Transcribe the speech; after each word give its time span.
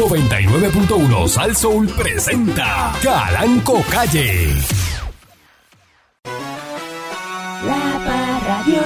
99.1 0.00 1.28
Sal 1.28 1.54
Soul 1.54 1.86
presenta 1.88 2.90
Calanco 3.02 3.82
Calle. 3.90 4.48
La 7.66 8.00
Parradio. 8.06 8.80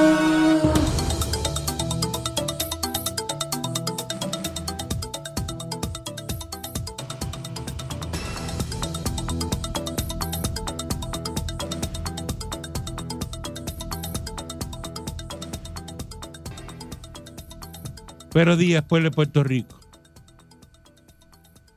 Buenos 18.32 18.58
días, 18.58 18.82
pueblo 18.82 19.10
de 19.10 19.14
Puerto 19.14 19.44
Rico. 19.44 19.83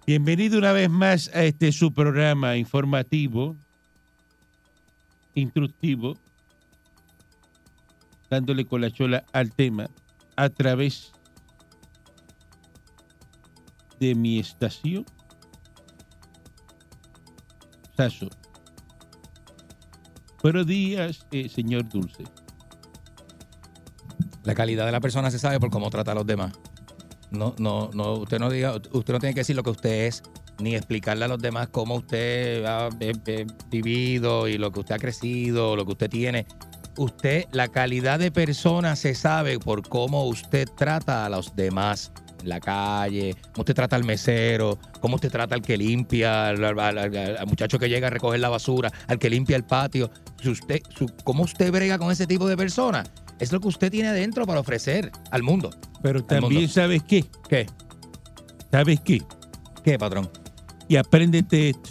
Bienvenido 0.08 0.58
una 0.58 0.72
vez 0.72 0.90
más 0.90 1.30
a 1.34 1.44
este 1.44 1.70
su 1.74 1.94
programa 1.94 2.56
informativo, 2.56 3.58
instructivo, 5.34 6.18
dándole 8.30 8.64
con 8.64 8.80
la 8.80 9.26
al 9.34 9.52
tema 9.52 9.90
a 10.38 10.48
través 10.48 11.12
de 14.00 14.16
mi 14.16 14.40
estación. 14.40 15.04
Saso. 17.98 18.30
Buenos 20.42 20.66
días, 20.68 21.28
eh, 21.32 21.50
señor 21.50 21.90
Dulce. 21.90 22.24
La 24.46 24.56
calidad 24.56 24.86
de 24.86 24.94
la 24.94 25.02
persona 25.02 25.30
se 25.32 25.40
sabe 25.40 25.60
por 25.60 25.70
cómo 25.70 25.90
trata 25.90 26.14
a 26.14 26.16
los 26.16 26.26
demás. 26.26 26.54
No, 27.32 27.54
no, 27.60 27.90
no, 27.94 28.14
usted 28.14 28.40
no 28.40 28.50
diga, 28.50 28.76
usted 28.76 29.14
no 29.14 29.20
tiene 29.20 29.34
que 29.34 29.42
decir 29.42 29.56
lo 29.56 29.64
que 29.64 29.72
usted 29.72 30.06
es, 30.08 30.24
ni 30.60 30.76
explicarle 30.76 31.26
a 31.26 31.28
los 31.28 31.40
demás 31.42 31.68
cómo 31.70 31.96
usted 31.96 32.64
ha 32.66 32.90
eh, 33.00 33.12
eh, 33.26 33.46
vivido 33.70 34.48
y 34.48 34.58
lo 34.58 34.72
que 34.72 34.80
usted 34.80 34.96
ha 34.96 35.00
crecido, 35.00 35.76
lo 35.76 35.86
que 35.86 35.92
usted 35.92 36.10
tiene. 36.10 36.46
Usted, 36.98 37.46
la 37.52 37.68
calidad 37.68 38.18
de 38.18 38.32
persona 38.32 38.96
se 38.96 39.14
sabe 39.14 39.60
por 39.60 39.88
cómo 39.88 40.26
usted 40.26 40.68
trata 40.76 41.26
a 41.26 41.30
los 41.30 41.56
demás 41.56 42.12
en 42.42 42.50
la 42.50 42.60
calle, 42.60 43.36
cómo 43.54 43.62
usted 43.62 43.76
trata 43.76 43.96
al 43.96 44.04
mesero, 44.04 44.80
cómo 45.00 45.16
usted 45.16 45.30
trata 45.30 45.54
al 45.54 45.62
que 45.62 45.78
limpia, 45.78 46.48
al, 46.50 46.80
al- 46.80 47.46
muchacho 47.48 47.78
que 47.78 47.90
llega 47.90 48.08
a 48.08 48.10
recoger 48.10 48.40
la 48.40 48.50
basura, 48.50 48.92
al 49.08 49.20
que 49.20 49.30
limpia 49.30 49.58
el 49.58 49.64
patio. 49.64 50.10
Si 50.42 50.50
usted, 50.50 50.82
¿Cómo 51.24 51.44
usted 51.44 51.72
brega 51.72 52.00
con 52.00 52.10
ese 52.12 52.26
tipo 52.26 52.48
de 52.48 52.56
personas? 52.58 53.12
Es 53.40 53.52
lo 53.52 53.60
que 53.60 53.68
usted 53.68 53.92
tiene 53.92 54.10
adentro 54.10 54.46
para 54.46 54.60
ofrecer 54.60 55.12
al 55.32 55.44
mundo. 55.44 55.70
Pero 56.02 56.24
también, 56.24 56.68
¿sabes 56.68 57.04
qué? 57.04 57.26
¿Qué? 57.50 57.68
¿Sabes 58.72 59.00
qué? 59.02 59.22
¿Qué, 59.84 59.98
patrón? 59.98 60.30
Y 60.88 60.96
apréndete 60.96 61.70
esto. 61.70 61.90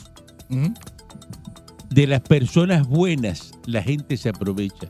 De 1.91 2.07
las 2.07 2.21
personas 2.21 2.87
buenas, 2.87 3.53
la 3.67 3.83
gente 3.83 4.17
se 4.17 4.29
aprovecha. 4.29 4.89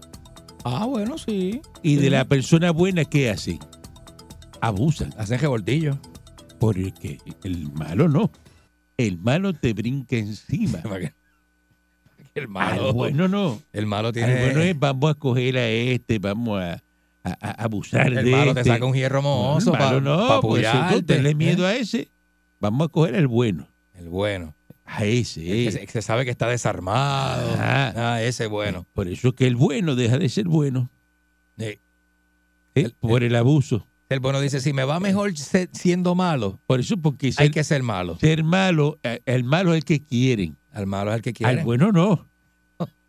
Ah, 0.65 0.87
bueno, 0.87 1.19
sí. 1.19 1.61
Y 1.83 1.97
de 1.97 2.11
la 2.11 2.25
persona 2.25 2.73
buena, 2.73 3.05
¿qué 3.05 3.31
hacen? 3.31 3.59
Abusan. 4.61 5.15
Hacen 5.17 5.39
revoltillo. 5.39 5.99
Porque 6.59 7.19
el 7.45 7.71
malo 7.73 8.09
no. 8.09 8.33
El 8.97 9.19
malo 9.19 9.53
te 9.53 9.73
brinca 9.75 10.17
encima. 10.17 10.83
El 12.37 12.43
Al 12.45 12.49
malo. 12.49 12.93
bueno 12.93 13.29
no. 13.29 13.61
El 13.73 13.87
malo 13.87 14.09
Al 14.09 14.15
tiene. 14.15 14.41
bueno 14.45 14.61
es 14.61 14.79
vamos 14.79 15.11
a 15.11 15.15
coger 15.15 15.57
a 15.59 15.69
este, 15.69 16.19
vamos 16.19 16.61
a, 16.63 16.75
a- 17.25 17.37
a 17.41 17.51
abusar 17.65 18.07
el 18.13 18.25
de 18.25 18.31
malo 18.31 18.55
te 18.55 18.61
este. 18.61 18.71
saca 18.73 18.85
un 18.85 18.95
hierro 18.95 19.23
No, 19.23 19.29
mozo 19.55 19.73
el 19.73 19.79
para 19.79 19.87
malo 19.87 20.01
no, 20.01 20.41
pues 20.43 20.67
tenle 21.07 21.35
miedo 21.35 21.65
¿eh? 21.69 21.73
a 21.73 21.77
ese, 21.77 22.09
vamos 22.61 22.87
a 22.87 22.89
coger 22.91 23.17
al 23.17 23.27
bueno. 23.27 23.67
El 23.95 24.09
bueno. 24.11 24.55
A 24.85 25.05
ese. 25.05 25.41
El 25.41 25.75
que 25.75 25.83
eh. 25.85 25.89
se, 25.89 26.03
sabe 26.03 26.25
que 26.25 26.31
está 26.31 26.47
desarmado. 26.49 27.55
Ajá. 27.55 27.93
Ah, 28.15 28.23
ese 28.23 28.47
bueno. 28.47 28.87
Por 28.93 29.09
eso 29.09 29.35
que 29.35 29.47
el 29.49 29.57
bueno 29.57 29.97
deja 29.97 30.17
de 30.19 30.29
ser 30.29 30.45
bueno. 30.47 30.89
¿eh? 31.59 31.79
El- 32.75 32.93
por 33.01 33.25
el 33.25 33.35
abuso. 33.35 33.87
El 34.09 34.21
bueno 34.21 34.41
dice: 34.41 34.61
si 34.61 34.73
me 34.73 34.85
va 34.85 35.01
mejor 35.01 35.33
siendo 35.73 36.15
malo, 36.15 36.61
Por 36.69 36.79
eso, 36.81 36.97
porque 36.99 37.33
hay 37.39 37.51
que 37.51 37.65
ser 37.65 37.83
malo. 37.83 38.17
ser 38.21 38.45
malo, 38.45 38.99
eh, 39.03 39.21
el 39.27 39.43
malo 39.43 39.73
es 39.73 39.79
el 39.79 39.85
que 39.85 40.01
quieren. 40.05 40.57
Al 40.73 40.87
malo 40.87 41.11
es 41.11 41.17
el 41.17 41.23
que 41.23 41.33
quiere. 41.33 41.59
Al 41.59 41.65
bueno 41.65 41.91
no. 41.91 42.25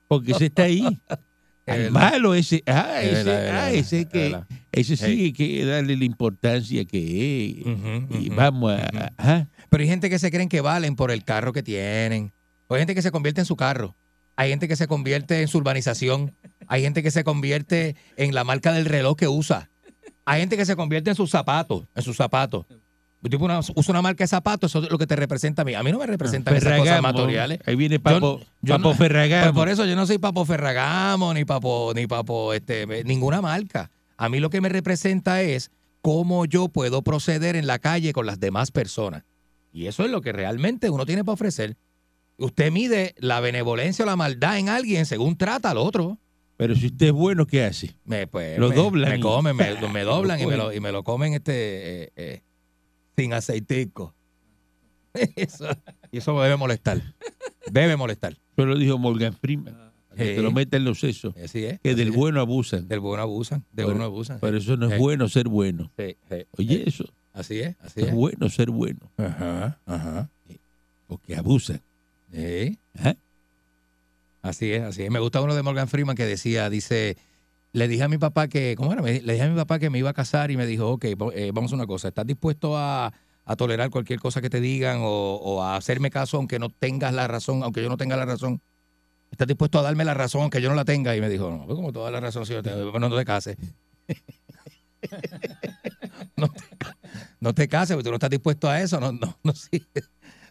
Porque 0.07 0.31
ese 0.31 0.45
está 0.47 0.63
ahí. 0.63 0.85
Verdad. 1.67 1.91
malo 1.91 2.33
ese, 2.33 2.63
ah, 2.65 3.01
Es 3.01 3.11
ese, 3.11 3.23
verdad, 3.25 3.35
ah, 3.35 3.41
verdad, 3.41 3.73
ese 3.73 3.99
es 3.99 4.05
que, 4.07 4.19
verdad. 4.19 4.47
ese 4.71 4.95
sí 4.95 5.03
hay 5.05 5.33
que 5.33 5.65
darle 5.65 5.97
la 5.97 6.05
importancia 6.05 6.85
que 6.85 7.49
es. 7.49 8.21
Y 8.21 8.29
vamos 8.29 8.71
a. 8.71 9.47
Pero 9.69 9.81
hay 9.81 9.89
gente 9.89 10.09
que 10.09 10.17
se 10.17 10.31
creen 10.31 10.47
que 10.47 10.61
valen 10.61 10.95
por 10.95 11.11
el 11.11 11.25
carro 11.25 11.51
que 11.51 11.63
tienen. 11.63 12.31
O 12.67 12.75
hay 12.75 12.79
gente 12.81 12.95
que 12.95 13.01
se 13.01 13.11
convierte 13.11 13.41
en 13.41 13.45
su 13.45 13.57
carro. 13.57 13.95
Hay 14.37 14.49
gente 14.49 14.69
que 14.69 14.77
se 14.77 14.87
convierte 14.87 15.41
en 15.41 15.49
su 15.49 15.57
urbanización. 15.57 16.33
Hay 16.67 16.83
gente 16.83 17.03
que 17.03 17.11
se 17.11 17.25
convierte 17.25 17.97
en 18.15 18.33
la 18.33 18.45
marca 18.45 18.71
del 18.71 18.85
reloj 18.85 19.17
que 19.17 19.27
usa. 19.27 19.69
Hay 20.23 20.39
gente 20.39 20.55
que 20.55 20.65
se 20.65 20.77
convierte 20.77 21.09
en 21.09 21.15
sus 21.17 21.31
zapatos, 21.31 21.83
en 21.95 22.03
sus 22.03 22.15
zapatos. 22.15 22.65
Tipo 23.23 23.43
una- 23.45 23.59
usa 23.59 23.91
una 23.91 24.01
marca 24.01 24.23
de 24.23 24.27
zapatos, 24.27 24.71
eso 24.71 24.83
es 24.83 24.89
lo 24.89 24.97
que 24.97 25.07
te 25.07 25.15
representa 25.15 25.63
a 25.63 25.65
mí. 25.65 25.73
A 25.73 25.83
mí 25.83 25.91
no 25.91 25.97
me 25.99 26.05
representan 26.05 26.55
esas 26.55 26.77
cosas 26.79 27.01
materiales. 27.01 27.59
Ahí 27.65 27.75
viene 27.75 27.99
Papo, 27.99 28.39
yo 28.61 28.75
Papo 28.75 28.89
no- 28.89 28.95
Ferragamo. 28.95 29.43
Pues 29.51 29.53
por 29.55 29.69
eso 29.69 29.85
yo 29.85 29.95
no 29.95 30.05
soy 30.05 30.17
Papo 30.17 30.45
Ferragamo, 30.45 31.33
ni 31.33 31.43
Papo, 31.43 31.91
ni 31.95 32.07
Papo, 32.07 32.53
este, 32.53 32.85
ninguna 33.03 33.41
marca. 33.41 33.91
A 34.17 34.29
mí 34.29 34.39
lo 34.39 34.49
que 34.49 34.61
me 34.61 34.69
representa 34.69 35.41
es 35.41 35.71
cómo 36.01 36.45
yo 36.45 36.69
puedo 36.69 37.01
proceder 37.01 37.55
en 37.55 37.67
la 37.67 37.79
calle 37.79 38.13
con 38.13 38.25
las 38.25 38.39
demás 38.39 38.71
personas. 38.71 39.23
Y 39.73 39.87
eso 39.87 40.05
es 40.05 40.11
lo 40.11 40.21
que 40.21 40.31
realmente 40.31 40.89
uno 40.89 41.05
tiene 41.05 41.23
para 41.25 41.33
ofrecer. 41.33 41.75
Usted 42.37 42.71
mide 42.71 43.13
la 43.17 43.39
benevolencia 43.41 44.03
o 44.03 44.05
la 44.05 44.15
maldad 44.15 44.57
en 44.59 44.69
alguien 44.69 45.05
según 45.05 45.35
trata 45.37 45.71
al 45.71 45.77
otro. 45.77 46.17
Pero 46.55 46.75
si 46.75 46.87
usted 46.87 47.07
es 47.07 47.11
bueno, 47.11 47.45
¿qué 47.45 47.63
hace? 47.65 47.95
Me, 48.05 48.25
pues, 48.27 48.57
Lo 48.57 48.69
me- 48.69 48.75
doblan 48.75 49.09
Me 49.11 49.19
comen, 49.19 49.55
me, 49.55 49.65
me 49.89 50.03
doblan 50.03 50.39
y, 50.39 50.45
me 50.45 50.55
lo, 50.55 50.71
y 50.73 50.79
me 50.79 50.91
lo 50.91 51.03
comen 51.03 51.33
este 51.33 52.03
eh, 52.05 52.11
eh, 52.15 52.41
sin 53.17 53.33
aceitico. 53.33 54.13
Eso, 55.35 55.65
y 56.11 56.17
eso 56.19 56.39
debe 56.41 56.55
molestar. 56.57 57.01
Debe 57.71 57.97
molestar. 57.97 58.33
Eso 58.55 58.65
lo 58.67 58.77
dijo 58.77 58.97
Morgan 58.99 59.33
Freeman. 59.33 59.75
Que 60.15 60.35
te 60.35 60.41
lo 60.41 60.51
meten 60.51 60.83
los 60.83 60.99
sesos. 60.99 61.35
Así 61.37 61.63
es. 61.65 61.79
Que 61.79 61.89
así 61.89 61.97
del 61.97 62.09
es. 62.09 62.15
bueno 62.15 62.39
abusan. 62.39 62.87
Del 62.87 62.99
bueno 62.99 63.21
abusan. 63.23 63.59
Del 63.71 63.85
Pero- 63.85 63.87
bueno 63.89 64.03
abusan. 64.05 64.39
Pero 64.39 64.57
eso 64.57 64.75
no 64.77 64.87
es 64.87 64.93
Sí. 64.93 64.99
bueno 64.99 65.27
ser 65.29 65.47
bueno. 65.47 65.91
Sí, 65.97 66.15
sí, 66.29 66.35
Oye, 66.57 66.83
eso. 66.87 67.05
Así 67.33 67.59
es, 67.59 67.75
así 67.81 68.01
Es 68.01 68.07
es. 68.07 68.13
bueno 68.13 68.49
ser 68.49 68.69
bueno. 68.71 69.11
Ajá, 69.17 69.79
ajá. 69.85 70.29
Porque 71.07 71.35
abusan. 71.35 71.81
Sí. 72.33 72.79
Ajá. 72.95 73.15
Así 74.41 74.71
es, 74.71 74.81
así 74.83 75.03
es. 75.03 75.11
Me 75.11 75.19
gusta 75.19 75.41
uno 75.41 75.53
de 75.55 75.61
Morgan 75.63 75.87
Freeman 75.87 76.15
que 76.15 76.25
decía, 76.25 76.69
dice, 76.69 77.17
le 77.73 77.87
dije 77.87 78.03
a 78.03 78.07
mi 78.07 78.17
papá 78.17 78.47
que, 78.47 78.75
¿cómo 78.77 78.93
era? 78.93 79.01
Le 79.01 79.19
dije 79.21 79.41
a 79.43 79.49
mi 79.49 79.55
papá 79.55 79.79
que 79.79 79.89
me 79.89 79.99
iba 79.99 80.09
a 80.09 80.13
casar 80.13 80.51
y 80.51 80.57
me 80.57 80.65
dijo, 80.65 80.89
ok, 80.91 81.05
eh, 81.33 81.51
vamos 81.53 81.71
a 81.71 81.75
una 81.75 81.85
cosa, 81.85 82.07
¿estás 82.07 82.25
dispuesto 82.25 82.77
a, 82.77 83.13
a 83.45 83.55
tolerar 83.55 83.89
cualquier 83.89 84.19
cosa 84.19 84.41
que 84.41 84.49
te 84.49 84.61
digan 84.61 84.99
o, 85.01 85.35
o 85.35 85.61
a 85.63 85.75
hacerme 85.75 86.09
caso 86.09 86.37
aunque 86.37 86.59
no 86.59 86.69
tengas 86.69 87.13
la 87.13 87.27
razón, 87.27 87.63
aunque 87.63 87.81
yo 87.83 87.89
no 87.89 87.97
tenga 87.97 88.15
la 88.17 88.25
razón? 88.25 88.61
¿Estás 89.31 89.47
dispuesto 89.47 89.79
a 89.79 89.81
darme 89.81 90.05
la 90.05 90.13
razón 90.13 90.41
aunque 90.41 90.61
yo 90.61 90.69
no 90.69 90.75
la 90.75 90.85
tenga? 90.85 91.15
Y 91.15 91.21
me 91.21 91.29
dijo, 91.29 91.49
no, 91.51 91.65
pues 91.65 91.75
como 91.75 91.91
toda 91.91 92.09
la 92.11 92.19
razón, 92.19 92.45
señor, 92.45 92.63
te- 92.63 92.83
bueno, 92.85 93.09
no 93.09 93.17
te 93.17 93.25
cases. 93.25 93.57
no, 96.35 96.47
te, 96.47 96.61
no 97.39 97.53
te 97.53 97.67
cases, 97.67 97.95
porque 97.95 98.05
tú 98.05 98.09
no 98.11 98.15
estás 98.15 98.29
dispuesto 98.29 98.69
a 98.69 98.81
eso, 98.81 98.99
no, 98.99 99.11
no, 99.11 99.37
no 99.43 99.53
sirve. 99.53 100.03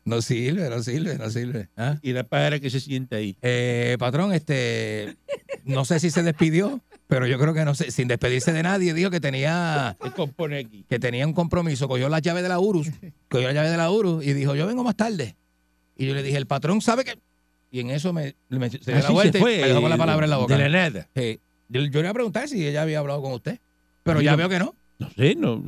No 0.04 0.22
sirve, 0.22 0.70
no 0.70 0.80
sirve, 0.84 1.18
no 1.18 1.28
sirve. 1.30 1.68
¿Ah? 1.76 1.98
Y 2.00 2.12
la 2.12 2.22
pájara 2.22 2.60
que 2.60 2.70
se 2.70 2.78
sienta 2.78 3.16
ahí. 3.16 3.36
Eh, 3.42 3.96
patrón, 3.98 4.32
este, 4.32 5.16
no 5.64 5.84
sé 5.84 5.98
si 5.98 6.10
se 6.10 6.22
despidió, 6.22 6.80
pero 7.08 7.26
yo 7.26 7.38
creo 7.38 7.54
que 7.54 7.64
no 7.64 7.74
sé, 7.74 7.90
sin 7.90 8.08
despedirse 8.08 8.52
de 8.52 8.62
nadie, 8.62 8.92
dijo 8.94 9.10
que 9.10 9.20
tenía, 9.20 9.96
¿Qué 10.02 10.10
compone 10.10 10.58
aquí? 10.58 10.84
que 10.88 10.98
tenía 10.98 11.26
un 11.26 11.32
compromiso, 11.32 11.86
cogió 11.88 12.08
la 12.08 12.18
llave 12.18 12.42
de 12.42 12.48
la 12.48 12.58
URUS, 12.58 12.88
cogió 13.28 13.46
la 13.48 13.52
llave 13.54 13.70
de 13.70 13.76
la 13.76 13.90
URUS 13.90 14.24
y 14.24 14.32
dijo, 14.32 14.54
yo 14.54 14.66
vengo 14.66 14.82
más 14.84 14.96
tarde. 14.96 15.36
Y 15.96 16.06
yo 16.06 16.14
le 16.14 16.22
dije, 16.22 16.36
el 16.36 16.46
patrón 16.46 16.80
sabe 16.82 17.04
que... 17.04 17.18
Y 17.70 17.80
en 17.80 17.90
eso 17.90 18.12
me, 18.12 18.34
me 18.48 18.70
se 18.70 18.78
dio 18.78 18.94
la 19.02 19.10
vuelta 19.10 19.32
se 19.32 19.38
fue. 19.40 19.56
y 19.56 19.60
me 19.62 19.68
dejó 19.68 19.80
con 19.80 19.90
la 19.90 19.96
palabra 19.96 20.24
en 20.26 20.30
la 20.30 20.36
boca. 20.36 20.56
De 20.56 20.68
la 20.68 20.90
nada. 20.90 21.08
Sí. 21.16 21.40
yo, 21.68 21.80
yo 21.82 21.90
le 22.00 22.00
iba 22.00 22.10
a 22.10 22.14
preguntar 22.14 22.48
si 22.48 22.66
ella 22.66 22.82
había 22.82 22.98
hablado 23.00 23.20
con 23.22 23.32
usted, 23.32 23.58
pero 24.02 24.20
ya 24.20 24.32
Yo- 24.32 24.36
veo 24.36 24.48
que 24.48 24.58
no. 24.58 24.74
No 24.98 25.10
sé, 25.10 25.34
no. 25.34 25.62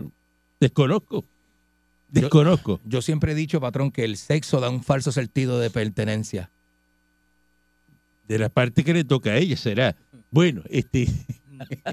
Desconozco. 0.61 1.25
Desconozco. 2.09 2.81
Yo 2.85 3.03
siempre 3.03 3.33
he 3.33 3.35
dicho, 3.35 3.61
patrón, 3.61 3.91
que 3.91 4.05
el 4.05 4.17
sexo 4.17 4.61
da 4.61 4.71
un 4.71 4.83
falso 4.83 5.13
sentido 5.13 5.59
de 5.61 5.71
pertenencia. 5.71 6.51
De 8.27 8.39
la 8.39 8.49
parte 8.49 8.85
que 8.85 8.93
le 8.93 9.05
toca 9.05 9.31
a 9.31 9.37
ella 9.37 9.57
será. 9.57 9.97
Bueno, 10.31 10.63
este. 10.69 11.09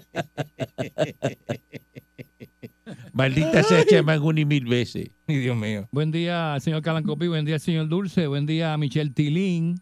Maldita 3.13 3.63
sea 3.63 3.85
Chamanguni 3.85 4.45
mil 4.45 4.65
veces. 4.65 5.09
Ay, 5.27 5.37
Dios 5.37 5.55
mío. 5.57 5.87
Buen 5.91 6.11
día 6.11 6.57
señor 6.59 6.81
Calancopi, 6.81 7.27
buen 7.27 7.45
día 7.45 7.59
señor 7.59 7.87
Dulce, 7.87 8.27
buen 8.27 8.45
día 8.45 8.73
a 8.73 8.77
Michelle 8.77 9.11
Tilín. 9.11 9.79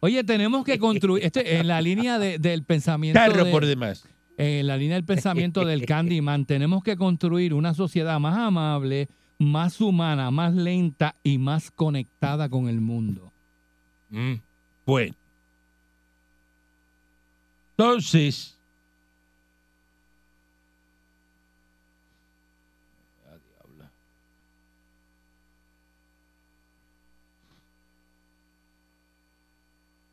Oye, 0.00 0.24
tenemos 0.24 0.64
que 0.64 0.78
construir, 0.78 1.24
este, 1.24 1.58
en 1.58 1.68
la 1.68 1.80
línea 1.82 2.18
de- 2.18 2.38
del 2.38 2.64
pensamiento, 2.64 3.20
Carro 3.20 3.44
de- 3.44 3.50
por 3.50 3.66
demás. 3.66 4.04
en 4.38 4.66
la 4.66 4.78
línea 4.78 4.94
del 4.96 5.04
pensamiento 5.04 5.64
del 5.66 5.84
Candyman, 5.84 6.46
tenemos 6.46 6.82
que 6.82 6.96
construir 6.96 7.52
una 7.52 7.74
sociedad 7.74 8.18
más 8.18 8.36
amable, 8.38 9.08
más 9.38 9.78
humana, 9.80 10.30
más 10.30 10.54
lenta 10.54 11.14
y 11.22 11.36
más 11.38 11.70
conectada 11.70 12.48
con 12.48 12.68
el 12.68 12.80
mundo? 12.80 13.30
Mm. 14.08 14.34
Bueno. 14.86 15.14
Entonces, 17.80 18.58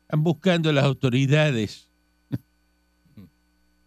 están 0.02 0.22
buscando 0.22 0.72
las 0.72 0.84
autoridades 0.84 1.90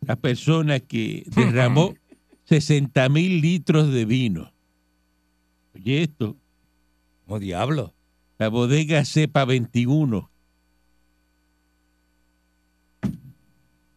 la 0.00 0.16
persona 0.16 0.80
que 0.80 1.24
derramó 1.26 1.94
60 2.44 3.08
mil 3.08 3.40
litros 3.40 3.90
de 3.92 4.04
vino. 4.04 4.52
Oye, 5.74 6.02
esto, 6.02 6.36
Oh, 7.26 7.38
diablo. 7.38 7.94
la 8.38 8.48
bodega 8.48 9.04
Cepa 9.06 9.46
21 9.46 10.30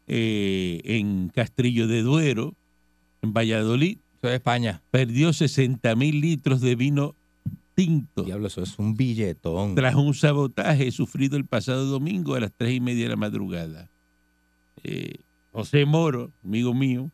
eh, 0.08 0.82
en 0.86 1.30
Castrillo 1.30 1.88
de 1.88 2.02
Duero, 2.02 2.54
en 3.22 3.34
Valladolid, 3.34 3.98
Eso 4.18 4.30
es 4.30 4.36
España. 4.36 4.82
perdió 4.92 5.34
60 5.34 5.96
mil 5.96 6.22
litros 6.22 6.62
de 6.62 6.76
vino 6.76 7.16
tinto 7.76 8.24
Diablo, 8.24 8.48
eso 8.48 8.64
es 8.64 8.80
un 8.80 8.96
billetón. 8.96 9.76
tras 9.76 9.94
un 9.96 10.14
sabotaje 10.16 10.90
sufrido 10.92 11.38
el 11.38 11.46
pasado 11.46 11.86
domingo 11.86 12.34
a 12.36 12.40
las 12.40 12.52
tres 12.56 12.74
y 12.74 12.80
media 12.80 13.04
de 13.04 13.10
la 13.10 13.16
madrugada. 13.16 13.90
Eh, 14.84 15.16
José 15.52 15.86
Moro, 15.86 16.32
amigo 16.44 16.74
mío, 16.74 17.12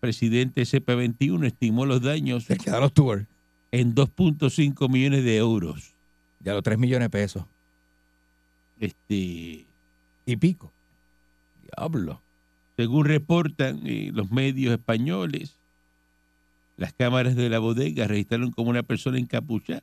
presidente 0.00 0.60
de 0.60 0.66
CP21, 0.66 1.46
estimó 1.46 1.86
los 1.86 2.02
daños 2.02 2.44
Se 2.44 2.56
quedan 2.58 2.80
los 2.80 2.92
tours. 2.92 3.26
en 3.72 3.94
2.5 3.94 4.88
millones 4.90 5.24
de 5.24 5.36
euros. 5.36 5.94
Ya 6.40 6.52
los 6.54 6.62
3 6.62 6.78
millones 6.78 7.06
de 7.06 7.10
pesos. 7.10 7.44
Este, 8.78 9.64
Y 10.26 10.36
pico. 10.38 10.72
Diablo. 11.76 12.22
según 12.76 13.06
reportan 13.06 13.80
eh, 13.86 14.10
los 14.12 14.30
medios 14.30 14.72
españoles, 14.72 15.58
las 16.76 16.92
cámaras 16.92 17.36
de 17.36 17.48
la 17.48 17.58
bodega 17.58 18.06
registraron 18.06 18.52
como 18.52 18.70
una 18.70 18.82
persona 18.82 19.18
encapuchada 19.18 19.82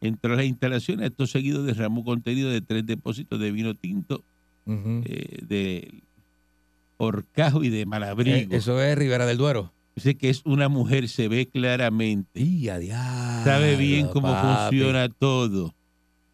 entró 0.00 0.34
a 0.34 0.36
las 0.36 0.46
instalaciones. 0.46 1.10
Esto 1.10 1.26
seguido 1.26 1.62
derramó 1.62 2.04
contenido 2.04 2.50
de 2.50 2.60
tres 2.60 2.86
depósitos 2.86 3.38
de 3.38 3.52
vino 3.52 3.74
tinto, 3.74 4.24
eh, 4.66 5.38
de 5.42 6.02
Horcajo 6.96 7.64
y 7.64 7.68
de 7.70 7.86
Malabrigo. 7.86 8.36
Eh, 8.36 8.48
eso 8.50 8.80
es 8.80 8.96
Rivera 8.96 9.26
del 9.26 9.38
Duero. 9.38 9.72
Dice 9.96 10.16
que 10.16 10.30
es 10.30 10.42
una 10.44 10.68
mujer, 10.68 11.08
se 11.08 11.28
ve 11.28 11.46
claramente. 11.46 12.40
Y 12.40 12.66
Sabe 12.66 13.76
bien 13.76 14.08
cómo 14.08 14.28
papi. 14.28 14.78
funciona 14.78 15.08
todo, 15.08 15.74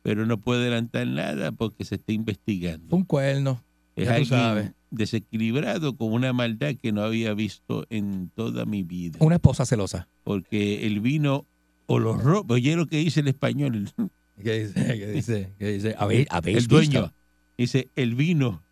pero 0.03 0.27
no 0.27 0.39
puede 0.39 0.63
adelantar 0.63 1.07
nada 1.07 1.53
porque 1.53 1.85
se 1.85 1.97
está 1.97 2.13
investigando. 2.13 2.95
Un 2.95 3.05
cuerno. 3.05 3.63
Es 3.97 4.05
ya 4.05 4.11
tú 4.11 4.17
alguien 4.19 4.41
sabes. 4.41 4.73
Desequilibrado 4.97 5.97
con 5.97 6.13
una 6.13 6.33
maldad 6.33 6.75
que 6.81 6.93
no 6.93 7.03
había 7.03 7.33
visto 7.35 7.87
en 7.91 8.31
toda 8.35 8.65
mi 8.67 8.83
vida. 8.83 9.19
Una 9.21 9.37
esposa 9.37 9.65
celosa. 9.65 10.09
Porque 10.25 10.87
el 10.87 11.01
vino 11.01 11.47
o 11.87 11.99
los 11.99 12.23
roba. 12.23 12.55
Oye 12.55 12.75
lo 12.77 12.87
que 12.87 12.97
dice 12.99 13.21
el 13.21 13.29
español, 13.29 13.89
¿Qué 14.43 14.67
dice? 14.67 14.75
¿Qué 14.99 15.07
dice? 15.13 15.53
¿Qué 15.59 15.69
dice? 15.73 15.95
¿Habéis, 15.99 16.27
habéis 16.31 16.59
el 16.59 16.67
dueño. 16.67 17.03
visto? 17.03 17.15
Dice, 17.57 17.89
el 17.97 18.15
vino 18.15 18.63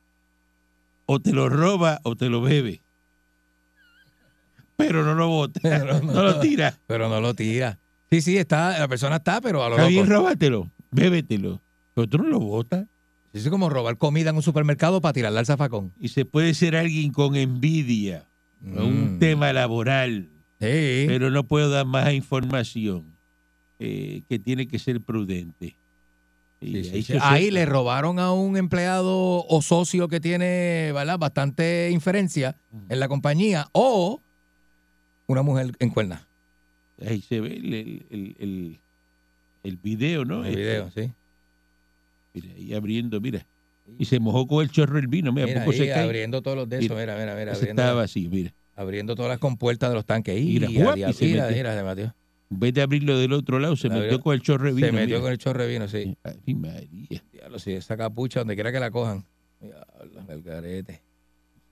o 1.06 1.20
te 1.20 1.32
lo 1.32 1.48
roba 1.48 2.00
o 2.02 2.16
te 2.16 2.28
lo 2.28 2.42
bebe. 2.42 2.82
Pero 4.76 5.04
no 5.04 5.14
lo 5.14 5.28
bota, 5.28 5.60
Pero 5.62 6.00
no, 6.02 6.22
lo 6.22 6.40
tira. 6.40 6.78
Pero 6.86 7.08
no 7.08 7.20
lo 7.20 7.34
tira. 7.34 7.78
Sí, 8.10 8.20
sí, 8.20 8.36
está, 8.36 8.78
la 8.78 8.88
persona 8.88 9.16
está, 9.16 9.40
pero 9.40 9.64
a 9.64 9.68
lo 9.68 9.76
Está 9.76 9.88
bien, 9.88 10.08
loco. 10.08 10.18
róbatelo, 10.20 10.70
bébetelo. 10.90 11.60
Pero 11.94 12.08
tú 12.08 12.18
no 12.18 12.24
lo 12.28 12.38
botas. 12.38 12.86
Es 13.34 13.48
como 13.50 13.68
robar 13.68 13.98
comida 13.98 14.30
en 14.30 14.36
un 14.36 14.42
supermercado 14.42 15.00
para 15.00 15.12
tirarla 15.12 15.40
al 15.40 15.46
zafacón. 15.46 15.92
Y 16.00 16.08
se 16.08 16.24
puede 16.24 16.54
ser 16.54 16.76
alguien 16.76 17.12
con 17.12 17.34
envidia, 17.36 18.26
un 18.62 19.16
Mm. 19.16 19.18
tema 19.18 19.52
laboral, 19.52 20.30
Sí. 20.60 21.04
pero 21.08 21.30
no 21.30 21.44
puedo 21.44 21.68
dar 21.68 21.84
más 21.84 22.12
información, 22.14 23.04
eh, 23.80 24.22
que 24.28 24.38
tiene 24.38 24.66
que 24.68 24.78
ser 24.78 25.00
prudente. 25.00 25.76
Y 26.60 26.66
Sí, 26.66 26.84
sí, 26.84 26.90
ahí 26.94 27.02
sí. 27.02 27.12
se- 27.14 27.18
Ahí 27.20 27.50
le 27.50 27.66
robaron 27.66 28.18
a 28.20 28.32
un 28.32 28.56
empleado 28.56 29.44
o 29.46 29.60
socio 29.62 30.08
que 30.08 30.20
tiene 30.20 30.92
¿verdad? 30.94 31.18
bastante 31.18 31.90
inferencia 31.92 32.56
en 32.88 33.00
la 33.00 33.08
compañía 33.08 33.66
o 33.72 34.22
una 35.26 35.42
mujer 35.42 35.72
en 35.80 35.90
cuerna. 35.90 36.26
ahí 37.04 37.20
se 37.20 37.40
ve 37.40 37.48
el, 37.56 37.74
el, 37.74 38.36
el, 38.38 38.78
el- 39.64 39.76
video, 39.78 40.24
¿no? 40.24 40.44
El 40.44 40.54
video, 40.56 40.90
sí. 40.92 41.10
Mira, 42.34 42.48
ahí 42.56 42.74
abriendo, 42.74 43.20
mira. 43.20 43.46
Y 43.98 44.06
se 44.06 44.18
mojó 44.18 44.46
con 44.46 44.62
el 44.62 44.70
chorro 44.70 44.98
el 44.98 45.06
vino, 45.08 45.32
mira, 45.32 45.46
Mira, 45.46 45.60
poco 45.60 45.72
ahí, 45.72 45.78
se 45.78 45.88
cae. 45.88 46.04
abriendo 46.04 46.42
todos 46.42 46.56
los 46.56 46.68
de 46.68 46.78
esos, 46.78 46.96
Mira, 46.96 47.16
mira, 47.18 47.34
mira, 47.36 47.52
abriendo, 47.52 47.82
estaba 47.82 48.02
así, 48.02 48.28
mira. 48.28 48.52
abriendo 48.74 49.14
todas 49.14 49.28
las 49.30 49.38
compuertas 49.38 49.90
de 49.90 49.94
los 49.94 50.04
tanques. 50.06 50.38
Y, 50.40 50.44
Mira, 50.44 50.68
mira, 50.68 50.84
guap, 50.84 50.96
y 50.98 51.12
se 51.12 51.24
mira, 51.26 51.46
metió. 51.48 51.56
mira. 51.94 52.14
En 52.50 52.60
vez 52.60 52.74
de 52.74 52.82
abrirlo 52.82 53.18
del 53.18 53.32
otro 53.32 53.58
lado, 53.58 53.76
se 53.76 53.88
Abrió- 53.88 54.02
metió 54.02 54.20
con 54.20 54.34
el 54.34 54.40
chorro 54.42 54.66
de 54.66 54.72
vino. 54.72 54.86
Se 54.86 54.92
metió 54.92 55.06
mira. 55.16 55.20
con 55.20 55.32
el 55.32 55.38
chorro 55.38 55.62
de 55.62 55.68
vino, 55.68 55.88
sí. 55.88 56.16
Ay, 56.22 56.54
María. 56.54 57.22
Diablo, 57.32 57.58
sí, 57.58 57.72
esa 57.72 57.96
capucha, 57.96 58.40
donde 58.40 58.54
quiera 58.54 58.72
que 58.72 58.80
la 58.80 58.90
cojan. 58.90 59.24
Diablo, 59.60 60.22
el 60.28 60.42
garete. 60.42 61.02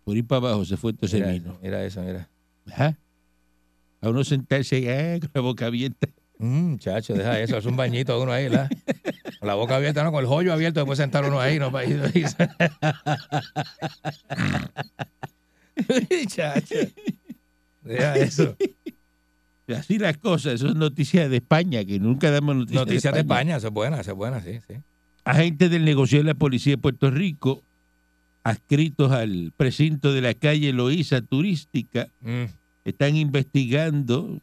Por 0.05 0.17
ir 0.17 0.27
para 0.27 0.39
abajo 0.49 0.65
se 0.65 0.77
fue 0.77 0.93
todo 0.93 1.07
ese 1.07 1.17
Mira, 1.19 1.33
vino. 1.33 1.59
mira 1.63 1.85
eso, 1.85 2.03
mira. 2.03 2.29
Ajá. 2.71 2.99
A 4.01 4.09
uno 4.11 4.25
sentarse 4.25 4.91
ah, 4.93 5.19
con 5.21 5.31
la 5.35 5.41
boca 5.41 5.67
abierta. 5.67 6.09
Mm, 6.43 6.77
chacho, 6.79 7.15
deja 7.15 7.39
eso, 7.39 7.57
es 7.57 7.67
un 7.67 7.77
bañito 7.77 8.13
a 8.15 8.19
uno 8.21 8.33
ahí, 8.33 8.49
¿verdad? 8.49 8.69
Con 9.39 9.47
la 9.47 9.55
boca 9.55 9.77
abierta, 9.77 10.03
no, 10.03 10.11
con 10.11 10.23
el 10.25 10.27
joyo 10.27 10.53
abierto, 10.53 10.81
después 10.81 10.97
sentar 10.97 11.25
uno 11.25 11.39
ahí, 11.41 11.61
no 11.61 11.71
chacho. 16.27 16.75
Deja 17.83 18.17
eso. 18.17 18.57
Así 19.69 19.99
las 19.99 20.19
cosas, 20.19 20.55
eso 20.55 20.67
es 20.67 20.75
noticias 20.75 21.31
de 21.31 21.37
España, 21.37 21.85
que 21.85 22.01
nunca 22.01 22.33
damos 22.33 22.57
noticias, 22.57 22.87
Noticias 22.87 23.15
de 23.15 23.21
España, 23.21 23.57
eso 23.59 23.69
es 23.69 23.73
buena, 23.73 24.01
eso 24.01 24.11
es 24.11 24.17
buena, 24.17 24.41
sí, 24.41 24.59
sí. 24.67 24.75
Agentes 25.23 25.71
del 25.71 25.85
negocio 25.85 26.19
de 26.19 26.25
la 26.25 26.35
policía 26.35 26.73
de 26.73 26.79
Puerto 26.79 27.09
Rico, 27.13 27.63
adscritos 28.43 29.13
al 29.13 29.53
precinto 29.57 30.13
de 30.13 30.23
la 30.23 30.35
calle 30.35 30.73
Loíza 30.73 31.21
Turística, 31.23 32.09
Mm, 32.21 32.47
están 32.85 33.15
investigando 33.15 34.41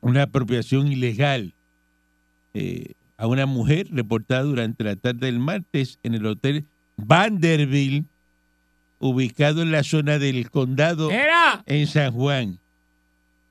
una 0.00 0.22
apropiación 0.24 0.90
ilegal 0.90 1.54
eh, 2.54 2.92
a 3.16 3.26
una 3.26 3.46
mujer 3.46 3.88
reportada 3.90 4.42
durante 4.42 4.82
la 4.84 4.96
tarde 4.96 5.26
del 5.26 5.38
martes 5.38 5.98
en 6.02 6.14
el 6.14 6.24
hotel 6.26 6.64
Vanderbilt, 6.96 8.06
ubicado 8.98 9.62
en 9.62 9.72
la 9.72 9.82
zona 9.82 10.18
del 10.18 10.50
condado 10.50 11.10
¡Era! 11.10 11.62
en 11.66 11.86
San 11.86 12.12
Juan. 12.12 12.58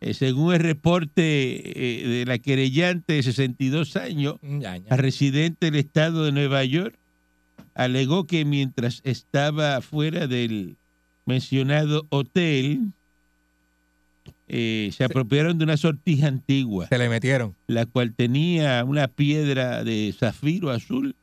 Eh, 0.02 0.14
según 0.14 0.54
el 0.54 0.60
reporte 0.62 1.24
eh, 1.24 2.08
de 2.08 2.26
la 2.26 2.38
querellante 2.38 3.14
de 3.14 3.24
62 3.24 3.96
años, 3.98 4.36
Mm, 4.42 4.60
ya, 4.60 4.78
ya. 4.78 4.90
la 4.90 4.98
residente 4.98 5.66
del 5.72 5.76
estado 5.76 6.24
de 6.26 6.32
Nueva 6.32 6.64
York 6.64 6.96
alegó 7.74 8.26
que 8.26 8.46
mientras 8.46 9.02
estaba 9.04 9.82
fuera 9.82 10.28
del 10.28 10.78
mencionado 11.26 12.06
hotel, 12.10 12.92
eh, 14.50 14.90
se 14.92 15.04
apropiaron 15.04 15.58
de 15.58 15.64
una 15.64 15.78
sortija 15.78 16.28
antigua, 16.28 16.88
Se 16.88 16.98
le 16.98 17.08
metieron. 17.10 17.56
la 17.68 17.86
cual 17.86 18.14
tenía 18.14 18.84
una 18.84 19.08
piedra 19.08 19.84
de 19.84 20.14
zafiro 20.18 20.72
azul 20.72 21.16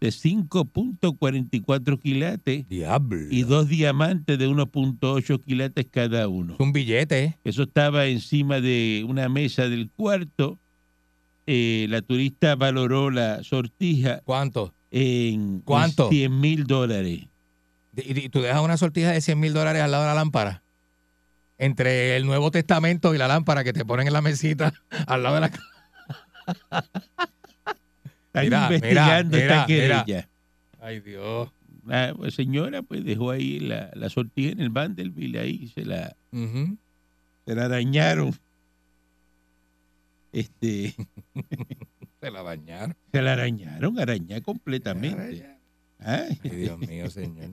de 0.00 0.10
5.44 0.10 1.98
quilates 2.00 2.68
Diablo. 2.68 3.26
y 3.30 3.42
dos 3.42 3.68
diamantes 3.68 4.38
de 4.38 4.48
1.8 4.48 5.42
quilates 5.42 5.86
cada 5.90 6.28
uno. 6.28 6.54
Es 6.54 6.60
un 6.60 6.72
billete, 6.72 7.24
¿eh? 7.24 7.38
Eso 7.44 7.62
estaba 7.64 8.06
encima 8.06 8.60
de 8.60 9.04
una 9.08 9.28
mesa 9.28 9.68
del 9.68 9.90
cuarto. 9.90 10.58
Eh, 11.46 11.86
la 11.90 12.00
turista 12.02 12.54
valoró 12.56 13.10
la 13.10 13.42
sortija 13.44 14.20
¿Cuánto? 14.24 14.74
en, 14.90 15.60
¿Cuánto? 15.60 16.08
100 16.08 16.40
mil 16.40 16.64
dólares. 16.64 17.26
Y, 17.96 18.24
y 18.24 18.28
tú 18.28 18.40
dejas 18.40 18.62
una 18.62 18.76
sortija 18.76 19.10
de 19.12 19.20
100 19.20 19.38
mil 19.38 19.52
dólares 19.52 19.82
al 19.82 19.90
lado 19.90 20.04
de 20.04 20.08
la 20.08 20.14
lámpara. 20.14 20.62
Entre 21.58 22.16
el 22.16 22.26
Nuevo 22.26 22.50
Testamento 22.50 23.14
y 23.14 23.18
la 23.18 23.28
lámpara 23.28 23.62
que 23.64 23.72
te 23.72 23.84
ponen 23.84 24.06
en 24.08 24.12
la 24.12 24.20
mesita 24.22 24.72
al 25.06 25.22
lado 25.22 25.36
de 25.36 25.40
la 25.42 25.50
Mira, 28.34 28.64
investigando 28.64 29.36
mira, 29.36 29.44
esta 29.44 29.66
mira, 29.68 30.04
querella. 30.04 30.28
Ay, 30.80 31.00
Dios. 31.00 31.50
La 31.86 32.14
señora 32.30 32.82
pues 32.82 33.04
dejó 33.04 33.30
ahí 33.30 33.60
la, 33.60 33.90
la 33.94 34.08
sortija 34.08 34.52
en 34.52 34.60
el 34.60 34.70
Vanderbilt 34.70 35.36
ahí 35.36 35.68
se 35.68 35.84
la, 35.84 36.16
se 36.32 37.54
la 37.54 37.68
dañaron. 37.68 38.34
Este, 40.32 40.94
Se 42.20 42.30
la 42.30 42.42
bañaron. 42.42 42.96
se 43.12 43.20
la 43.22 43.34
arañaron, 43.34 43.98
arañá 44.00 44.40
completamente. 44.40 45.46
Ay, 46.00 46.40
Ay, 46.42 46.50
Dios 46.50 46.78
mío, 46.78 47.08
señor. 47.10 47.50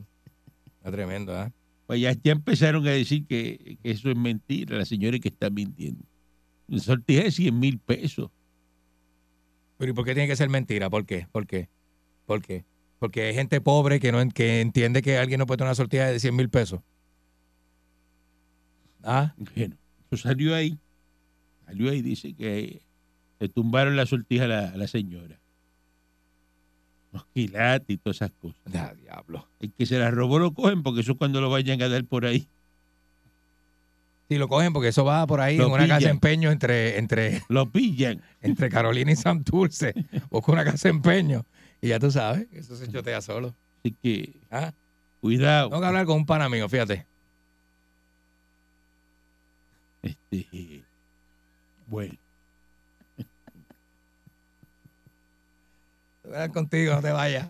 Está 0.77 0.91
tremendo, 0.91 1.37
¿ah? 1.37 1.51
Pues 1.87 2.01
ya, 2.01 2.13
ya 2.23 2.31
empezaron 2.33 2.87
a 2.87 2.91
decir 2.91 3.25
que, 3.27 3.77
que 3.83 3.91
eso 3.91 4.09
es 4.09 4.17
mentira, 4.17 4.77
la 4.77 4.85
señora 4.85 5.19
que 5.19 5.29
está 5.29 5.49
mintiendo. 5.49 6.05
una 6.67 6.79
sortija 6.81 7.23
de 7.23 7.31
100 7.31 7.59
mil 7.59 7.79
pesos. 7.79 8.31
Pero 9.77 9.91
¿y 9.91 9.93
por 9.95 10.05
qué 10.05 10.13
tiene 10.13 10.27
que 10.27 10.35
ser 10.35 10.49
mentira? 10.49 10.89
¿Por 10.89 11.05
qué? 11.05 11.27
¿Por 11.31 11.45
qué? 11.47 11.69
¿Por 12.25 12.41
qué? 12.41 12.65
Porque 12.99 13.23
hay 13.23 13.35
gente 13.35 13.61
pobre 13.61 13.99
que 13.99 14.11
no 14.11 14.27
que 14.29 14.61
entiende 14.61 15.01
que 15.01 15.17
alguien 15.17 15.39
no 15.39 15.45
puede 15.47 15.59
tener 15.59 15.69
una 15.69 15.75
sortija 15.75 16.07
de 16.07 16.19
100 16.19 16.35
mil 16.35 16.49
pesos. 16.49 16.81
Ah, 19.03 19.33
Bueno, 19.55 19.77
eso 20.11 20.23
salió 20.23 20.55
ahí. 20.55 20.79
Salió 21.65 21.91
ahí, 21.91 22.01
dice 22.03 22.35
que 22.35 22.83
le 23.39 23.49
tumbaron 23.49 23.97
la 23.97 24.07
sortija 24.07 24.45
a 24.45 24.49
la, 24.49 24.69
a 24.71 24.77
la 24.77 24.87
señora. 24.87 25.40
Los 27.11 27.25
quilates 27.33 27.89
y 27.89 27.97
todas 27.97 28.17
esas 28.17 28.31
cosas. 28.41 28.57
ya, 28.71 28.93
diablo. 28.93 29.47
El 29.59 29.71
que 29.73 29.85
se 29.85 29.97
la 29.99 30.11
robó 30.11 30.39
lo 30.39 30.53
cogen 30.53 30.81
porque 30.83 31.01
eso 31.01 31.15
cuando 31.15 31.41
lo 31.41 31.49
vayan 31.49 31.81
a 31.81 31.89
dar 31.89 32.05
por 32.05 32.25
ahí. 32.25 32.47
Si 34.29 34.37
lo 34.37 34.47
cogen 34.47 34.71
porque 34.71 34.87
eso 34.89 35.03
va 35.03 35.27
por 35.27 35.41
ahí 35.41 35.57
Lo 35.57 35.65
en 35.67 35.71
una 35.73 35.81
casa 35.87 35.93
de 35.95 35.99
pillan. 35.99 36.11
empeño 36.15 36.51
entre, 36.51 36.97
entre, 36.97 37.43
Lo 37.49 37.69
pillan. 37.69 38.21
entre 38.41 38.69
Carolina 38.69 39.11
y 39.11 39.15
Santurce. 39.17 39.93
Busca 40.29 40.51
una 40.53 40.63
casa 40.63 40.87
de 40.87 40.95
empeño. 40.95 41.45
Y 41.81 41.89
ya 41.89 41.99
tú 41.99 42.09
sabes, 42.11 42.47
eso 42.53 42.75
se 42.77 42.87
chotea 42.89 43.19
solo. 43.21 43.53
Así 43.79 43.93
que 44.01 44.33
Ah, 44.49 44.71
cuidado. 45.19 45.67
Tengo 45.69 45.81
que 45.81 45.87
hablar 45.87 46.05
con 46.05 46.15
un 46.17 46.25
pana 46.25 46.47
mío, 46.47 46.69
fíjate. 46.69 47.05
Este, 50.01 50.83
bueno, 51.87 52.13
Hablar 56.31 56.51
contigo, 56.53 56.93
no 56.95 57.01
te 57.01 57.11
vayas. 57.11 57.49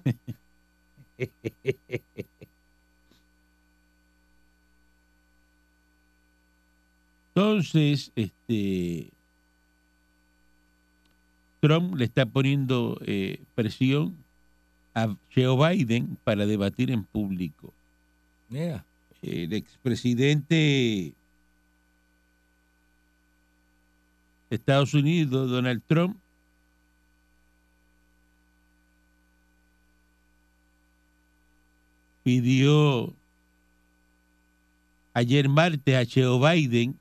entonces, 7.35 8.11
este, 8.15 9.11
Trump 11.59 11.93
le 11.95 12.05
está 12.05 12.25
poniendo 12.25 12.99
eh, 13.05 13.43
presión 13.53 14.15
a 14.95 15.15
Joe 15.33 15.75
Biden 15.75 16.17
para 16.23 16.47
debatir 16.47 16.89
en 16.89 17.03
público. 17.03 17.71
Mira. 18.49 18.83
el 19.21 19.53
expresidente 19.53 20.55
de 20.55 21.13
Estados 24.49 24.95
Unidos, 24.95 25.51
Donald 25.51 25.83
Trump, 25.85 26.17
pidió 32.23 33.13
ayer 35.13 35.49
martes 35.49 35.95
a 35.95 36.09
Joe 36.09 36.55
Biden 36.55 36.97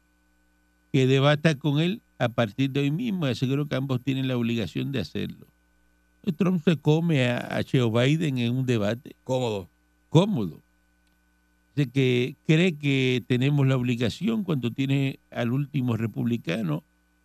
que 0.93 1.07
debata 1.07 1.55
con 1.55 1.79
él 1.79 2.03
a 2.19 2.29
partir 2.29 2.71
de 2.71 2.81
hoy 2.81 2.91
mismo. 2.91 3.27
y 3.27 3.31
Aseguro 3.31 3.67
que 3.67 3.77
ambos 3.77 4.03
tienen 4.03 4.29
la 4.29 4.37
obligación 4.37 4.93
de 4.93 5.01
hacerlo. 5.01 5.47
Trump 6.37 6.63
se 6.63 6.77
come 6.77 7.29
a, 7.29 7.59
a 7.59 7.63
Joe 7.63 7.91
Biden 7.91 8.39
en 8.39 8.55
un 8.55 8.67
debate 8.67 9.17
Cómodo. 9.25 9.69
cómodo. 10.11 10.61
Dice 11.75 11.91
que 11.91 12.37
cree 12.47 12.77
que 12.77 13.23
tenemos 13.27 13.67
la 13.67 13.77
obligación 13.77 14.45
cuando 14.45 14.71
tiene 14.71 15.19
al 15.31 15.53
último 15.53 15.97
republicano, 15.97 16.83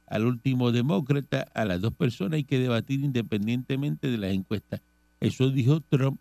al 0.08 0.26
último 0.26 0.72
demócrata, 0.72 1.48
a 1.54 1.66
las 1.66 1.82
dos 1.82 1.94
personas 1.94 2.38
hay 2.38 2.44
que 2.44 2.60
debatir 2.60 3.02
independientemente 3.02 4.10
de 4.10 4.18
las 4.18 4.32
encuestas. 4.32 4.82
Eso 5.20 5.50
dijo 5.50 5.82
Trump, 5.82 6.20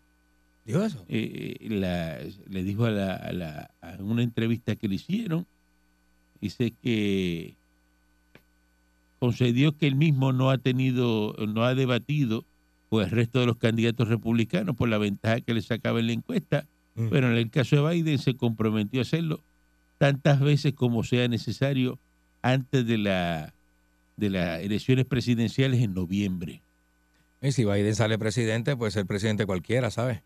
¿Dijo 0.65 0.83
eso? 0.83 1.05
eh, 1.07 1.57
la- 1.69 2.17
le 2.49 2.63
dijo 2.63 2.85
a, 2.85 2.91
la, 2.91 3.13
a, 3.15 3.31
la- 3.33 3.71
a 3.81 3.95
una 4.01 4.23
entrevista 4.23 4.75
que 4.75 4.87
le 4.87 4.95
hicieron, 4.95 5.45
dice 6.41 6.73
que 6.81 7.55
concedió 9.19 9.77
que 9.77 9.87
él 9.87 9.95
mismo 9.95 10.33
no 10.33 10.49
ha 10.49 10.57
tenido, 10.57 11.35
no 11.47 11.63
ha 11.63 11.75
debatido 11.75 12.45
con 12.89 13.03
el 13.03 13.09
resto 13.11 13.39
de 13.39 13.45
los 13.47 13.57
candidatos 13.57 14.07
republicanos 14.07 14.75
por 14.75 14.89
la 14.89 14.97
ventaja 14.97 15.41
que 15.41 15.53
le 15.53 15.61
sacaba 15.61 15.99
en 15.99 16.07
la 16.07 16.13
encuesta, 16.13 16.65
Mm. 16.97 17.09
pero 17.09 17.29
en 17.29 17.35
el 17.37 17.49
caso 17.49 17.75
de 17.75 17.93
Biden 17.93 18.17
se 18.19 18.35
comprometió 18.37 19.01
a 19.01 19.03
hacerlo 19.03 19.41
tantas 19.97 20.39
veces 20.39 20.73
como 20.73 21.03
sea 21.03 21.27
necesario 21.27 21.99
antes 22.41 22.85
de 22.87 22.97
la 22.97 23.53
de 24.17 24.29
las 24.29 24.61
elecciones 24.61 25.03
presidenciales 25.05 25.81
en 25.81 25.93
noviembre. 25.93 26.61
Y 27.41 27.51
si 27.51 27.65
Biden 27.65 27.95
sale 27.95 28.17
presidente, 28.17 28.77
puede 28.77 28.91
ser 28.93 29.05
presidente 29.05 29.45
cualquiera, 29.45 29.91
¿sabes? 29.91 30.21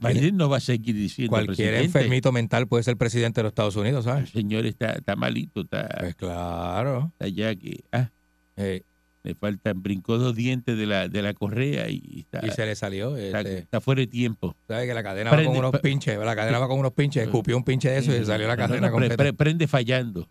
Cualquier, 0.00 0.22
Biden 0.24 0.36
no 0.36 0.48
va 0.48 0.56
a 0.56 0.60
seguir 0.60 0.94
diciendo 0.94 1.30
cualquier 1.30 1.56
presidente. 1.56 1.84
enfermito 1.84 2.32
mental 2.32 2.66
puede 2.68 2.82
ser 2.84 2.96
presidente 2.96 3.40
de 3.40 3.44
los 3.44 3.50
Estados 3.50 3.76
Unidos, 3.76 4.06
El 4.06 4.12
¿sabes? 4.12 4.30
señor 4.30 4.66
está, 4.66 4.92
está 4.92 5.16
malito, 5.16 5.62
está, 5.62 5.88
Pues 6.00 6.14
claro. 6.14 7.10
está 7.12 7.28
ya 7.28 7.54
que 7.54 7.84
ah, 7.92 8.10
Eh, 8.56 8.82
le 9.24 9.34
faltan, 9.36 9.82
brincó 9.82 10.18
dos 10.18 10.34
dientes 10.34 10.76
de 10.76 10.84
la, 10.84 11.08
de 11.08 11.22
la 11.22 11.32
correa 11.32 11.88
y 11.88 12.20
está, 12.28 12.44
y 12.44 12.50
se 12.50 12.66
le 12.66 12.74
salió. 12.74 13.16
está, 13.16 13.40
Este, 13.42 13.58
está 13.58 13.80
fuera 13.80 14.00
de 14.00 14.08
tiempo. 14.08 14.56
¿Sabes 14.66 14.88
que 14.88 14.94
la 14.94 15.02
cadena 15.04 15.30
va 15.30 15.44
con 15.44 15.56
unos 15.56 15.80
pinches? 15.80 16.18
La 16.18 16.34
cadena 16.34 16.58
va 16.58 16.66
con 16.66 16.80
unos 16.80 16.92
pinches. 16.92 17.22
Escupió 17.22 17.56
un 17.56 17.62
pinche 17.62 17.88
de 17.88 17.98
eso 17.98 18.16
y 18.16 18.24
salió 18.24 18.48
la 18.48 18.56
No, 18.56 18.62
no, 18.64 18.68
cadena 18.68 18.88
no, 18.88 18.96
pre- 18.96 19.08
completa. 19.08 19.16
pre- 19.16 19.32
prende 19.32 19.68
fallando. 19.68 20.28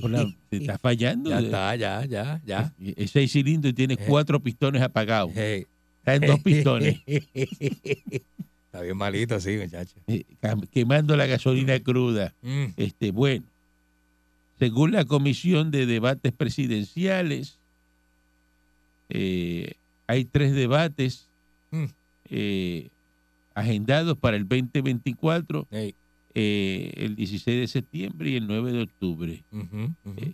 Por 0.00 0.10
la- 0.10 0.26
te 0.48 0.56
está 0.56 0.78
fallando. 0.78 1.30
Ya 1.30 1.38
está, 1.38 1.76
ya, 1.76 2.04
ya, 2.06 2.40
ya. 2.44 2.74
Es 2.96 3.12
seis 3.12 3.30
cilindros 3.30 3.70
y 3.70 3.74
tiene 3.74 3.94
Eh. 3.94 3.98
cuatro 4.08 4.40
pistones 4.42 4.82
apagados. 4.82 5.30
Hey. 5.36 5.66
Está 6.00 6.14
en 6.16 6.26
dos 6.26 6.40
pistones. 6.44 7.00
Está 7.06 8.82
bien 8.82 8.96
malito, 8.96 9.38
sí, 9.40 9.56
muchacho. 9.56 9.96
eh, 10.06 10.24
quemando 10.70 11.16
la 11.16 11.26
gasolina 11.26 11.78
cruda. 11.80 12.34
Mm. 12.42 12.64
Este, 12.76 13.10
bueno, 13.10 13.44
según 14.58 14.92
la 14.92 15.04
Comisión 15.04 15.70
de 15.70 15.86
Debates 15.86 16.32
Presidenciales, 16.32 17.58
eh, 19.08 19.72
hay 20.06 20.24
tres 20.24 20.54
debates 20.54 21.28
Mm. 21.72 21.84
eh, 22.30 22.88
agendados 23.54 24.16
para 24.18 24.36
el 24.36 24.46
2024, 24.48 25.66
Hey. 25.70 25.94
eh, 26.34 26.92
el 26.96 27.14
16 27.16 27.60
de 27.60 27.68
septiembre 27.68 28.30
y 28.30 28.36
el 28.36 28.46
9 28.46 28.72
de 28.72 28.82
octubre, 28.82 29.42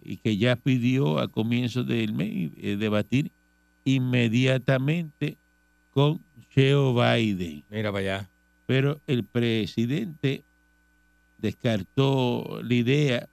y 0.05 0.17
que 0.19 0.37
ya 0.37 0.57
pidió 0.57 1.19
a 1.19 1.29
comienzos 1.29 1.87
del 1.87 2.13
mes 2.15 2.51
debatir 2.79 3.31
inmediatamente 3.85 5.37
con 5.97 6.21
Joe 6.55 6.93
Biden 6.93 7.65
Mira 7.71 7.91
para 7.91 8.01
allá. 8.01 8.31
pero 8.67 9.01
el 9.07 9.25
presidente 9.25 10.45
descartó 11.39 12.61
la 12.63 12.75
idea. 12.75 13.29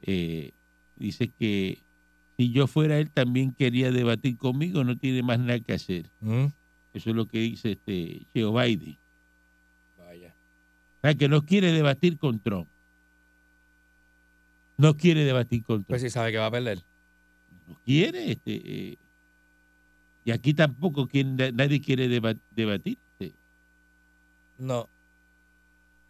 Eh, 0.00 0.52
dice 0.96 1.28
que 1.28 1.82
si 2.38 2.52
yo 2.52 2.66
fuera 2.66 2.98
él 2.98 3.10
también 3.10 3.52
quería 3.52 3.92
debatir 3.92 4.38
conmigo, 4.38 4.82
no 4.82 4.96
tiene 4.96 5.22
más 5.22 5.38
nada 5.38 5.60
que 5.60 5.74
hacer. 5.74 6.08
Mm. 6.20 6.46
Eso 6.94 7.10
es 7.10 7.16
lo 7.16 7.26
que 7.26 7.38
dice 7.38 7.72
este 7.72 8.22
Joe 8.34 8.66
Biden. 8.66 8.96
Vaya. 9.98 10.34
O 10.96 11.00
sea, 11.02 11.14
que 11.14 11.28
no 11.28 11.44
quiere 11.44 11.70
debatir 11.72 12.16
con 12.16 12.40
Trump. 12.40 12.66
No 14.78 14.96
quiere 14.96 15.24
debatir 15.24 15.62
con 15.64 15.84
Trump. 15.84 15.88
Pues 15.88 16.00
sí 16.00 16.08
sabe 16.08 16.32
que 16.32 16.38
va 16.38 16.46
a 16.46 16.50
perder. 16.50 16.82
no 17.68 17.78
quiere. 17.84 18.32
Este, 18.32 18.54
eh, 18.64 18.98
y 20.24 20.30
aquí 20.30 20.54
tampoco 20.54 21.06
quiere- 21.06 21.52
nadie 21.52 21.80
quiere 21.80 22.08
deba- 22.08 22.36
debatir. 22.50 22.98
este. 23.18 23.34
No. 24.58 24.88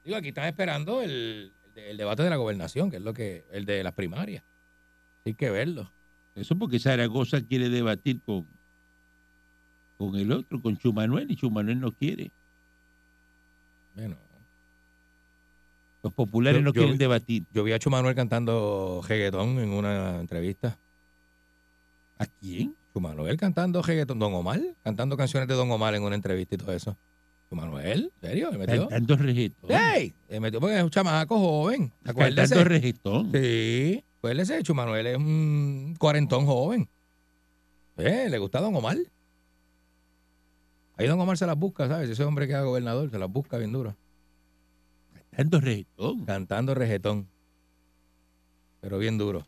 Digo, 0.04 0.16
aquí 0.16 0.28
están 0.28 0.46
esperando 0.46 1.02
el, 1.02 1.52
el 1.66 1.74
de- 1.74 1.90
el 1.90 1.96
debate 1.96 2.22
de 2.22 2.30
la 2.30 2.36
gobernación, 2.36 2.90
que 2.90 2.96
es 2.98 3.02
lo 3.02 3.12
que, 3.14 3.44
el 3.50 3.64
de 3.64 3.82
las 3.82 3.92
primarias. 3.94 4.42
Hay 5.24 5.34
que 5.34 5.50
verlo. 5.50 5.90
Eso 6.34 6.56
porque 6.56 6.78
Zaragoza 6.78 7.40
quiere 7.42 7.68
debatir 7.70 8.20
con, 8.26 8.46
con 9.96 10.14
el 10.16 10.30
otro, 10.32 10.60
con 10.60 10.76
Chumanuel, 10.76 11.30
y 11.30 11.36
Chumanuel 11.36 11.80
no 11.80 11.92
quiere. 11.92 12.30
Bueno, 13.94 14.16
Los 16.02 16.12
populares 16.12 16.58
Yo- 16.58 16.64
no 16.64 16.68
yo 16.70 16.72
quieren 16.74 16.92
vi- 16.92 16.98
debatir. 16.98 17.44
yo 17.52 17.64
vi 17.64 17.72
a 17.72 17.78
Chumanuel 17.78 18.14
cantando 18.14 19.00
reggaetón 19.08 19.58
en 19.58 19.70
una 19.70 20.20
entrevista. 20.20 20.76
¿A 22.18 22.26
quién? 22.26 22.74
Chumanuel 22.94 23.36
cantando 23.36 23.82
reggaetón. 23.82 24.20
Don 24.20 24.32
Omar, 24.34 24.60
cantando 24.84 25.16
canciones 25.16 25.48
de 25.48 25.54
Don 25.54 25.70
Omar 25.70 25.94
en 25.96 26.04
una 26.04 26.14
entrevista 26.14 26.54
y 26.54 26.58
todo 26.58 26.72
eso. 26.72 26.96
Chumanuel, 27.50 28.12
¿en 28.22 28.28
serio? 28.28 28.50
¿Le 28.52 28.58
metió? 28.58 28.88
Reggaetón. 29.16 29.70
¡Ey! 29.70 30.14
Le 30.28 30.40
metió 30.40 30.60
porque 30.60 30.78
es 30.78 30.84
un 30.84 30.90
chamaco 30.90 31.36
joven. 31.38 31.92
Acuérdese. 32.04 32.54
Cantando 32.54 32.64
reggaetón. 32.64 33.32
Sí, 33.32 34.04
acuérdese, 34.18 34.62
Chumanuel 34.62 35.06
es 35.08 35.16
un 35.16 35.96
cuarentón 35.98 36.46
joven. 36.46 36.88
Eh, 37.96 38.28
le 38.30 38.38
gusta 38.38 38.60
Don 38.60 38.74
Omar. 38.76 38.96
Ahí 40.96 41.08
Don 41.08 41.20
Omar 41.20 41.36
se 41.36 41.46
las 41.46 41.58
busca, 41.58 41.88
¿sabes? 41.88 42.08
Ese 42.08 42.22
hombre 42.22 42.46
que 42.46 42.54
es 42.54 42.62
gobernador 42.62 43.10
se 43.10 43.18
las 43.18 43.30
busca 43.30 43.58
bien 43.58 43.72
duro. 43.72 43.96
Cantando 45.32 45.60
reggaetón. 45.60 46.24
Cantando 46.26 46.74
reggaetón. 46.74 47.28
Pero 48.80 48.98
bien 48.98 49.18
duro. 49.18 49.44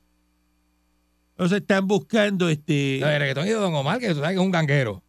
Entonces 1.36 1.60
están 1.60 1.86
buscando 1.86 2.48
este. 2.48 2.98
No, 3.00 3.08
el 3.10 3.18
reggaetón 3.20 3.46
y 3.46 3.50
Don 3.50 3.74
Omar, 3.74 3.98
que 3.98 4.08
tú 4.08 4.14
sabes 4.16 4.30
que 4.30 4.34
es 4.36 4.40
un 4.40 4.50
ganguero. 4.50 5.02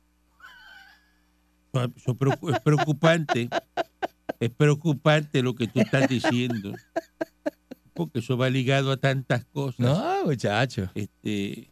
Es 1.73 2.05
preocu- 2.05 2.53
es 2.55 2.59
preocupante. 2.61 3.49
Es 4.39 4.49
preocupante 4.49 5.41
lo 5.41 5.55
que 5.55 5.67
tú 5.67 5.79
estás 5.79 6.07
diciendo. 6.09 6.73
porque 7.93 8.19
eso 8.19 8.37
va 8.37 8.49
ligado 8.49 8.91
a 8.91 8.97
tantas 8.97 9.43
cosas. 9.45 9.79
No, 9.79 10.25
muchacho. 10.25 10.89
Este, 10.93 11.71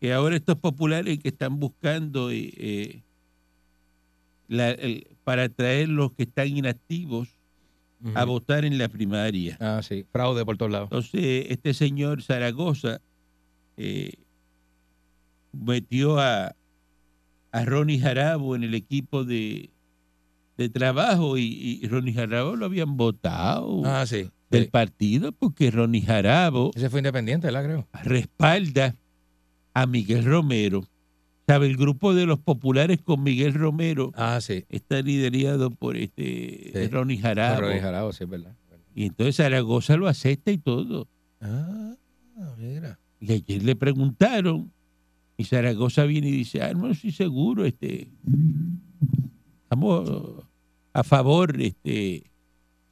que 0.00 0.12
ahora 0.14 0.36
estos 0.36 0.56
populares 0.56 1.18
que 1.18 1.28
están 1.28 1.58
buscando 1.60 2.30
eh, 2.30 2.50
eh, 2.56 3.02
la- 4.48 4.70
el- 4.70 5.06
para 5.24 5.48
traer 5.50 5.88
los 5.90 6.12
que 6.12 6.22
están 6.22 6.48
inactivos 6.48 7.28
a 8.14 8.24
votar 8.24 8.64
en 8.66 8.76
la 8.78 8.88
primaria. 8.88 9.56
Ah, 9.60 9.80
sí. 9.82 10.04
Fraude 10.12 10.44
por 10.44 10.56
todos 10.58 10.70
lados. 10.72 10.88
Entonces, 10.90 11.46
este 11.50 11.72
señor 11.74 12.22
Zaragoza 12.22 13.00
eh, 13.76 14.12
metió 15.52 16.18
a, 16.18 16.54
a 17.52 17.64
Ronnie 17.64 17.98
Jarabo 18.00 18.56
en 18.56 18.64
el 18.64 18.74
equipo 18.74 19.24
de, 19.24 19.70
de 20.56 20.68
trabajo 20.68 21.38
y, 21.38 21.80
y 21.82 21.86
Ronnie 21.88 22.14
Jarabo 22.14 22.56
lo 22.56 22.66
habían 22.66 22.96
votado 22.96 23.82
Ah, 23.84 24.06
sí. 24.06 24.30
del 24.50 24.68
partido 24.68 25.32
porque 25.32 25.70
Ronnie 25.70 26.02
Jarabo 26.02 26.70
Ese 26.74 26.90
fue 26.90 27.00
independiente, 27.00 27.46
¿verdad? 27.46 27.64
Creo. 27.64 27.88
respalda 28.02 28.96
a 29.74 29.86
Miguel 29.86 30.24
Romero. 30.24 30.84
¿Sabe? 31.46 31.66
El 31.66 31.76
grupo 31.76 32.14
de 32.14 32.24
los 32.24 32.38
populares 32.38 33.02
con 33.02 33.22
Miguel 33.22 33.52
Romero 33.52 34.12
Ah, 34.14 34.40
sí. 34.40 34.64
está 34.70 35.02
liderado 35.02 35.70
por 35.70 35.96
este. 35.96 36.88
Ronnie 36.90 37.18
Jarabo. 37.18 37.60
Ronnie 37.60 37.80
Jarabo, 37.80 38.12
sí, 38.14 38.24
es 38.24 38.30
verdad. 38.30 38.54
Y 38.94 39.04
entonces 39.06 39.36
Zaragoza 39.36 39.96
lo 39.96 40.08
acepta 40.08 40.52
y 40.52 40.58
todo. 40.58 41.06
Ah, 41.42 41.96
mira. 42.56 42.98
Y 43.26 43.32
ayer 43.32 43.62
le 43.62 43.74
preguntaron, 43.76 44.70
y 45.38 45.44
Zaragoza 45.44 46.04
viene 46.04 46.28
y 46.28 46.32
dice, 46.32 46.62
ah, 46.62 46.74
no 46.74 46.90
estoy 46.90 47.10
seguro, 47.12 47.64
este, 47.64 48.08
estamos 49.62 50.10
a 50.92 51.02
favor 51.04 51.60
este, 51.60 52.24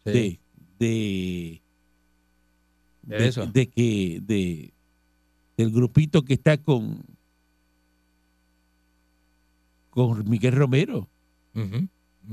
Sí. 0.04 0.10
de, 0.12 0.38
de, 0.78 1.62
De 3.18 3.28
eso. 3.28 3.46
de 3.46 3.68
que 3.68 4.20
de, 4.24 4.72
del 5.56 5.70
grupito 5.70 6.22
que 6.22 6.34
está 6.34 6.56
con 6.56 7.04
con 9.90 10.28
Miguel 10.28 10.54
Romero. 10.54 11.08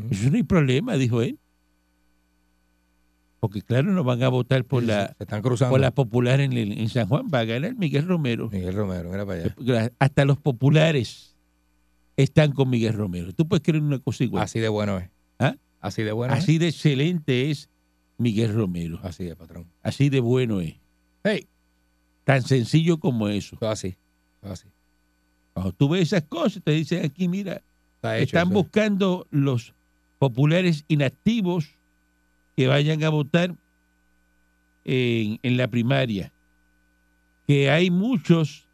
Eso 0.09 0.29
no 0.29 0.37
hay 0.37 0.43
problema, 0.43 0.95
dijo 0.95 1.21
él. 1.21 1.37
Porque 3.39 3.61
claro, 3.61 3.91
no 3.91 4.03
van 4.03 4.21
a 4.23 4.27
votar 4.29 4.65
por 4.65 4.83
la 4.83 5.15
están 5.17 5.41
por 5.41 5.79
la 5.79 5.91
popular 5.91 6.41
en, 6.41 6.51
en 6.57 6.89
San 6.89 7.07
Juan, 7.07 7.27
va 7.33 7.39
a 7.39 7.45
ganar 7.45 7.73
Miguel 7.75 8.05
Romero. 8.07 8.49
Miguel 8.51 8.73
Romero, 8.75 9.09
mira 9.09 9.25
para 9.25 9.43
allá. 9.43 9.91
Hasta 9.97 10.25
los 10.25 10.37
populares 10.37 11.35
están 12.17 12.51
con 12.51 12.69
Miguel 12.69 12.93
Romero. 12.93 13.31
Tú 13.33 13.47
puedes 13.47 13.63
creer 13.63 13.81
una 13.81 13.99
cosa 13.99 14.23
igual. 14.25 14.43
Así 14.43 14.59
de 14.59 14.67
bueno 14.67 14.97
es. 14.99 15.09
¿Ah? 15.39 15.55
Así 15.79 16.03
de 16.03 16.11
bueno 16.11 16.33
Así 16.33 16.57
de 16.57 16.67
excelente 16.67 17.49
es 17.49 17.69
Miguel 18.17 18.53
Romero. 18.53 18.99
Así 19.03 19.27
es, 19.27 19.35
patrón. 19.37 19.67
Así 19.81 20.09
de 20.09 20.19
bueno 20.19 20.59
es. 20.59 20.75
Hey, 21.23 21.47
Tan 22.25 22.41
sencillo 22.43 22.99
como 22.99 23.29
eso. 23.29 23.57
así. 23.61 23.95
así. 24.41 24.67
Cuando 25.53 25.71
tú 25.71 25.89
ves 25.89 26.01
esas 26.03 26.23
cosas, 26.23 26.61
te 26.63 26.71
dicen 26.71 27.03
aquí, 27.05 27.27
mira, 27.27 27.61
Está 27.95 28.17
hecho. 28.17 28.25
están 28.37 28.49
eso. 28.49 28.53
buscando 28.53 29.27
los 29.31 29.73
populares 30.19 30.83
inactivos 30.89 31.77
que 32.59 32.67
vayan 32.67 33.01
a 33.05 33.09
votar 33.09 33.55
en, 34.83 35.39
en 35.41 35.55
la 35.55 35.69
primaria. 35.69 36.33
Que 37.47 37.71
hay 37.71 37.89
muchos, 37.89 38.67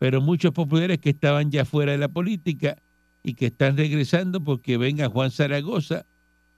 pero 0.00 0.20
muchos 0.20 0.50
populares 0.50 0.98
que 0.98 1.10
estaban 1.10 1.52
ya 1.52 1.64
fuera 1.64 1.92
de 1.92 1.98
la 1.98 2.08
política 2.08 2.76
y 3.22 3.34
que 3.34 3.46
están 3.46 3.76
regresando 3.76 4.42
porque 4.42 4.78
venga 4.78 5.08
Juan 5.08 5.30
Zaragoza 5.30 6.06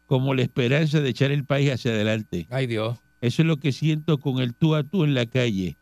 como 0.07 0.33
la 0.33 0.41
esperanza 0.41 1.02
de 1.02 1.11
echar 1.11 1.31
el 1.31 1.45
país 1.45 1.71
hacia 1.71 1.91
adelante. 1.91 2.47
Ay, 2.49 2.67
Dios. 2.67 2.99
Eso 3.21 3.43
es 3.43 3.49
lo 3.49 3.59
que 3.59 3.73
siento 3.73 4.19
con 4.19 4.38
el 4.38 4.55
tú 4.55 4.75
a 4.75 4.83
tú 4.83 5.05
en 5.05 5.12
la 5.12 5.26
calle. 5.26 5.76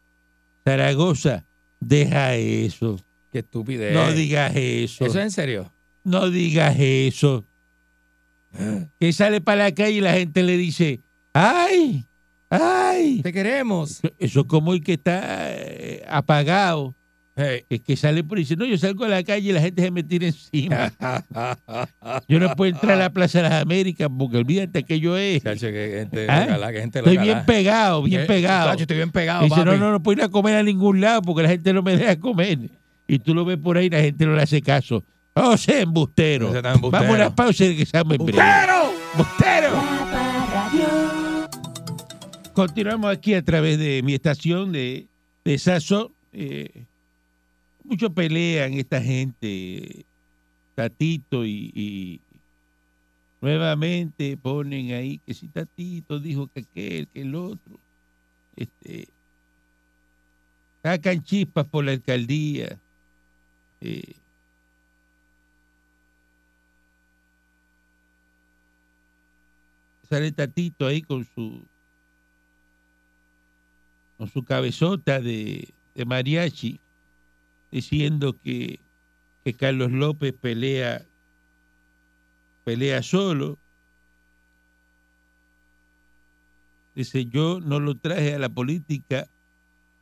Zaragoza, 0.64 1.46
deja 1.78 2.34
eso. 2.34 2.98
Qué 3.30 3.38
estupidez. 3.38 3.94
No 3.94 4.10
digas 4.10 4.56
eso. 4.56 5.06
¿Eso 5.06 5.20
es 5.20 5.24
en 5.24 5.30
serio? 5.30 5.72
No 6.02 6.30
digas 6.30 6.74
eso. 6.80 7.44
Que 8.98 9.12
sale 9.12 9.40
para 9.40 9.64
la 9.64 9.72
calle 9.74 9.92
y 9.96 10.00
la 10.00 10.12
gente 10.14 10.42
le 10.42 10.56
dice, 10.56 11.00
¡ay! 11.32 12.04
¡ay! 12.50 13.20
Te 13.22 13.32
queremos. 13.32 14.00
Eso 14.18 14.40
es 14.40 14.46
como 14.46 14.72
el 14.72 14.82
que 14.82 14.94
está 14.94 15.50
eh, 15.52 16.04
apagado, 16.08 16.94
Hey. 17.36 17.62
que, 17.70 17.78
que 17.78 17.96
sale 17.96 18.22
por 18.24 18.36
ahí 18.36 18.42
y 18.42 18.44
dice, 18.44 18.56
no, 18.56 18.66
yo 18.66 18.76
salgo 18.76 19.04
a 19.04 19.08
la 19.08 19.22
calle 19.22 19.48
y 19.48 19.52
la 19.52 19.60
gente 19.62 19.82
se 19.82 19.90
me 19.90 20.02
tira 20.02 20.26
encima. 20.26 20.92
Yo 22.28 22.38
no 22.40 22.54
puedo 22.56 22.72
entrar 22.74 22.96
a 22.96 22.96
la 22.96 23.10
Plaza 23.10 23.38
de 23.42 23.48
las 23.48 23.62
Américas 23.62 24.08
porque 24.18 24.36
olvídate 24.36 24.82
que 24.82 25.00
yo 25.00 25.16
es. 25.16 25.42
Chacho, 25.42 25.68
que 25.68 25.92
gente 26.00 26.26
¿Ah? 26.28 26.70
que 26.72 26.80
gente 26.80 26.98
Estoy 26.98 27.18
bien 27.18 27.44
pegado, 27.46 28.02
bien 28.02 28.22
Eh, 28.22 28.26
pegado. 28.26 28.70
Chacho, 28.70 28.82
estoy 28.82 28.96
bien 28.96 29.10
pegado, 29.12 29.44
Dice, 29.44 29.64
no, 29.64 29.76
no, 29.76 29.92
no 29.92 30.02
puedo 30.02 30.18
ir 30.18 30.24
a 30.24 30.28
comer 30.28 30.56
a 30.56 30.62
ningún 30.62 31.00
lado 31.00 31.22
porque 31.22 31.44
la 31.44 31.48
gente 31.48 31.72
no 31.72 31.82
me 31.82 31.96
deja 31.96 32.18
comer. 32.18 32.58
Y 33.06 33.18
tú 33.20 33.32
lo 33.34 33.44
ves 33.44 33.58
por 33.58 33.76
ahí 33.78 33.86
y 33.86 33.90
la 33.90 34.00
gente 34.00 34.26
no 34.26 34.34
le 34.34 34.42
hace 34.42 34.60
caso. 34.60 35.04
¡Oh, 35.42 35.56
sea 35.56 35.80
embustero! 35.80 36.54
Embustero. 36.54 36.90
Vamos 36.90 37.10
a 37.10 37.12
una 37.12 37.34
pausa 37.34 37.64
y 37.64 37.76
que 37.76 37.86
seamos 37.86 38.14
en 38.14 38.26
breve. 38.26 38.42
¡Embustero! 39.12 39.70
La 39.72 40.46
Parradio. 40.50 40.88
Continuamos 42.52 43.10
aquí 43.10 43.32
a 43.34 43.42
través 43.42 43.78
de 43.78 44.02
mi 44.02 44.14
estación 44.14 44.72
de, 44.72 45.06
de 45.44 45.58
Saso. 45.58 46.12
Eh, 46.32 46.84
mucho 47.84 48.12
pelean 48.12 48.74
esta 48.74 49.00
gente, 49.00 50.04
Tatito, 50.74 51.44
y, 51.46 51.72
y 51.74 52.20
nuevamente 53.40 54.36
ponen 54.36 54.92
ahí 54.92 55.18
que 55.24 55.32
si 55.32 55.48
Tatito 55.48 56.20
dijo 56.20 56.48
que 56.48 56.60
aquel, 56.60 57.08
que 57.08 57.20
el 57.22 57.34
otro. 57.34 57.80
Este, 58.56 59.08
sacan 60.82 61.22
chispas 61.22 61.64
por 61.66 61.84
la 61.84 61.92
alcaldía. 61.92 62.78
eh, 63.80 64.02
sale 70.10 70.32
Tatito 70.32 70.86
ahí 70.86 71.02
con 71.02 71.24
su 71.24 71.64
con 74.18 74.28
su 74.28 74.44
cabezota 74.44 75.20
de, 75.20 75.72
mariachi 76.04 76.80
diciendo 77.70 78.36
que, 78.42 78.80
que 79.44 79.54
Carlos 79.54 79.92
López 79.92 80.34
pelea 80.34 81.06
pelea 82.64 83.02
solo. 83.02 83.58
Dice 86.94 87.26
yo 87.26 87.60
no 87.60 87.78
lo 87.78 87.94
traje 87.96 88.34
a 88.34 88.38
la 88.40 88.48
política 88.48 89.28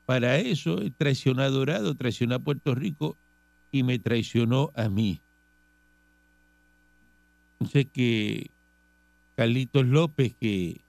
para 0.07 0.39
eso 0.39 0.81
traicionó 0.97 1.43
a 1.43 1.51
Dorado 1.51 1.95
traicionó 1.95 2.37
a 2.37 2.39
Puerto 2.39 2.75
Rico 2.75 3.19
y 3.71 3.83
me 3.83 3.99
traicionó 3.99 4.73
a 4.75 4.89
mí 4.89 5.21
entonces 7.61 7.87
que 7.93 8.51
Carlitos 9.39 9.87
López 9.87 10.35
que 10.35 10.81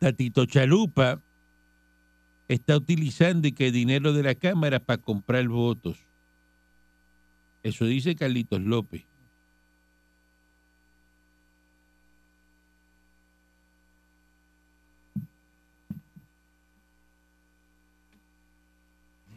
Tatito 0.00 0.44
Chalupa 0.44 1.22
está 2.48 2.76
utilizando 2.76 3.46
y 3.46 3.52
que 3.52 3.70
dinero 3.70 4.12
de 4.12 4.24
la 4.24 4.34
Cámara 4.34 4.80
para 4.80 5.00
comprar 5.00 5.46
votos. 5.46 5.98
Eso 7.62 7.84
dice 7.84 8.16
Carlitos 8.16 8.60
López. 8.60 9.04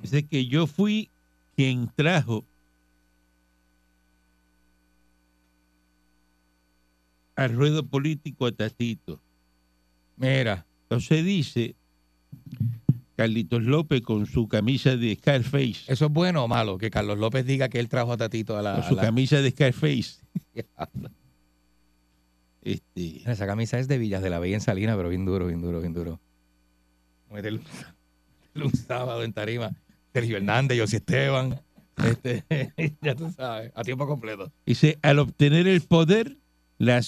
Dice 0.02 0.26
que 0.26 0.48
yo 0.48 0.66
fui 0.66 1.08
quien 1.56 1.88
trajo 1.96 2.44
al 7.42 7.54
ruedo 7.56 7.86
político 7.86 8.46
a 8.46 8.52
Tatito. 8.52 9.20
Mira. 10.18 10.66
Entonces 10.84 11.24
dice 11.26 11.76
Carlitos 13.16 13.64
López 13.64 14.02
con 14.02 14.26
su 14.26 14.48
camisa 14.48 14.96
de 14.98 15.16
Scarface, 15.16 15.84
¿Eso 15.88 16.06
es 16.08 16.12
bueno 16.12 16.44
o 16.44 16.48
malo? 16.48 16.78
Que 16.78 16.90
Carlos 16.90 17.18
López 17.18 17.46
diga 17.46 17.70
que 17.70 17.80
él 17.80 17.88
trajo 17.90 18.14
a 18.14 18.18
Tatito 18.18 18.58
a 18.58 18.62
la... 18.62 18.74
con 18.76 18.84
a 18.84 18.90
su 18.90 18.96
la- 18.96 19.02
camisa 19.04 19.42
de 19.42 19.52
Scarface. 19.52 20.22
Este, 22.64 23.30
Esa 23.30 23.48
camisa 23.48 23.80
es 23.80 23.88
de 23.88 23.98
Villas 23.98 24.22
de 24.22 24.30
la 24.30 24.38
Bella 24.40 24.56
en 24.56 24.62
Salina, 24.62 24.96
pero 24.96 25.10
bien 25.10 25.26
duro, 25.26 25.48
bien 25.48 25.62
duro, 25.62 25.80
bien 25.82 25.94
duro. 25.94 26.20
Un 28.54 28.72
sábado 28.76 29.24
en 29.24 29.34
tarima. 29.34 29.72
Sergio 30.14 30.38
Hernández, 30.38 30.80
José 30.80 30.98
Esteban. 30.98 31.60
Este, 32.06 32.44
ya 33.02 33.16
tú 33.16 33.32
sabes, 33.32 33.72
a 33.74 33.84
tiempo 33.84 34.06
completo. 34.06 34.52
dice, 34.66 35.00
al 35.02 35.20
obtener 35.20 35.68
el 35.68 35.82
poder, 35.82 36.38
la, 36.82 37.02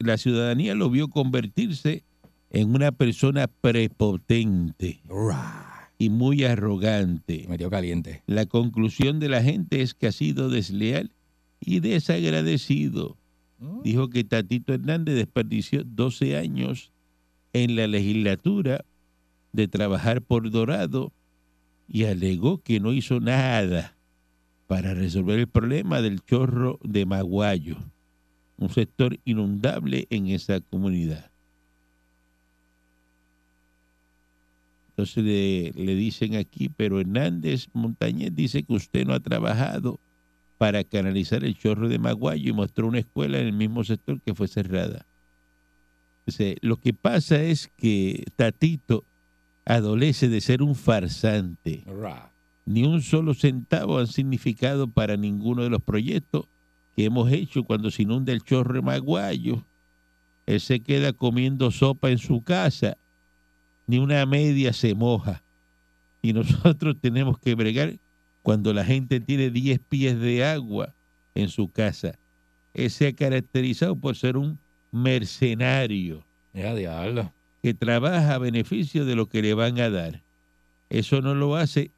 la 0.00 0.16
ciudadanía 0.16 0.74
lo 0.74 0.90
vio 0.90 1.08
convertirse 1.08 2.02
en 2.50 2.74
una 2.74 2.90
persona 2.90 3.46
prepotente 3.46 5.02
y 5.98 6.10
muy 6.10 6.42
arrogante. 6.44 7.46
Metió 7.48 7.70
caliente. 7.70 8.24
La 8.26 8.46
conclusión 8.46 9.20
de 9.20 9.28
la 9.28 9.40
gente 9.40 9.82
es 9.82 9.94
que 9.94 10.08
ha 10.08 10.12
sido 10.12 10.50
desleal 10.50 11.12
y 11.60 11.78
desagradecido. 11.78 13.16
Dijo 13.84 14.08
que 14.08 14.24
Tatito 14.24 14.72
Hernández 14.72 15.14
desperdició 15.14 15.84
12 15.84 16.36
años 16.36 16.90
en 17.52 17.76
la 17.76 17.86
legislatura 17.86 18.84
de 19.52 19.68
trabajar 19.68 20.22
por 20.22 20.50
Dorado 20.50 21.12
y 21.86 22.04
alegó 22.04 22.62
que 22.62 22.80
no 22.80 22.92
hizo 22.92 23.20
nada 23.20 23.96
para 24.66 24.94
resolver 24.94 25.38
el 25.38 25.46
problema 25.46 26.00
del 26.00 26.20
chorro 26.24 26.80
de 26.82 27.04
Maguayo, 27.04 27.76
un 28.60 28.68
sector 28.68 29.18
inundable 29.24 30.06
en 30.10 30.28
esa 30.28 30.60
comunidad. 30.60 31.30
Entonces 34.90 35.24
le, 35.24 35.72
le 35.72 35.94
dicen 35.94 36.36
aquí, 36.36 36.68
pero 36.68 37.00
Hernández 37.00 37.68
Montañez 37.72 38.34
dice 38.34 38.62
que 38.62 38.74
usted 38.74 39.06
no 39.06 39.14
ha 39.14 39.20
trabajado 39.20 39.98
para 40.58 40.84
canalizar 40.84 41.42
el 41.42 41.56
chorro 41.56 41.88
de 41.88 41.98
Maguayo 41.98 42.50
y 42.50 42.52
mostró 42.52 42.86
una 42.86 42.98
escuela 42.98 43.38
en 43.38 43.46
el 43.46 43.54
mismo 43.54 43.82
sector 43.82 44.20
que 44.20 44.34
fue 44.34 44.46
cerrada. 44.46 45.06
Lo 46.60 46.76
que 46.76 46.92
pasa 46.92 47.42
es 47.42 47.68
que 47.76 48.24
Tatito 48.36 49.04
adolece 49.64 50.28
de 50.28 50.40
ser 50.40 50.62
un 50.62 50.74
farsante. 50.74 51.82
Ni 52.66 52.84
un 52.84 53.02
solo 53.02 53.34
centavo 53.34 53.98
han 53.98 54.06
significado 54.06 54.86
para 54.86 55.16
ninguno 55.16 55.62
de 55.62 55.70
los 55.70 55.82
proyectos 55.82 56.46
que 56.96 57.04
hemos 57.04 57.30
hecho 57.32 57.64
cuando 57.64 57.90
se 57.90 58.02
inunda 58.02 58.32
el 58.32 58.42
chorro 58.42 58.82
Maguayo. 58.82 59.64
Él 60.46 60.60
se 60.60 60.80
queda 60.80 61.12
comiendo 61.12 61.70
sopa 61.70 62.10
en 62.10 62.18
su 62.18 62.42
casa, 62.42 62.96
ni 63.86 63.98
una 63.98 64.24
media 64.26 64.72
se 64.72 64.94
moja. 64.94 65.42
Y 66.22 66.32
nosotros 66.34 66.96
tenemos 67.00 67.38
que 67.38 67.54
bregar 67.54 67.94
cuando 68.42 68.72
la 68.72 68.84
gente 68.84 69.20
tiene 69.20 69.50
10 69.50 69.80
pies 69.88 70.18
de 70.20 70.44
agua 70.44 70.94
en 71.34 71.48
su 71.48 71.68
casa. 71.70 72.18
Él 72.74 72.90
se 72.90 73.08
ha 73.08 73.12
caracterizado 73.12 73.96
por 73.96 74.16
ser 74.16 74.36
un 74.36 74.58
mercenario 74.92 76.24
Ya, 76.52 76.74
diablo. 76.74 77.32
que 77.62 77.74
trabaja 77.74 78.34
a 78.34 78.38
beneficio 78.38 79.04
de 79.04 79.14
lo 79.14 79.26
que 79.28 79.42
le 79.42 79.54
van 79.54 79.78
a 79.80 79.90
dar. 79.90 80.22
Eso 80.88 81.20
no 81.20 81.34
lo 81.34 81.54
hace 81.56 81.90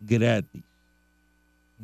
gratis. 0.00 0.62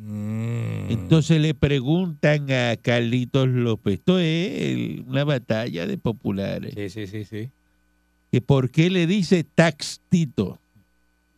Mm. 0.01 0.91
Entonces 0.91 1.41
le 1.41 1.53
preguntan 1.53 2.49
a 2.51 2.77
Carlitos 2.77 3.47
López, 3.49 3.95
esto 3.95 4.17
es 4.17 5.01
una 5.05 5.25
batalla 5.25 5.85
de 5.85 5.97
populares, 5.97 6.73
Sí, 6.73 6.89
sí, 6.89 7.05
sí, 7.07 7.25
sí. 7.25 7.49
que 8.31 8.39
por 8.41 8.71
qué 8.71 8.89
le 8.89 9.07
dice 9.07 9.43
taxtito, 9.43 10.57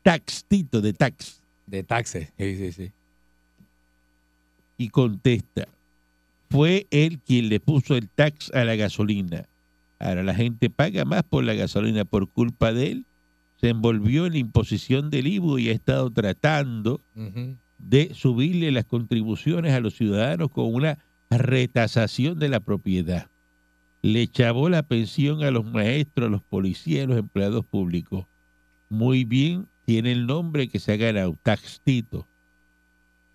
taxtito 0.04 0.80
de 0.82 0.94
tax, 0.94 1.42
De 1.66 1.82
taxes. 1.84 2.32
Sí, 2.38 2.56
sí, 2.56 2.72
sí. 2.72 2.92
y 4.78 4.90
contesta, 4.90 5.68
fue 6.50 6.86
él 6.92 7.20
quien 7.26 7.50
le 7.50 7.60
puso 7.60 7.96
el 7.96 8.10
tax 8.10 8.52
a 8.54 8.64
la 8.64 8.76
gasolina. 8.76 9.46
Ahora 10.00 10.22
la 10.24 10.36
gente 10.36 10.70
paga 10.70 11.04
más 11.06 11.24
por 11.24 11.44
la 11.44 11.54
gasolina 11.56 12.06
por 12.06 12.30
culpa 12.30 12.74
de 12.74 12.92
él. 12.92 13.06
Se 13.60 13.70
envolvió 13.70 14.26
en 14.26 14.34
la 14.34 14.40
imposición 14.40 15.10
del 15.12 15.28
IVU 15.28 15.60
y 15.60 15.70
ha 15.70 15.74
estado 15.74 16.10
tratando. 16.12 17.00
De 17.82 18.14
subirle 18.14 18.72
las 18.72 18.86
contribuciones 18.86 19.74
a 19.74 19.80
los 19.80 19.96
ciudadanos 19.96 20.50
con 20.50 20.74
una 20.74 21.00
retasación 21.30 22.40
de 22.40 22.50
la 22.50 22.60
propiedad. 22.60 23.28
Le 24.02 24.28
chavó 24.28 24.70
la 24.70 24.84
pensión 24.84 25.44
a 25.44 25.52
los 25.52 25.66
maestros, 25.66 26.28
a 26.28 26.32
los 26.32 26.44
policías, 26.44 27.06
a 27.06 27.08
los 27.08 27.18
empleados 27.18 27.66
públicos. 27.66 28.26
Muy 28.90 29.26
bien, 29.26 29.68
tiene 29.86 30.12
el 30.12 30.26
nombre 30.26 30.68
que 30.68 30.80
se 30.80 30.94
ha 30.94 30.98
ganado, 30.98 31.38
Taxtito. 31.44 32.28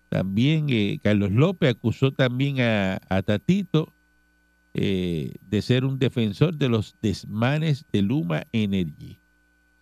También 0.09 0.67
eh, 0.69 0.99
Carlos 1.03 1.31
López 1.31 1.71
acusó 1.71 2.11
también 2.11 2.61
a, 2.61 2.99
Tatito 3.25 3.93
eh, 4.73 5.33
de 5.41 5.61
ser 5.61 5.83
un 5.83 5.99
defensor 5.99 6.55
de 6.55 6.69
los 6.69 6.95
desmanes 7.01 7.85
de 7.91 8.01
Luma 8.01 8.43
Energy. 8.51 9.19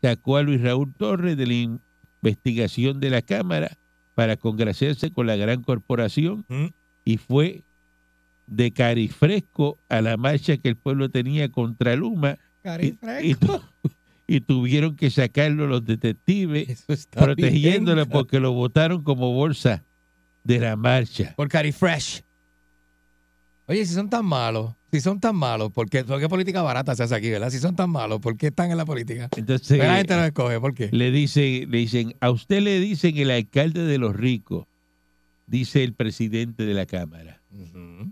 Sacó 0.01 0.38
a 0.38 0.43
Luis 0.43 0.62
Raúl 0.62 0.93
Torres 0.93 1.38
de 1.38 1.45
la 1.45 1.54
investigación 2.21 2.99
de 2.99 3.10
la 3.10 3.21
Cámara 3.21 3.78
para 4.15 4.38
congraciarse 4.38 5.12
con 5.12 5.28
la 5.28 5.36
gran 5.36 5.62
corporación 5.62 6.45
Mm. 6.49 6.65
y 7.04 7.17
fue 7.17 7.63
de 8.47 8.71
carifresco 8.71 9.78
a 9.89 10.01
la 10.01 10.17
marcha 10.17 10.58
que 10.58 10.69
el 10.69 10.75
pueblo 10.75 11.10
tenía 11.10 11.49
contra 11.51 11.95
Luma 11.95 12.38
y, 12.82 12.97
y 13.21 13.36
tu- 13.36 13.62
y 14.28 14.41
tuvieron 14.41 14.95
que 14.95 15.10
sacarlo 15.12 15.67
los 15.67 15.86
detectives 15.86 16.86
protegiéndolo 17.12 18.06
bien. 18.06 18.12
porque 18.12 18.39
lo 18.39 18.54
votaron 18.54 19.04
como 19.04 19.34
bolsa 19.34 19.84
de 20.43 20.60
la 20.60 20.75
marcha. 20.75 21.34
Por 21.36 21.47
Cari 21.49 21.71
Fresh. 21.71 22.23
Oye, 23.67 23.86
si 23.86 23.93
son 23.95 24.10
tan 24.10 24.25
malos, 24.25 24.73
si 24.91 25.01
son 25.01 25.19
tan 25.19 25.36
malos, 25.36 25.71
¿por 25.71 25.89
qué, 25.89 26.04
por 26.04 26.19
qué 26.19 26.30
política 26.30 26.62
barata 26.62 26.95
se 26.95 27.04
hace 27.04 27.15
aquí, 27.15 27.30
verdad? 27.32 27.49
Si 27.49 27.58
son 27.60 27.75
tan 27.75 27.89
malos, 27.89 28.19
¿por 28.19 28.38
qué 28.38 28.47
están 28.47 28.69
en 28.71 28.78
la 28.78 28.86
política? 28.86 29.28
Entonces 29.36 29.78
¿Por 29.78 29.86
qué 29.86 29.91
la 29.91 29.97
gente 29.97 30.15
no 30.15 30.23
escoge? 30.25 30.60
¿Por 30.60 30.73
qué? 30.75 30.89
le 30.91 31.12
dice, 31.12 31.65
le 31.67 31.78
dicen, 31.80 32.13
a 32.19 32.30
usted 32.30 32.62
le 32.62 32.80
dicen 32.80 33.17
el 33.17 33.32
alcalde 33.32 33.82
de 33.84 33.97
los 33.97 34.15
ricos, 34.15 34.65
dice 35.47 35.84
el 35.84 35.93
presidente 35.93 36.65
de 36.65 36.73
la 36.75 36.86
Cámara. 36.86 37.41
Ujú. 37.51 38.12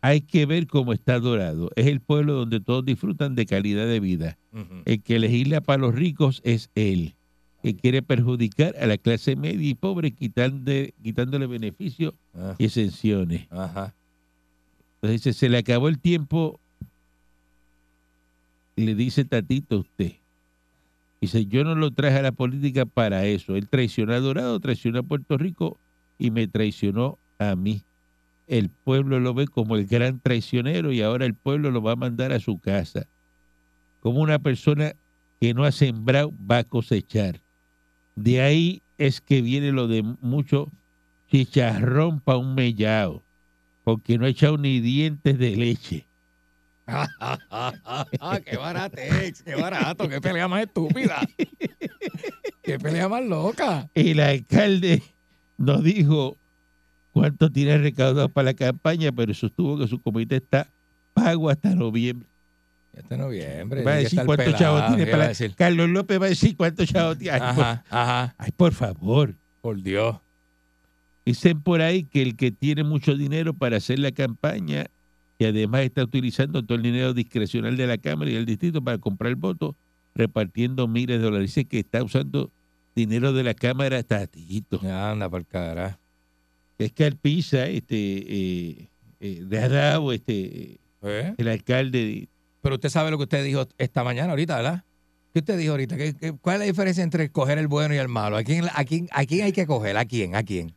Hay 0.00 0.20
que 0.22 0.46
ver 0.46 0.66
cómo 0.68 0.92
está 0.92 1.18
Dorado. 1.18 1.70
Es 1.76 1.86
el 1.86 2.00
pueblo 2.00 2.34
donde 2.34 2.60
todos 2.60 2.84
disfrutan 2.84 3.34
de 3.34 3.46
calidad 3.46 3.86
de 3.86 4.00
vida. 4.00 4.38
El 4.86 5.02
que 5.02 5.18
legisla 5.18 5.60
para 5.60 5.78
los 5.82 5.94
ricos 5.94 6.40
es 6.44 6.70
él, 6.76 7.14
que 7.62 7.74
quiere 7.76 8.00
perjudicar 8.02 8.74
a 8.80 8.86
la 8.86 8.96
clase 8.96 9.34
media 9.36 9.68
y 9.68 9.74
pobre 9.74 10.12
quitando- 10.12 10.72
quitándole 11.02 11.46
beneficios 11.46 12.14
y 12.58 12.64
exenciones. 12.64 13.48
Ajá. 13.50 13.94
Entonces 15.00 15.24
dice, 15.24 15.38
se 15.38 15.48
le 15.48 15.58
acabó 15.58 15.88
el 15.88 16.00
tiempo, 16.00 16.58
le 18.76 18.94
dice 18.94 19.24
Tatito 19.24 19.76
a 19.76 19.78
usted. 19.80 20.12
Dice, 21.20 21.46
yo 21.46 21.64
no 21.64 21.74
lo 21.74 21.92
traje 21.92 22.18
a 22.18 22.22
la 22.22 22.32
política 22.32 22.84
para 22.84 23.24
eso. 23.24 23.56
Él 23.56 23.68
traicionó 23.68 24.12
a 24.14 24.20
Dorado, 24.20 24.58
traicionó 24.60 25.00
a 25.00 25.02
Puerto 25.04 25.36
Rico 25.36 25.78
y 26.18 26.30
me 26.30 26.46
traicionó 26.46 27.18
a 27.38 27.54
mí. 27.54 27.82
El 28.46 28.70
pueblo 28.70 29.20
lo 29.20 29.34
ve 29.34 29.46
como 29.46 29.76
el 29.76 29.86
gran 29.86 30.20
traicionero 30.20 30.92
y 30.92 31.02
ahora 31.02 31.26
el 31.26 31.34
pueblo 31.34 31.70
lo 31.70 31.82
va 31.82 31.92
a 31.92 31.96
mandar 31.96 32.32
a 32.32 32.40
su 32.40 32.58
casa. 32.58 33.06
Como 34.00 34.20
una 34.20 34.38
persona 34.38 34.94
que 35.40 35.54
no 35.54 35.64
ha 35.64 35.72
sembrado 35.72 36.32
va 36.50 36.58
a 36.58 36.64
cosechar. 36.64 37.40
De 38.16 38.40
ahí 38.40 38.82
es 38.96 39.20
que 39.20 39.42
viene 39.42 39.70
lo 39.70 39.86
de 39.86 40.02
mucho 40.02 40.70
chicharrón 41.30 42.20
para 42.20 42.38
un 42.38 42.54
mellao, 42.54 43.22
porque 43.88 44.18
no 44.18 44.26
ha 44.26 44.28
echado 44.28 44.58
ni 44.58 44.80
dientes 44.80 45.38
de 45.38 45.56
leche. 45.56 46.06
Qué 48.44 48.56
baratex, 48.58 49.42
qué 49.42 49.54
barato, 49.54 50.06
qué 50.10 50.20
pelea 50.20 50.46
más 50.46 50.64
estúpida. 50.64 51.26
Qué 52.62 52.78
pelea 52.78 53.08
más 53.08 53.24
loca. 53.24 53.88
El 53.94 54.20
alcalde 54.20 55.02
nos 55.56 55.82
dijo 55.82 56.36
cuánto 57.14 57.50
tiene 57.50 57.78
recaudado 57.78 58.28
para 58.28 58.50
la 58.50 58.54
campaña, 58.54 59.10
pero 59.10 59.32
sostuvo 59.32 59.78
que 59.78 59.88
su 59.88 60.02
comité 60.02 60.36
está 60.36 60.68
pago 61.14 61.48
hasta 61.48 61.74
noviembre. 61.74 62.28
Este 62.92 63.16
noviembre. 63.16 63.84
Va 63.84 63.92
a 63.92 63.96
decir 63.96 64.22
cuántos 64.26 64.54
chavos 64.54 64.86
tiene 64.88 65.06
¿qué 65.06 65.10
para? 65.10 65.32
Carlos 65.56 65.88
López 65.88 66.20
va 66.20 66.26
a 66.26 66.28
decir 66.28 66.54
cuántos 66.58 66.90
chavos 66.90 67.16
tiene. 67.16 67.38
Ay, 67.38 67.54
por, 67.54 67.64
Ajá, 67.64 67.84
ajá. 67.88 68.34
ay, 68.36 68.50
por 68.54 68.74
favor. 68.74 69.34
Por 69.62 69.80
Dios. 69.82 70.18
Dicen 71.28 71.60
por 71.60 71.82
ahí 71.82 72.04
que 72.04 72.22
el 72.22 72.36
que 72.36 72.50
tiene 72.50 72.84
mucho 72.84 73.14
dinero 73.14 73.52
para 73.52 73.76
hacer 73.76 73.98
la 73.98 74.12
campaña 74.12 74.86
y 75.38 75.44
además 75.44 75.82
está 75.82 76.02
utilizando 76.02 76.64
todo 76.64 76.76
el 76.76 76.82
dinero 76.82 77.12
discrecional 77.12 77.76
de 77.76 77.86
la 77.86 77.98
Cámara 77.98 78.30
y 78.30 78.34
del 78.34 78.46
distrito 78.46 78.80
para 78.82 78.96
comprar 78.96 79.34
votos, 79.34 79.74
repartiendo 80.14 80.88
miles 80.88 81.18
de 81.18 81.24
dólares. 81.24 81.50
Dice 81.54 81.66
que 81.66 81.80
está 81.80 82.02
usando 82.02 82.50
dinero 82.96 83.34
de 83.34 83.42
la 83.42 83.52
Cámara 83.52 84.02
tatito. 84.02 84.80
Anda, 84.82 85.28
por 85.28 85.44
cara. 85.44 85.98
Es 86.78 86.92
que 86.92 87.04
Alpiza, 87.04 87.66
este, 87.66 87.94
eh, 87.98 88.88
eh, 89.20 89.42
de 89.44 89.58
Adao, 89.58 90.12
este, 90.12 90.80
¿Eh? 91.02 91.34
el 91.36 91.48
alcalde, 91.48 91.98
de- 92.06 92.28
Pero 92.62 92.76
usted 92.76 92.88
sabe 92.88 93.10
lo 93.10 93.18
que 93.18 93.24
usted 93.24 93.44
dijo 93.44 93.66
esta 93.76 94.02
mañana, 94.02 94.30
ahorita, 94.30 94.56
¿verdad? 94.56 94.82
¿Qué 95.34 95.40
usted 95.40 95.58
dijo 95.58 95.72
ahorita? 95.72 95.98
¿Qué- 95.98 96.14
qué- 96.18 96.32
cuál 96.32 96.54
es 96.56 96.60
la 96.60 96.64
diferencia 96.64 97.04
entre 97.04 97.24
escoger 97.24 97.58
el 97.58 97.68
bueno 97.68 97.94
y 97.94 97.98
el 97.98 98.08
malo? 98.08 98.38
¿A 98.38 98.42
quién, 98.44 98.64
a 98.72 98.82
quién, 98.86 99.08
a 99.12 99.26
quién 99.26 99.44
hay 99.44 99.52
que 99.52 99.66
coger? 99.66 99.98
¿A 99.98 100.06
quién? 100.06 100.34
¿A 100.34 100.42
quién? 100.42 100.72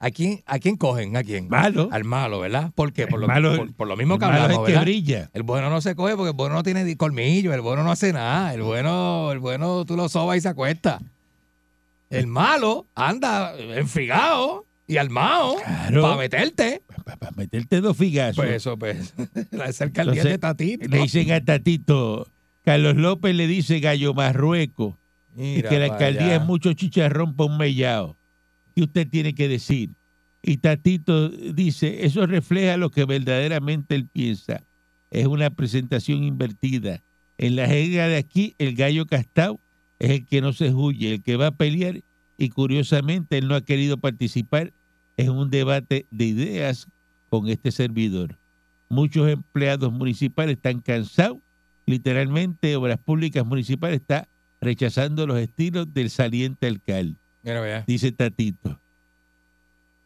¿A 0.00 0.10
quién, 0.12 0.42
a 0.46 0.60
quién 0.60 0.76
cogen? 0.76 1.16
¿A 1.16 1.24
quién? 1.24 1.48
malo. 1.48 1.88
Al 1.90 2.04
malo, 2.04 2.38
¿verdad? 2.38 2.70
¿Por 2.74 2.92
qué? 2.92 3.08
Por 3.08 3.18
lo, 3.18 3.26
malo- 3.26 3.56
por, 3.56 3.74
por 3.74 3.88
lo 3.88 3.96
mismo 3.96 4.16
que 4.18 4.26
malo 4.26 4.42
hablamos, 4.42 4.62
es 4.62 4.66
que 4.66 4.72
¿verdad? 4.72 4.82
brilla. 4.84 5.30
El 5.32 5.42
bueno 5.42 5.70
no 5.70 5.80
se 5.80 5.96
coge 5.96 6.14
porque 6.14 6.30
el 6.30 6.36
bueno 6.36 6.54
no 6.54 6.62
tiene 6.62 6.96
colmillo, 6.96 7.52
el 7.52 7.60
bueno 7.60 7.82
no 7.82 7.90
hace 7.90 8.12
nada, 8.12 8.54
el 8.54 8.62
bueno, 8.62 9.32
el 9.32 9.40
bueno 9.40 9.84
tú 9.84 9.96
lo 9.96 10.08
sobas 10.08 10.36
y 10.38 10.40
se 10.40 10.48
acuesta. 10.48 11.00
El 12.10 12.26
malo 12.28 12.86
anda 12.94 13.54
enfigado 13.58 14.64
y 14.86 14.96
armado 14.98 15.56
Claro. 15.56 16.02
para 16.02 16.16
meterte. 16.16 16.80
Para 17.04 17.30
meterte 17.32 17.80
dos 17.80 17.96
figazos. 17.96 18.36
Pues 18.36 18.50
eso, 18.56 18.78
pues, 18.78 19.14
la 19.50 19.72
cerca 19.72 20.02
el 20.02 20.12
de 20.14 20.38
Tatito. 20.38 20.86
le 20.88 20.98
dicen 21.02 21.32
a 21.32 21.44
Tatito, 21.44 22.26
Carlos 22.64 22.94
López 22.96 23.34
le 23.34 23.46
dice 23.48 23.80
gallo 23.80 24.14
marrueco. 24.14 24.96
y 25.36 25.56
Mira 25.56 25.68
que 25.70 25.78
la 25.80 25.84
alcaldía 25.86 26.22
allá. 26.26 26.36
es 26.36 26.42
mucho 26.44 26.72
chicharrón 26.72 27.34
para 27.34 27.50
un 27.50 27.58
mellao. 27.58 28.16
¿Qué 28.78 28.84
usted 28.84 29.08
tiene 29.10 29.34
que 29.34 29.48
decir? 29.48 29.90
Y 30.40 30.58
Tatito 30.58 31.30
dice, 31.30 32.06
eso 32.06 32.24
refleja 32.28 32.76
lo 32.76 32.92
que 32.92 33.04
verdaderamente 33.06 33.96
él 33.96 34.06
piensa. 34.06 34.62
Es 35.10 35.26
una 35.26 35.50
presentación 35.50 36.22
invertida. 36.22 37.02
En 37.38 37.56
la 37.56 37.66
jerga 37.66 38.06
de 38.06 38.18
aquí, 38.18 38.54
el 38.56 38.76
gallo 38.76 39.04
castao 39.04 39.58
es 39.98 40.10
el 40.10 40.26
que 40.26 40.40
no 40.40 40.52
se 40.52 40.72
huye, 40.72 41.14
el 41.14 41.22
que 41.24 41.34
va 41.34 41.48
a 41.48 41.56
pelear 41.56 42.02
y 42.36 42.50
curiosamente 42.50 43.38
él 43.38 43.48
no 43.48 43.56
ha 43.56 43.64
querido 43.64 43.98
participar 43.98 44.72
en 45.16 45.30
un 45.30 45.50
debate 45.50 46.06
de 46.12 46.26
ideas 46.26 46.86
con 47.30 47.48
este 47.48 47.72
servidor. 47.72 48.38
Muchos 48.88 49.28
empleados 49.28 49.92
municipales 49.92 50.54
están 50.54 50.82
cansados, 50.82 51.38
literalmente 51.84 52.76
Obras 52.76 52.98
Públicas 52.98 53.44
Municipales 53.44 54.02
está 54.02 54.28
rechazando 54.60 55.26
los 55.26 55.40
estilos 55.40 55.92
del 55.92 56.10
saliente 56.10 56.68
alcalde, 56.68 57.18
Mira, 57.42 57.84
dice 57.86 58.12
Tatito. 58.12 58.80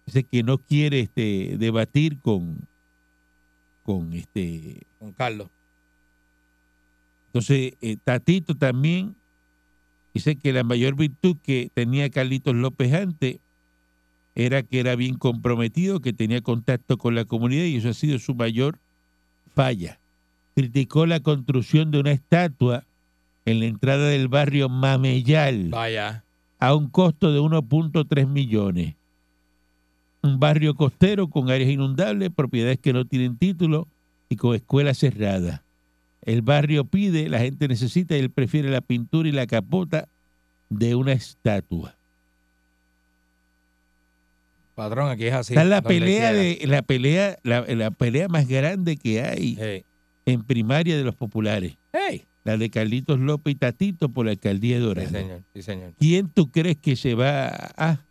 Dice 0.07 0.25
que 0.25 0.43
no 0.43 0.59
quiere 0.59 1.01
este, 1.01 1.57
debatir 1.59 2.21
con, 2.21 2.69
con 3.83 4.13
este 4.13 4.87
Con 4.99 5.13
Carlos. 5.13 5.49
Entonces, 7.27 7.75
eh, 7.81 7.97
Tatito 8.03 8.55
también 8.55 9.17
dice 10.13 10.37
que 10.37 10.53
la 10.53 10.65
mayor 10.65 10.97
virtud 10.97 11.37
que 11.43 11.71
tenía 11.73 12.11
Carlitos 12.11 12.55
López 12.55 12.93
antes 12.93 13.39
era 14.35 14.63
que 14.63 14.81
era 14.81 14.97
bien 14.97 15.17
comprometido, 15.17 16.01
que 16.01 16.13
tenía 16.13 16.41
contacto 16.41 16.99
con 16.99 17.15
la 17.15 17.25
comunidad 17.25 17.65
y 17.65 17.77
eso 17.77 17.91
ha 17.91 17.95
sido 17.95 18.19
su 18.19 18.35
mayor 18.35 18.79
falla. 19.55 19.99
Criticó 20.55 21.07
la 21.07 21.21
construcción 21.21 21.91
de 21.91 22.01
una 22.01 22.13
estatua 22.13 22.85
en 23.45 23.61
la 23.61 23.67
entrada 23.67 24.09
del 24.09 24.29
barrio 24.29 24.69
Mameyal 24.69 25.71
Vaya. 25.71 26.25
A 26.63 26.77
un 26.77 26.89
costo 26.89 27.33
de 27.33 27.41
1.3 27.41 28.29
millones. 28.29 28.95
Un 30.23 30.39
barrio 30.39 30.77
costero 30.77 31.29
con 31.29 31.51
áreas 31.51 31.69
inundables, 31.69 32.31
propiedades 32.31 32.79
que 32.79 32.93
no 32.93 33.05
tienen 33.05 33.37
título 33.37 33.89
y 34.29 34.37
con 34.37 34.55
escuelas 34.55 34.99
cerradas. 34.99 35.63
El 36.25 36.43
barrio 36.43 36.85
pide, 36.85 37.29
la 37.29 37.41
gente 37.41 37.67
necesita 37.67 38.17
y 38.17 38.21
él 38.21 38.31
prefiere 38.31 38.71
la 38.71 38.81
pintura 38.81 39.29
y 39.29 39.33
la 39.33 39.49
capota 39.49 40.07
de 40.69 40.95
una 40.95 41.11
estatua. 41.15 41.97
Patrón, 44.77 45.11
aquí 45.11 45.27
es 45.27 45.35
así. 45.35 45.55
Está 45.55 45.65
la 45.65 45.83
pelea 45.83 46.33
de 46.33 46.61
la 46.65 46.83
pelea 46.83 47.39
la, 47.43 47.63
la 47.63 47.91
pelea 47.91 48.29
más 48.29 48.47
grande 48.47 48.97
que 48.97 49.21
hay 49.21 49.57
Hey. 49.59 49.85
en 50.27 50.45
primaria 50.45 50.97
de 50.97 51.03
los 51.03 51.17
populares, 51.17 51.77
Hey. 51.93 52.25
La 52.45 52.57
de 52.57 52.71
Carlitos 52.71 53.19
López 53.21 53.53
y 53.53 53.55
Tatito 53.57 54.09
por 54.09 54.27
la 54.27 54.33
alcaldía 54.33 54.77
de 54.77 54.81
Sí, 54.83 54.87
Dorado. 54.87 55.11
señor. 55.11 55.43
Sí, 55.55 55.63
señor. 55.63 55.93
¿Quién 55.99 56.29
tú 56.29 56.51
crees 56.51 56.77
que 56.77 56.97
se 56.97 57.15
va 57.15 57.49
a, 57.77 58.05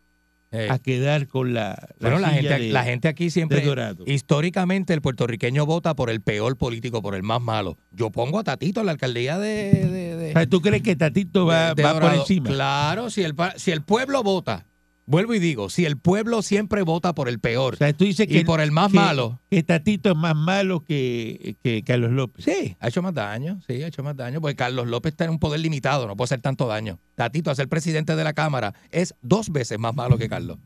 Hey. 0.54 0.68
a 0.70 0.80
quedar 0.80 1.28
con 1.28 1.54
la, 1.54 1.70
la 2.00 2.10
Bueno, 2.10 2.20
la 2.20 2.30
gente, 2.32 2.50
de- 2.60 2.70
la 2.72 2.84
gente 2.84 3.08
aquí 3.08 3.30
siempre, 3.30 3.62
Dorado? 3.62 4.04
históricamente, 4.06 4.94
el 4.94 5.02
puertorriqueño 5.02 5.66
vota 5.66 5.96
por 5.96 6.10
el 6.10 6.20
peor 6.22 6.58
político, 6.58 7.02
por 7.02 7.16
el 7.16 7.24
más 7.24 7.42
malo. 7.42 7.78
Yo 7.92 8.10
pongo 8.10 8.38
a 8.40 8.44
Tatito 8.44 8.82
en 8.82 8.88
la 8.88 8.92
alcaldía 8.94 9.38
de, 9.40 10.34
de- 10.34 10.48
¿Tú 10.48 10.60
crees 10.62 10.82
que 10.84 10.96
Tatito 10.96 11.46
va, 11.46 11.74
va 11.74 12.00
por 12.00 12.14
encima? 12.14 12.50
Claro, 12.50 13.10
si 13.10 13.24
el, 13.24 13.34
si 13.58 13.72
el 13.72 13.82
pueblo 13.82 14.24
vota, 14.24 14.66
vuelvo 15.12 15.34
y 15.36 15.40
digo, 15.40 15.70
si 15.70 15.86
el 15.86 15.98
pueblo 15.98 16.42
siempre 16.42 16.82
vota 16.84 17.14
por 17.14 17.28
el 17.30 17.40
peor 17.40 17.74
O 17.76 17.78
sea, 17.78 17.94
tú 17.94 18.06
dices 18.06 18.28
que, 18.28 18.40
y 18.40 18.44
por 18.46 18.62
el 18.62 18.72
más 18.72 18.92
que- 18.92 18.98
malo, 18.98 19.38
que 19.50 19.62
Tatito 19.62 20.10
es 20.12 20.16
más 20.18 20.36
malo 20.36 20.80
que, 20.80 21.56
que 21.62 21.84
Carlos 21.84 22.12
López. 22.12 22.46
sí, 22.46 22.76
ha 22.80 22.88
hecho 22.88 23.02
más 23.04 23.14
daño, 23.14 23.60
sí, 23.68 23.84
ha 23.84 23.88
hecho 23.88 24.02
más 24.04 24.16
daño, 24.16 24.42
porque 24.42 24.56
Carlos 24.56 24.88
López 24.88 25.12
está 25.12 25.26
en 25.26 25.32
un 25.32 25.40
poder 25.40 25.60
limitado, 25.60 26.08
no 26.08 26.16
puede 26.16 26.26
hacer 26.26 26.42
tanto 26.42 26.66
daño. 26.68 26.98
Tatito, 27.16 27.52
a 27.52 27.56
ser 27.56 27.68
presidente 27.70 28.16
de 28.16 28.24
la 28.24 28.34
Cámara, 28.34 28.74
es 28.90 29.14
dos 29.22 29.52
veces 29.52 29.78
más 29.78 29.94
malo 29.96 30.18
que 30.18 30.28
Carlos. 30.30 30.58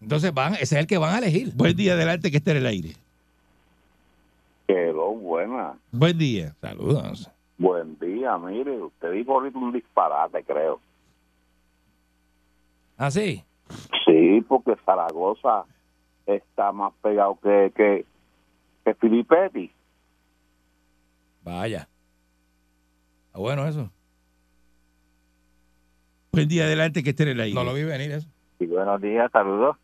Entonces 0.00 0.32
van, 0.34 0.54
ese 0.54 0.62
es 0.62 0.72
el 0.72 0.86
que 0.86 0.98
van 0.98 1.14
a 1.14 1.18
elegir. 1.18 1.52
Buen 1.54 1.76
día, 1.76 1.92
adelante, 1.92 2.30
que 2.30 2.38
está 2.38 2.52
en 2.52 2.56
el 2.58 2.66
aire. 2.66 2.96
Quedó 4.66 5.12
buena. 5.12 5.74
Buen 5.92 6.16
día. 6.18 6.54
Saludos. 6.60 7.30
Buen 7.58 7.98
día, 7.98 8.38
mire, 8.38 8.80
usted 8.82 9.12
dijo 9.12 9.32
ahorita 9.34 9.58
un 9.58 9.72
disparate, 9.72 10.44
creo. 10.44 10.80
¿Ah, 12.96 13.10
sí? 13.10 13.44
Sí, 14.04 14.44
porque 14.48 14.76
Zaragoza 14.84 15.64
está 16.26 16.72
más 16.72 16.92
pegado 17.02 17.38
que, 17.42 17.72
que, 17.76 18.04
que 18.84 18.94
Filipetti. 18.94 19.70
Vaya. 21.42 21.88
Está 23.26 23.38
bueno 23.38 23.66
eso. 23.66 23.90
Buen 26.32 26.48
día, 26.48 26.64
adelante, 26.64 27.02
que 27.02 27.10
esté 27.10 27.22
en 27.24 27.28
el 27.30 27.40
aire. 27.40 27.54
No 27.54 27.64
lo 27.64 27.74
vi 27.74 27.84
venir 27.84 28.12
eso. 28.12 28.28
Y 28.58 28.66
buenos 28.66 29.00
días, 29.00 29.30
saludos. 29.32 29.76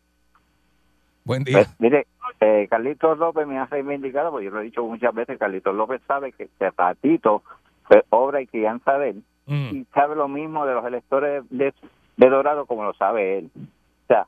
Buen 1.23 1.43
Pues, 1.43 1.55
día. 1.55 1.75
mire, 1.79 2.07
eh, 2.39 2.67
Carlitos 2.69 3.17
López 3.17 3.47
me 3.47 3.57
ha 3.57 3.65
reivindicado, 3.65 4.31
porque 4.31 4.45
yo 4.45 4.51
lo 4.51 4.59
he 4.61 4.65
dicho 4.65 4.83
muchas 4.85 5.13
veces, 5.13 5.39
Carlitos 5.39 5.73
López 5.75 6.01
sabe 6.07 6.31
que, 6.33 6.47
que 6.59 6.71
Tatito 6.71 7.41
fue 7.87 8.05
obra 8.09 8.41
y 8.41 8.47
crianza 8.47 8.97
de 8.97 9.09
él, 9.11 9.23
Mm. 9.47 9.75
y 9.75 9.85
sabe 9.93 10.15
lo 10.15 10.27
mismo 10.27 10.65
de 10.65 10.73
los 10.73 10.83
electores 10.85 11.43
de, 11.51 11.71
de 12.17 12.29
Dorado 12.29 12.65
como 12.65 12.83
lo 12.83 12.93
sabe 12.93 13.39
él. 13.39 13.51
O 13.55 14.07
sea, 14.07 14.27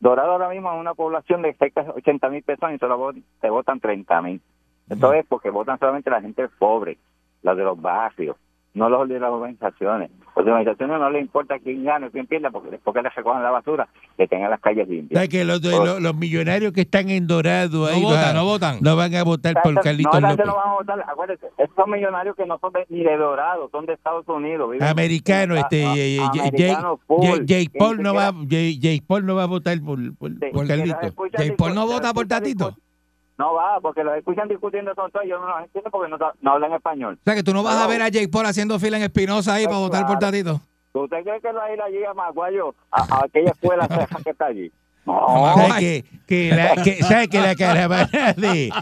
Dorado 0.00 0.32
ahora 0.32 0.48
mismo 0.48 0.72
es 0.72 0.80
una 0.80 0.94
población 0.94 1.42
de 1.42 1.54
cerca 1.54 1.82
de 1.82 1.90
80 1.90 2.28
mil 2.28 2.42
personas 2.42 2.76
y 2.76 2.78
solo 2.78 3.12
se 3.40 3.50
votan 3.50 3.80
30 3.80 4.22
mil. 4.22 4.40
Entonces, 4.88 5.26
porque 5.28 5.50
votan 5.50 5.78
solamente 5.78 6.10
la 6.10 6.22
gente 6.22 6.48
pobre, 6.58 6.98
la 7.42 7.54
de 7.54 7.64
los 7.64 7.80
barrios, 7.80 8.36
no 8.74 8.88
los 8.88 9.08
de 9.08 9.18
las 9.18 9.30
organizaciones. 9.30 10.10
Las 10.36 10.46
organizaciones 10.46 10.98
no 11.00 11.10
les 11.10 11.22
importa 11.22 11.58
quién 11.58 11.84
gane 11.84 12.06
o 12.06 12.10
quién 12.12 12.26
pierda, 12.26 12.50
porque 12.50 12.70
después 12.70 12.94
que 12.94 13.02
les 13.02 13.12
recojan 13.14 13.42
la 13.42 13.50
basura, 13.50 13.88
que 14.16 14.28
tengan 14.28 14.50
las 14.50 14.60
calles 14.60 14.88
limpias. 14.88 15.16
¿Sabes 15.18 15.28
que 15.30 15.44
los, 15.44 15.60
los, 15.64 16.00
los 16.00 16.14
millonarios 16.14 16.72
que 16.72 16.82
están 16.82 17.08
en 17.10 17.26
Dorado 17.26 17.80
No 17.80 17.86
ahí 17.86 18.00
votan, 18.02 18.34
no 18.36 18.44
votan. 18.44 18.78
no 18.80 18.94
van 18.94 19.14
a 19.16 19.24
votar 19.24 19.54
por. 19.64 19.74
Carlitos 19.80 20.20
no, 20.20 20.30
López? 20.30 20.46
no 20.46 20.54
van 20.54 20.68
a 20.68 20.72
votar. 20.74 21.04
Acuérdate, 21.08 21.46
estos 21.58 21.88
millonarios 21.88 22.36
que 22.36 22.46
no 22.46 22.58
son 22.60 22.72
de- 22.72 22.86
ni 22.88 23.02
de 23.02 23.16
Dorado, 23.16 23.68
son 23.72 23.84
de 23.86 23.94
Estados 23.94 24.28
Unidos. 24.28 24.70
viven- 24.70 24.86
Americano, 24.88 25.54
a- 25.54 25.60
este, 25.60 25.84
a- 25.84 25.94
eh, 25.96 26.16
eh, 26.16 26.20
Jake, 26.32 26.40
americanos 26.40 27.00
Paul 27.78 28.02
no 28.02 28.14
va, 28.14 28.32
Jake, 28.46 28.78
Jake 28.78 29.02
Paul 29.06 29.26
no 29.26 29.34
va 29.34 29.42
a 29.42 29.46
votar 29.46 29.80
por, 29.80 29.98
por, 30.16 30.30
Sí, 30.30 30.38
Carlitos. 30.68 31.14
Jake 31.36 31.54
Paul 31.58 31.74
no 31.74 31.86
vota 31.86 32.12
por 32.14 32.26
Tatito. 32.28 32.76
No 33.38 33.54
va, 33.54 33.80
porque 33.80 34.02
los 34.02 34.16
escuchan 34.16 34.48
discutiendo 34.48 34.92
con 34.96 35.10
todo 35.12 35.22
yo 35.22 35.38
no 35.38 35.46
los 35.48 35.64
entiendo 35.64 35.90
porque 35.90 36.10
no, 36.10 36.18
no 36.40 36.50
hablan 36.50 36.72
español. 36.72 37.18
O 37.20 37.24
sea, 37.24 37.34
que 37.36 37.42
tú 37.44 37.54
no 37.54 37.62
vas 37.62 37.76
a 37.76 37.86
ver 37.86 38.02
a 38.02 38.08
Jake 38.08 38.28
Paul 38.28 38.46
haciendo 38.46 38.78
fila 38.80 38.96
en 38.96 39.04
Espinosa 39.04 39.54
ahí 39.54 39.64
Pues 39.64 39.74
para 39.74 39.78
votar 39.86 40.06
por. 40.06 40.18
Tatito. 40.18 40.60
¿Usted 40.92 41.22
cree 41.22 41.40
que 41.40 41.52
va 41.52 41.64
a 41.64 41.72
ir 41.72 41.80
allí 41.80 42.04
a 42.04 42.12
Maguayo, 42.14 42.74
a, 42.90 43.02
a 43.02 43.24
aquella 43.26 43.50
escuela 43.52 43.86
que 44.24 44.30
está 44.30 44.46
allí? 44.46 44.72
No, 45.06 45.54
¿Sabes 45.56 45.74
que, 45.78 46.04
que 46.26 46.54
la, 46.54 46.82
que, 46.82 47.02
¿sabe 47.04 47.28
que 47.28 47.40
la 47.40 47.54
caravana 47.54 48.34
de, 48.36 48.72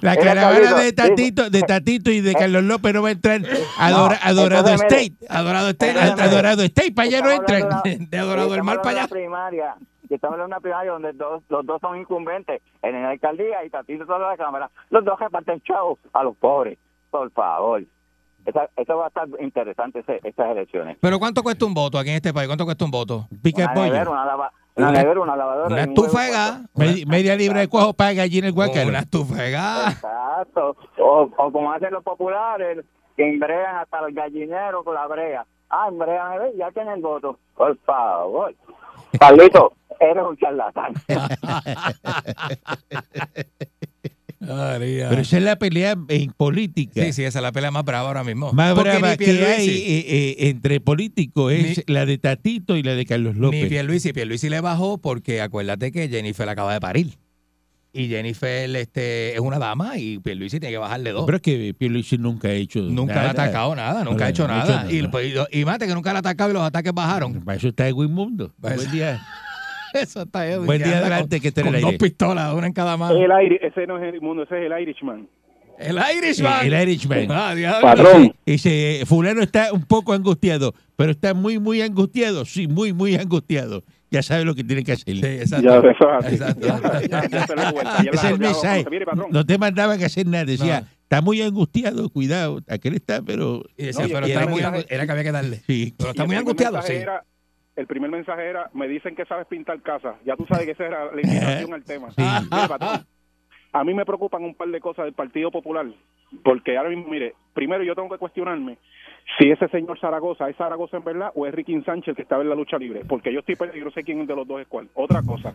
la 0.00 0.16
caravana 0.16 0.76
Tatito, 0.94 1.48
de 1.50 1.62
Tatito 1.62 2.10
y 2.10 2.20
de 2.20 2.34
Carlos 2.34 2.62
López 2.64 2.92
no 2.94 3.02
va 3.02 3.08
a 3.08 3.12
entrar 3.12 3.40
a, 3.78 3.90
Dora- 3.90 4.20
a 4.22 4.32
Dorado 4.32 4.68
entonces, 4.70 4.92
State? 5.10 5.26
Adorado 5.28 5.70
esté. 5.70 5.90
A, 5.90 6.04
a 6.04 6.28
Dorado 6.28 6.62
State, 6.64 6.92
para 6.92 7.08
allá 7.08 7.20
no 7.22 7.30
entran. 7.30 7.68
de 8.10 8.18
Dorado 8.18 8.50
del 8.50 8.62
Mar 8.62 8.82
para 8.82 9.00
allá. 9.00 9.08
primaria, 9.08 9.74
que 10.14 10.16
estamos 10.16 10.34
hablando 10.34 10.54
de 10.54 10.56
una 10.58 10.60
primaria 10.60 10.92
donde 10.92 11.12
dos, 11.12 11.42
los 11.48 11.66
dos 11.66 11.80
son 11.80 11.98
incumbentes 11.98 12.62
en 12.82 13.02
la 13.02 13.10
alcaldía 13.10 13.64
y 13.64 13.70
Tatito 13.70 14.06
toda 14.06 14.18
la 14.30 14.36
cámara. 14.36 14.70
Los 14.90 15.04
dos 15.04 15.18
reparten 15.18 15.60
chavo 15.62 15.98
a 16.12 16.22
los 16.22 16.36
pobres, 16.36 16.78
por 17.10 17.30
favor. 17.32 17.82
Esa, 18.46 18.68
eso 18.76 18.96
va 18.98 19.06
a 19.06 19.08
estar 19.08 19.26
interesante 19.40 20.00
ese- 20.00 20.20
estas 20.22 20.50
elecciones. 20.50 20.98
Pero 21.00 21.18
¿cuánto 21.18 21.42
cuesta 21.42 21.64
un 21.64 21.72
voto 21.74 21.98
aquí 21.98 22.10
en 22.10 22.16
este 22.16 22.32
país? 22.32 22.46
¿Cuánto 22.46 22.64
cuesta 22.64 22.84
un 22.84 22.90
voto? 22.90 23.26
Pica 23.42 23.64
Una 23.72 23.74
nevera, 23.74 24.10
una, 24.10 24.24
lava- 24.26 24.52
una 24.76 24.88
Una- 24.90 24.98
nevera, 25.02 25.20
una 25.20 25.36
lavadora. 25.36 25.66
Una 25.68 25.82
estufa 25.84 26.20
de 26.22 26.30
gas. 26.30 26.60
Medi- 26.74 27.06
media 27.06 27.34
libra 27.36 27.60
de 27.60 27.68
cuajo 27.68 27.94
paga 27.94 28.22
allí 28.22 28.38
en 28.38 28.44
el 28.44 28.52
Guácaro. 28.52 28.88
Una 28.88 28.98
estufa 29.00 29.34
de 29.42 29.50
gas. 29.50 29.94
Exacto. 29.94 30.76
O, 30.98 31.30
o 31.36 31.52
como 31.52 31.72
hacen 31.72 31.90
los 31.92 32.04
populares, 32.04 32.84
que 33.16 33.28
embrean 33.28 33.76
hasta 33.76 34.02
los 34.02 34.12
gallineros 34.14 34.84
con 34.84 34.94
la 34.94 35.06
brea. 35.06 35.46
Ah, 35.70 35.86
embrean, 35.88 36.34
eh, 36.42 36.52
ya 36.58 36.70
tienen 36.70 37.00
voto. 37.00 37.38
Por 37.56 37.76
favor. 37.78 38.54
Carlito, 39.18 39.72
eres 40.00 40.24
un 40.28 40.36
charlatán. 40.36 40.94
Pero 44.46 45.20
esa 45.20 45.38
es 45.38 45.42
la 45.42 45.56
pelea 45.56 45.96
en 46.08 46.32
política. 46.32 47.02
Sí, 47.04 47.12
sí, 47.12 47.24
esa 47.24 47.38
es 47.38 47.42
la 47.42 47.52
pelea 47.52 47.70
más 47.70 47.84
brava 47.84 48.08
ahora 48.08 48.24
mismo. 48.24 48.52
Más 48.52 48.74
Porque 48.74 48.90
brava 48.90 49.10
ni 49.12 49.16
que 49.16 49.46
hay 49.46 49.68
eh, 49.68 50.04
eh, 50.06 50.36
entre 50.48 50.80
políticos 50.80 51.52
es 51.52 51.84
la 51.86 52.06
de 52.06 52.18
Tatito 52.18 52.76
y 52.76 52.82
la 52.82 52.94
de 52.94 53.06
Carlos 53.06 53.34
Ni 53.34 53.40
López. 53.40 53.68
Pierluisi, 53.68 54.12
Pierluisi 54.12 54.48
le 54.48 54.60
bajó 54.60 54.98
porque 54.98 55.40
acuérdate 55.40 55.92
que 55.92 56.08
Jennifer 56.08 56.48
acaba 56.48 56.72
de 56.72 56.80
parir. 56.80 57.18
Y 57.96 58.08
Jennifer 58.08 58.74
este, 58.74 59.34
es 59.34 59.40
una 59.40 59.58
dama 59.60 59.96
y 59.98 60.18
Pierluisi 60.18 60.58
tiene 60.58 60.72
que 60.72 60.78
bajarle 60.78 61.12
dos. 61.12 61.24
Pero 61.26 61.36
es 61.36 61.42
que 61.42 61.74
Pierluisi 61.78 62.18
nunca 62.18 62.48
ha 62.48 62.52
hecho 62.52 62.80
nunca 62.80 63.14
le 63.14 63.20
ha 63.20 63.32
nada. 63.32 63.42
atacado 63.44 63.74
nada, 63.76 64.04
nunca 64.04 64.26
ha 64.26 64.30
hecho 64.30 64.48
no 64.48 64.56
nada. 64.56 64.86
Y, 64.90 64.98
nada. 64.98 65.10
pues, 65.12 65.32
y, 65.52 65.60
y 65.60 65.64
mate 65.64 65.86
que 65.86 65.94
nunca 65.94 66.10
le 66.10 66.16
ha 66.16 66.20
atacado 66.20 66.50
y 66.50 66.54
los 66.54 66.62
ataques 66.62 66.92
bajaron. 66.92 67.44
Para 67.44 67.56
eso 67.56 67.68
está 67.68 67.86
Edwin 67.86 68.12
Mundo. 68.12 68.52
Buen 68.58 68.90
día. 68.90 69.24
Eso 70.02 70.22
está 70.22 70.46
Edwin, 70.46 70.66
Buen 70.66 70.82
día 70.82 70.98
adelante, 70.98 71.40
que 71.40 71.48
esté 71.48 71.60
en 71.60 71.66
con 71.68 71.74
el 71.76 71.80
dos 71.82 71.92
aire. 71.92 72.04
pistolas, 72.04 72.52
una 72.54 72.66
en 72.66 72.72
cada 72.72 72.96
mano. 72.96 73.14
El 73.16 73.30
Irish, 73.46 73.60
ese 73.62 73.86
no 73.86 73.98
es 74.02 74.12
el 74.14 74.20
mundo, 74.20 74.42
ese 74.42 74.58
es 74.64 74.70
el 74.70 74.80
Irishman. 74.82 75.28
El 75.78 75.98
Irishman. 76.18 76.66
El 76.66 76.82
Irishman. 76.82 77.26
Ah. 77.30 77.54
Patrón. 77.82 78.34
Dice, 78.46 79.02
fulano 79.06 79.42
está 79.42 79.72
un 79.72 79.84
poco 79.84 80.12
angustiado, 80.12 80.72
pero 80.96 81.10
está 81.10 81.34
muy, 81.34 81.58
muy 81.58 81.82
angustiado. 81.82 82.44
Sí, 82.44 82.68
muy, 82.68 82.92
muy 82.92 83.16
angustiado. 83.16 83.82
Ya 84.10 84.22
sabe 84.22 84.44
lo 84.44 84.54
que 84.54 84.62
tiene 84.62 84.84
que 84.84 84.92
hacer. 84.92 85.16
Sí, 85.16 85.24
exacto. 85.24 85.82
Ya. 85.82 86.28
Exacto. 86.30 86.66
Ya, 86.66 87.02
ya, 87.08 87.20
es 88.12 88.24
el 88.24 88.38
mensaje. 88.38 88.86
No 89.30 89.44
te 89.44 89.58
mandaban 89.58 90.00
a 90.00 90.06
hacer 90.06 90.26
nada. 90.28 90.44
Decía, 90.44 90.82
No. 90.82 90.86
está 91.02 91.20
muy 91.20 91.42
angustiado, 91.42 92.08
cuidado. 92.10 92.60
Aquel 92.68 92.94
está, 92.94 93.22
pero 93.22 93.64
Y 93.76 93.86
decía, 93.86 94.02
No, 94.02 94.08
y 94.08 94.12
pero 94.12 94.26
el 94.26 94.32
está 94.32 94.46
primer 94.46 94.70
muy 94.70 94.84
era 94.88 95.06
que 95.06 95.10
había 95.12 95.24
que 95.24 95.32
darle. 95.32 95.62
sí. 95.66 95.94
Pero 95.98 96.10
está 96.10 96.22
Y 96.22 96.26
muy 96.28 96.36
angustiado, 96.36 96.82
sí. 96.82 96.92
era- 96.92 97.24
el 97.76 97.86
primer 97.86 98.10
mensaje 98.10 98.46
era, 98.46 98.70
me 98.72 98.88
dicen 98.88 99.16
que 99.16 99.24
sabes 99.24 99.46
pintar 99.46 99.80
casa. 99.82 100.16
Ya 100.24 100.36
tú 100.36 100.46
sabes 100.46 100.64
que 100.64 100.72
esa 100.72 100.86
era 100.86 101.12
la 101.12 101.20
invitación 101.20 101.74
al 101.74 101.84
tema. 101.84 102.10
Sí. 102.10 102.22
Mire, 102.22 102.68
patrón, 102.68 103.04
a 103.72 103.84
mí 103.84 103.94
me 103.94 104.06
preocupan 104.06 104.44
un 104.44 104.54
par 104.54 104.68
de 104.68 104.80
cosas 104.80 105.04
del 105.04 105.14
Partido 105.14 105.50
Popular, 105.50 105.86
porque 106.44 106.76
ahora 106.76 106.90
mismo, 106.90 107.08
mire, 107.08 107.34
primero 107.52 107.82
yo 107.82 107.94
tengo 107.94 108.08
que 108.08 108.18
cuestionarme 108.18 108.78
si 109.38 109.50
ese 109.50 109.68
señor 109.68 109.98
Zaragoza 109.98 110.48
es 110.48 110.56
Zaragoza 110.56 110.98
en 110.98 111.04
verdad 111.04 111.32
o 111.34 111.46
es 111.46 111.54
Ricky 111.54 111.80
Sánchez 111.82 112.14
que 112.14 112.22
estaba 112.22 112.42
en 112.42 112.50
la 112.50 112.54
lucha 112.54 112.78
libre, 112.78 113.02
porque 113.08 113.32
yo 113.32 113.40
estoy 113.40 113.56
perdido, 113.56 113.78
yo 113.78 113.84
no 113.86 113.90
sé 113.90 114.04
quién 114.04 114.26
de 114.26 114.36
los 114.36 114.46
dos 114.46 114.60
es 114.60 114.68
cuál. 114.68 114.88
Otra 114.94 115.22
cosa, 115.22 115.54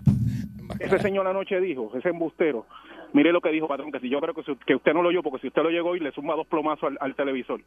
ese 0.79 0.99
señor 0.99 1.27
anoche 1.27 1.59
dijo, 1.61 1.91
ese 1.95 2.09
embustero, 2.09 2.65
mire 3.13 3.31
lo 3.31 3.41
que 3.41 3.49
dijo, 3.51 3.67
patrón, 3.67 3.91
que 3.91 3.99
si 3.99 4.09
yo 4.09 4.19
creo 4.19 4.33
que, 4.33 4.43
si- 4.43 4.55
que 4.65 4.75
usted 4.75 4.93
no 4.93 5.01
lo 5.01 5.09
oyó, 5.09 5.23
porque 5.23 5.39
si 5.41 5.47
usted 5.47 5.61
lo 5.63 5.69
llegó 5.69 5.95
y 5.95 5.99
le 5.99 6.11
suma 6.11 6.35
dos 6.35 6.47
plomazos 6.47 6.83
al, 6.89 6.97
al 7.01 7.15
televisor. 7.15 7.61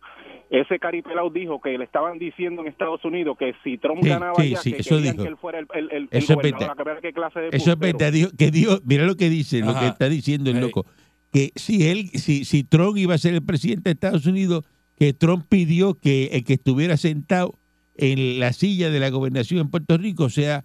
Ese 0.51 0.79
caripelao 0.79 1.31
dijo 1.31 1.61
que 1.61 1.77
le 1.77 1.85
estaban 1.85 2.19
diciendo 2.19 2.63
en 2.63 2.69
Estados 2.69 3.05
Unidos 3.05 3.37
que 3.39 3.55
si 3.65 3.79
Trump 3.79 4.03
Sí, 4.03 4.09
ganaba 4.09 4.35
sí, 4.43 4.51
ya, 4.51 4.57
sí, 4.59 4.73
que 4.73 4.81
eso 4.81 5.01
dijo. 5.01 5.23
que 5.23 5.29
él 5.29 5.37
fuera 5.37 5.59
el, 5.59 5.67
el, 5.75 5.85
el, 5.91 5.97
el 6.03 6.09
Eso 6.11 6.33
es 6.33 6.37
gobernador, 6.37 6.85
verdad. 6.85 7.01
que 7.03 7.13
clase 7.13 7.41
de 7.41 7.49
Eso 7.53 7.73
es 7.73 7.79
verdad. 7.79 8.13
Dijo, 8.13 8.31
que 8.37 8.51
dijo, 8.51 8.79
mira 8.85 9.05
lo 9.05 9.17
que 9.17 9.29
dice, 9.31 9.61
lo 9.61 9.79
que 9.79 9.87
está 9.87 10.09
diciendo 10.09 10.51
el 10.51 10.61
loco. 10.61 10.87
Que 11.33 11.51
si 11.57 11.89
él, 11.89 12.09
si, 12.11 12.45
si 12.45 12.63
Trump 12.63 12.97
iba 12.99 13.15
a 13.15 13.19
ser 13.19 13.35
el 13.35 13.43
presidente 13.43 13.85
de 13.89 13.93
Estados 13.95 14.27
Unidos, 14.27 14.65
que 14.99 15.13
Trump 15.15 15.47
pidió 15.49 15.95
que 15.95 16.27
el 16.33 16.45
que 16.45 16.53
estuviera 16.55 16.97
sentado 16.97 17.55
en 17.97 18.39
la 18.39 18.53
silla 18.53 18.91
de 18.91 19.01
la 19.01 19.11
gobernación 19.11 19.61
en 19.61 19.71
Puerto 19.71 19.97
Rico 19.99 20.29
sea 20.31 20.65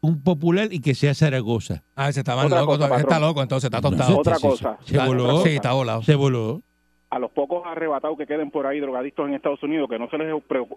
un 0.00 0.22
popular 0.22 0.68
y 0.72 0.80
que 0.80 0.94
sea 0.94 1.14
Zaragoza. 1.14 1.82
Ah, 1.96 2.04
más 2.06 2.18
Otra 2.18 2.60
loco. 2.60 2.66
cosa, 2.66 2.78
todavía 2.78 2.98
está 2.98 3.18
loco, 3.18 3.42
entonces 3.42 3.64
está 3.72 3.80
No, 3.80 3.90
tostado. 3.90 4.18
Otra 4.18 4.34
se- 4.36 4.40
se- 4.40 4.48
cosa. 4.48 4.78
Se, 4.84 4.98
voló. 4.98 5.40
Sí, 5.42 5.48
está 5.50 5.72
volado. 5.72 6.02
Se 6.02 6.14
voló. 6.14 6.62
a 7.10 7.18
los 7.18 7.30
pocos 7.30 7.62
arrebatados 7.66 8.18
que 8.18 8.26
queden 8.26 8.50
por 8.50 8.66
ahí 8.66 8.80
drogadictos 8.80 9.26
en 9.26 9.32
Estados 9.32 9.62
Unidos 9.62 9.88
que 9.88 9.98
no 9.98 10.10
se 10.10 10.18
les 10.18 10.26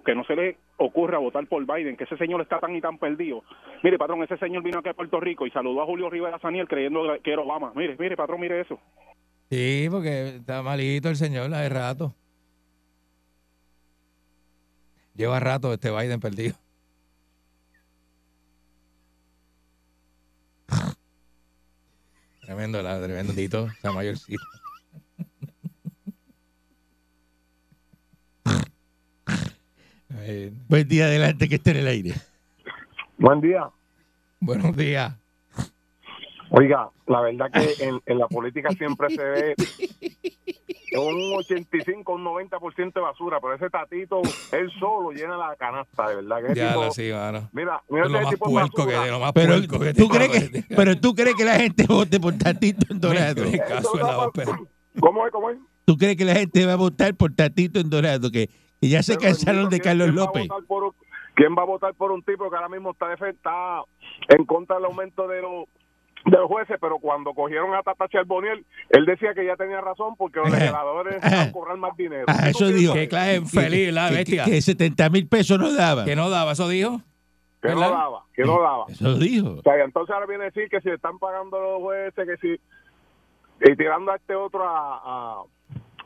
que 0.06 0.16
no 0.16 0.24
se 0.24 0.34
les 0.38 0.56
ocurra 0.78 1.18
votar 1.18 1.46
por 1.46 1.62
Biden 1.66 1.98
que 1.98 2.06
ese 2.06 2.16
señor 2.16 2.40
está 2.42 2.58
tan 2.58 2.74
y 2.74 2.80
tan 2.80 2.98
perdido 2.98 3.44
mire 3.84 3.98
patrón 3.98 4.24
ese 4.24 4.38
señor 4.38 4.64
vino 4.64 4.80
aquí 4.80 4.88
a 4.88 4.94
Puerto 4.94 5.20
Rico 5.20 5.46
y 5.46 5.52
saludó 5.52 5.82
a 5.82 5.86
Julio 5.86 6.10
Rivera 6.10 6.40
Saniel 6.40 6.70
creyendo 6.70 7.02
que 7.22 7.34
era 7.34 7.42
Obama 7.42 7.74
mire 7.76 7.98
mire 8.00 8.16
patrón 8.16 8.40
mire 8.40 8.62
eso 8.62 8.80
Sí, 9.50 9.88
porque 9.92 10.38
está 10.38 10.64
malito 10.64 11.10
el 11.10 11.18
señor 11.18 11.54
hace 11.54 11.68
rato. 11.68 12.16
Lleva 15.16 15.40
rato 15.42 15.74
este 15.74 15.92
Biden 15.92 16.22
perdido. 16.22 16.56
Tremendo, 22.52 22.82
la, 22.82 23.02
tremendo 23.02 23.32
Tito, 23.32 23.68
está 23.68 23.94
mayorcito. 23.94 24.44
Ay, 30.10 30.52
Buen 30.68 30.86
día 30.86 31.06
adelante 31.06 31.48
que 31.48 31.56
esté 31.56 31.72
en 31.72 31.78
el 31.78 31.88
aire. 31.88 32.14
Buen 33.18 33.40
día. 33.40 33.70
buenos 34.42 34.76
días. 34.76 35.14
Oiga, 36.50 36.90
la 37.08 37.22
verdad 37.22 37.50
que 37.54 37.86
en, 37.86 38.02
en 38.06 38.20
la 38.20 38.28
política 38.28 38.70
siempre 38.72 39.10
se 39.12 39.24
ve 39.24 39.56
un 40.98 41.34
85, 41.38 42.14
un 42.14 42.24
90% 42.26 42.94
de 42.94 43.00
basura, 43.00 43.40
pero 43.40 43.56
ese 43.56 43.70
tatito, 43.70 44.22
él 44.52 44.72
solo 44.80 45.12
llena 45.12 45.38
la 45.38 45.56
canasta, 45.56 46.10
de 46.10 46.16
verdad. 46.18 46.38
Que 46.48 46.56
Ya 46.56 46.70
tipo- 46.70 46.84
lo 46.86 46.92
sí, 46.92 47.12
mano. 47.12 47.50
Mira, 47.54 47.82
mira 47.90 48.06
lo 48.08 48.22
más 48.22 48.30
tipo 48.30 48.46
de 48.48 48.52
puerco 48.54 48.76
que 48.76 48.84
basura. 48.94 49.06
de 49.06 49.12
lo 49.12 49.20
más 49.20 49.32
Pero 49.34 49.54
puerco 49.54 49.80
que 49.80 49.94
tú 49.94 50.08
crees 50.10 50.50
que, 50.50 50.64
pero 50.76 51.00
tú 51.00 51.14
crees 51.16 51.36
que 51.36 51.46
la 51.46 51.56
gente 51.56 51.86
vote 51.88 52.20
por 52.20 52.38
Tatito 52.38 52.86
en 52.90 53.00
Dorado. 53.00 53.44
Me 53.46 53.58
caso 53.60 53.98
en 54.00 54.06
la. 54.08 54.30
¿Cómo 55.00 55.26
es? 55.26 55.32
¿Cómo 55.32 55.50
es? 55.50 55.58
¿Tú 55.86 55.98
crees 55.98 56.18
que 56.18 56.26
la 56.26 56.36
gente 56.36 56.66
va 56.66 56.74
a 56.74 56.78
votar 56.78 57.16
por 57.16 57.34
Tatito 57.34 57.80
en 57.80 57.90
Dorado? 57.90 58.30
Que, 58.32 58.48
que 58.82 58.90
ya 58.90 59.02
se 59.04 59.14
Pero, 59.16 59.28
cansaron 59.28 59.64
de 59.70 59.80
¿quién- 59.80 59.98
Carlos 59.98 60.14
López. 60.14 60.48
¿Quién 61.34 61.56
va 61.58 61.62
a 61.62 61.66
votar 61.66 61.94
por 61.96 62.12
un 62.12 62.22
tipo 62.24 62.50
que 62.50 62.56
ahora 62.58 62.68
mismo 62.70 62.92
está, 62.92 63.06
defe- 63.08 63.30
está 63.32 63.82
en 64.28 64.46
contra 64.46 64.76
del 64.76 64.86
aumento 64.86 65.28
de 65.28 65.42
los 65.42 65.66
de 66.26 66.38
los 66.38 66.48
jueces, 66.48 66.78
pero 66.80 67.00
cuando 67.00 67.34
cogieron 67.34 67.74
a 67.74 67.82
Tata 67.82 68.08
Charboniel, 68.08 68.66
él 68.90 69.06
decía 69.06 69.34
que 69.34 69.46
ya 69.46 69.56
tenía 69.56 69.82
razón 69.82 70.16
porque 70.18 70.40
los 70.40 70.48
Ajá. 70.50 70.58
legisladores 70.60 71.24
a 71.24 71.52
cobrar 71.52 71.78
más 71.78 71.96
dinero. 71.98 72.26
¿Qué 72.28 72.50
eso 72.50 72.68
dijo. 72.68 72.94
Qué 72.94 73.02
eso? 73.04 73.10
clase 73.10 73.36
infeliz, 73.38 73.94
la 73.94 74.10
Que- 74.10 74.16
bestia. 74.16 74.46
Que, 74.46 74.52
que 74.52 74.62
70 74.62 75.10
mil 75.10 75.28
pesos 75.28 75.58
no 75.60 75.74
daban. 75.74 76.06
Que 76.06 76.16
no 76.16 76.30
daba, 76.30 76.52
eso 76.52 76.68
dijo. 76.70 77.02
Que 77.62 77.70
no 77.70 77.80
daba, 77.82 78.24
que 78.34 78.44
no 78.44 78.62
daba. 78.62 78.86
Eso 78.90 79.16
dijo. 79.16 79.50
O 79.60 79.62
sea, 79.62 79.84
entonces 79.84 80.14
ahora 80.14 80.26
viene 80.28 80.44
a 80.44 80.50
decir 80.52 80.68
que 80.70 80.82
si 80.82 80.90
están 80.90 81.18
pagando 81.20 81.60
los 81.60 81.80
jueces, 81.82 82.28
que 82.28 82.38
si. 82.38 82.62
Y 83.72 83.76
tirando 83.76 84.12
a 84.12 84.16
este 84.16 84.36
otro 84.36 84.64
a. 84.68 85.02
a 85.04 85.44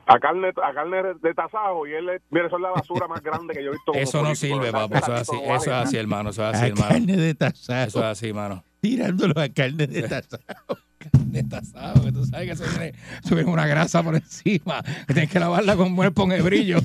a 0.08 0.20
carne, 0.20 0.50
a 0.62 0.72
carne 0.72 1.02
de 1.20 1.34
tasajo 1.34 1.88
y 1.88 1.94
él 1.94 2.06
le, 2.06 2.22
mire 2.30 2.46
eso 2.46 2.58
es 2.58 2.62
la 2.62 2.70
basura 2.70 3.08
más 3.08 3.24
grande 3.24 3.56
que 3.56 3.64
yo 3.64 3.70
he 3.72 3.74
visto 3.74 3.92
Eso 3.96 4.20
no 4.20 4.26
político, 4.26 4.56
sirve, 4.58 4.72
papá. 4.72 5.00
Eso 5.00 5.16
es 5.16 5.22
así, 5.22 5.36
eso 5.44 5.56
es 5.56 5.68
así, 5.68 5.98
hermano. 5.98 6.30
Eso 6.30 6.48
es 6.48 6.54
A 6.54 6.58
así, 6.60 6.66
hermano. 6.68 6.90
carne 6.90 7.18
de 7.18 7.30
Eso 7.32 7.74
es 7.74 7.96
así, 7.96 8.28
hermano. 8.30 8.64
Tirándolo 8.86 9.42
a 9.42 9.50
carne 9.50 9.88
de 9.88 10.04
tasajo. 10.04 10.78
De 11.26 11.42
tasado, 11.42 12.04
que 12.04 12.12
tú 12.12 12.24
sabes 12.26 12.60
que 12.60 12.94
eso 13.24 13.50
una 13.50 13.66
grasa 13.66 14.04
por 14.04 14.16
encima. 14.16 14.84
Que 15.08 15.14
tienes 15.14 15.32
que 15.32 15.40
lavarla 15.40 15.76
con 15.76 15.96
buen 15.96 16.14
ponebrillo. 16.14 16.80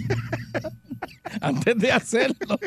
Antes 1.43 1.77
de 1.77 1.93
hacerlo. 1.93 2.59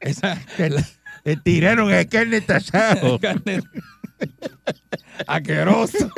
Esa 0.00 0.36
la 0.58 0.84
Le 1.24 1.36
tiraron 1.36 1.92
a 1.92 2.04
carne 2.06 2.40
de 2.40 2.40
tasajo. 2.40 3.18
carne 3.20 3.62
asqueroso. 5.28 6.10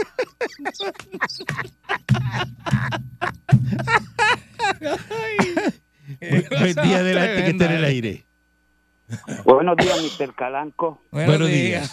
Buen, 6.21 6.47
buen 6.49 6.75
día 6.75 6.97
adelante 6.97 7.45
que 7.45 7.51
esté 7.51 7.65
en 7.67 7.73
el 7.73 7.85
aire. 7.85 8.27
Buenos 9.45 9.77
días, 9.77 9.99
Mr. 10.19 10.35
Calanco. 10.35 11.03
Buenos 11.11 11.49
días. 11.49 11.93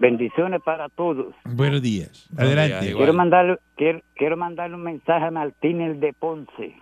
Bendiciones 0.00 0.62
para 0.62 0.88
todos. 0.88 1.34
Buenos 1.44 1.82
días. 1.82 2.26
Buenos 2.30 2.54
Adelante. 2.56 2.86
días, 2.86 2.96
Quiero 2.96 3.12
mandarle, 3.12 3.58
quiero, 3.76 4.00
quiero 4.14 4.36
mandarle 4.38 4.76
un 4.76 4.82
mensaje 4.82 5.26
a 5.26 5.30
Martínez 5.30 6.00
de 6.00 6.14
Ponce. 6.14 6.74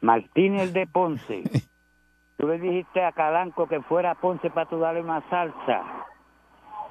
Martínez 0.00 0.72
de 0.72 0.86
Ponce. 0.86 1.42
Tú 2.38 2.48
le 2.48 2.58
dijiste 2.58 3.02
a 3.04 3.12
Calanco 3.12 3.68
que 3.68 3.82
fuera 3.82 4.12
a 4.12 4.14
Ponce 4.14 4.48
para 4.48 4.66
tú 4.66 4.78
darle 4.78 5.02
una 5.02 5.20
salsa. 5.28 5.82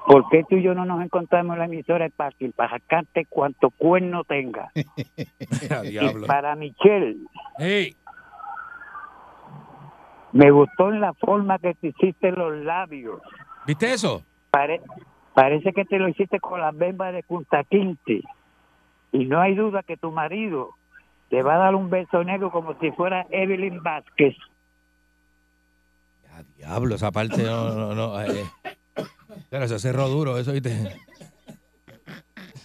¿Por 0.06 0.28
qué 0.30 0.44
tú 0.48 0.54
y 0.56 0.62
yo 0.62 0.74
no 0.74 0.84
nos 0.84 1.02
encontramos 1.02 1.54
en 1.54 1.58
la 1.58 1.64
emisora 1.64 2.04
de 2.04 2.10
Parking 2.12 2.52
para 2.52 2.70
sacarte 2.70 3.26
cuanto 3.28 3.70
cuerno 3.70 4.22
tenga? 4.22 4.70
A 5.70 5.84
Y 5.84 5.90
diablo. 5.90 6.28
para 6.28 6.54
Michelle, 6.54 7.16
Ey, 7.58 7.96
me 10.32 10.52
gustó 10.52 10.92
en 10.92 11.00
la 11.00 11.12
forma 11.14 11.58
que 11.58 11.74
te 11.74 11.88
hiciste 11.88 12.30
los 12.30 12.56
labios. 12.58 13.20
¿Viste 13.66 13.92
eso? 13.92 14.24
Pare- 14.50 14.80
parece 15.34 15.72
que 15.72 15.84
te 15.84 15.98
lo 15.98 16.08
hiciste 16.08 16.40
con 16.40 16.60
las 16.60 16.76
bembas 16.76 17.12
de 17.12 17.22
Punta 17.22 17.64
Quinte. 17.64 18.22
Y 19.12 19.24
no 19.26 19.40
hay 19.40 19.54
duda 19.54 19.82
que 19.82 19.96
tu 19.96 20.10
marido 20.12 20.70
te 21.28 21.42
va 21.42 21.54
a 21.54 21.58
dar 21.58 21.74
un 21.74 21.90
beso 21.90 22.22
negro 22.24 22.50
como 22.50 22.78
si 22.80 22.90
fuera 22.92 23.26
Evelyn 23.30 23.82
Vázquez. 23.82 24.36
A 26.32 26.42
diablo, 26.56 26.94
esa 26.94 27.10
parte 27.10 27.42
no, 27.42 27.74
no, 27.74 27.94
no. 27.94 28.20
eh. 28.22 28.44
Claro, 29.48 29.64
ese 29.64 29.78
cerro 29.78 30.08
duro, 30.08 30.38
eso, 30.38 30.52
¿viste? 30.52 30.96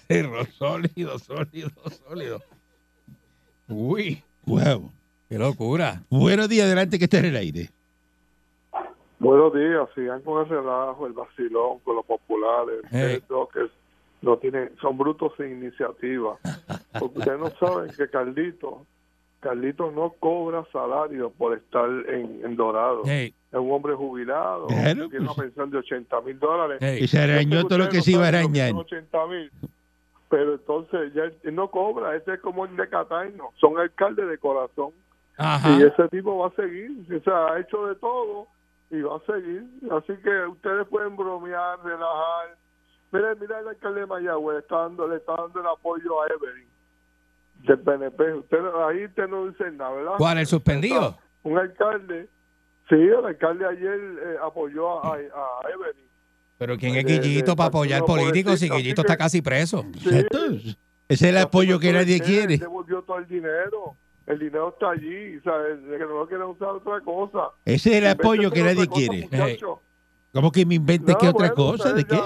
Cerro 0.08 0.46
sólido, 0.46 1.18
sólido, 1.20 1.70
sólido. 2.08 2.40
Uy, 3.68 4.24
Wow. 4.46 4.92
qué 5.28 5.40
locura. 5.40 6.04
Buenos 6.10 6.48
días 6.50 6.66
adelante 6.68 7.00
que 7.00 7.06
esté 7.06 7.18
en 7.20 7.26
el 7.26 7.36
aire. 7.36 7.70
Buenos 9.26 9.54
días, 9.56 9.90
sigan 9.96 10.22
con 10.22 10.46
ese 10.46 10.54
relajo, 10.54 11.08
el 11.08 11.14
vacilón, 11.14 11.80
con 11.80 11.96
los 11.96 12.06
populares. 12.06 12.82
Hey. 12.92 13.24
Que 13.52 13.68
no 14.22 14.38
tienen, 14.38 14.72
son 14.80 15.00
brutos 15.00 15.34
sin 15.36 15.64
iniciativa. 15.64 16.38
Porque 17.00 17.20
ustedes 17.20 17.40
no 17.40 17.50
saben 17.60 17.90
que 17.98 18.08
Carlito, 18.08 18.86
Carlito 19.40 19.90
no 19.92 20.12
cobra 20.20 20.64
salario 20.72 21.32
por 21.32 21.58
estar 21.58 21.90
en, 22.08 22.42
en 22.46 22.56
Dorado. 22.56 23.02
Hey, 23.06 23.34
Es 23.52 23.58
un 23.60 23.72
hombre 23.72 23.96
jubilado, 23.96 24.68
Claro, 24.68 25.10
tiene 25.10 25.26
una 25.26 25.34
pues. 25.34 25.48
pensión 25.48 25.72
de 25.72 25.78
80 25.80 26.22
mil 26.22 26.40
dólares. 26.40 26.78
hey. 26.82 27.00
Y 27.02 27.08
se 27.08 27.20
arañó 27.20 27.66
todo 27.66 27.80
lo 27.80 27.90
que 27.90 28.02
se 28.02 28.12
iba 28.12 28.26
a 28.26 28.28
arañar. 28.28 28.74
80 28.76 29.26
mil. 29.26 29.52
Pero 30.30 30.54
entonces 30.54 31.14
ya 31.16 31.24
él 31.24 31.56
no 31.56 31.72
cobra, 31.72 32.16
ese 32.16 32.36
es 32.36 32.40
como 32.42 32.66
el 32.66 32.76
de 32.76 32.88
Cataño, 32.90 33.46
son 33.60 33.80
alcaldes 33.80 34.28
de 34.28 34.38
corazón. 34.38 34.92
Ajá. 35.36 35.78
Y 35.80 35.82
ese 35.82 36.08
tipo 36.10 36.38
va 36.38 36.48
a 36.48 36.52
seguir, 36.52 36.92
o 37.12 37.24
sea, 37.24 37.54
ha 37.54 37.60
hecho 37.60 37.88
de 37.88 37.96
todo 37.96 38.48
y 38.92 39.02
va 39.02 39.18
a 39.18 39.20
seguir. 39.26 39.64
Así 39.92 40.14
que 40.24 40.48
ustedes 40.48 40.88
pueden 40.88 41.16
bromear, 41.16 41.80
relajar. 41.84 42.58
Mira, 43.12 43.36
mira 43.36 43.60
el 43.60 43.68
alcalde 43.70 44.02
de 44.02 44.06
Mayagüez, 44.08 44.60
está 44.60 44.78
dando, 44.84 45.08
le 45.08 45.18
está 45.18 45.36
dando 45.36 45.60
el 45.62 45.68
apoyo 45.68 46.22
a 46.22 46.28
Evelyn 46.28 46.68
del 47.68 47.80
PNP. 47.80 48.34
Usted, 48.34 48.58
ahí 48.88 49.06
usted 49.06 49.28
no 49.28 49.48
dice 49.48 49.72
nada, 49.72 49.92
¿verdad? 49.92 50.14
¿Cuál, 50.18 50.38
el 50.40 50.46
suspendido? 50.48 51.18
Un 51.44 51.58
alcalde, 51.58 52.28
sí, 52.90 52.96
el 52.96 53.26
alcalde 53.26 53.66
ayer 53.66 54.00
eh, 54.00 54.36
apoyó 54.44 55.04
a, 55.06 55.16
a 55.16 55.70
Evelyn. 55.74 56.06
Pero 56.58 56.78
¿quién 56.78 56.96
es 56.96 57.06
de 57.06 57.20
Guillito 57.20 57.56
para 57.56 57.68
apoyar 57.68 58.04
políticos 58.06 58.60
si 58.60 58.70
Guillito 58.70 59.02
está 59.02 59.14
que- 59.16 59.24
casi 59.24 59.42
preso? 59.42 59.84
Sí. 60.02 60.10
Ese 61.08 61.26
es 61.28 61.36
el 61.36 61.38
apoyo 61.38 61.80
que 61.80 61.94
nadie 61.94 62.20
quiere. 62.20 62.58
Devolvió 62.58 63.02
todo 63.04 63.18
el 63.20 63.28
dinero. 63.28 63.96
El 64.28 64.40
dinero 64.40 64.70
está 64.70 64.90
allí, 64.92 65.40
¿sabes? 65.44 65.84
De 65.84 65.98
que 65.98 66.04
no 66.04 66.20
lo 66.20 66.28
quieren 66.28 66.48
usar 66.48 66.70
otra 66.70 67.00
cosa. 67.02 67.50
Ese 67.64 67.92
es 67.92 67.96
el 67.98 68.08
apoyo 68.08 68.50
que 68.52 68.64
nadie 68.64 68.88
cosa, 68.88 68.92
quiere. 69.00 69.22
muchachos. 69.32 69.80
¿Cómo 70.34 70.52
que 70.52 70.66
me 70.66 70.76
invente 70.76 71.14
No, 71.14 71.18
qué 71.18 71.30
otra 71.30 71.52
cosa? 71.52 71.94
¿De 71.94 72.04
qué? 72.04 72.20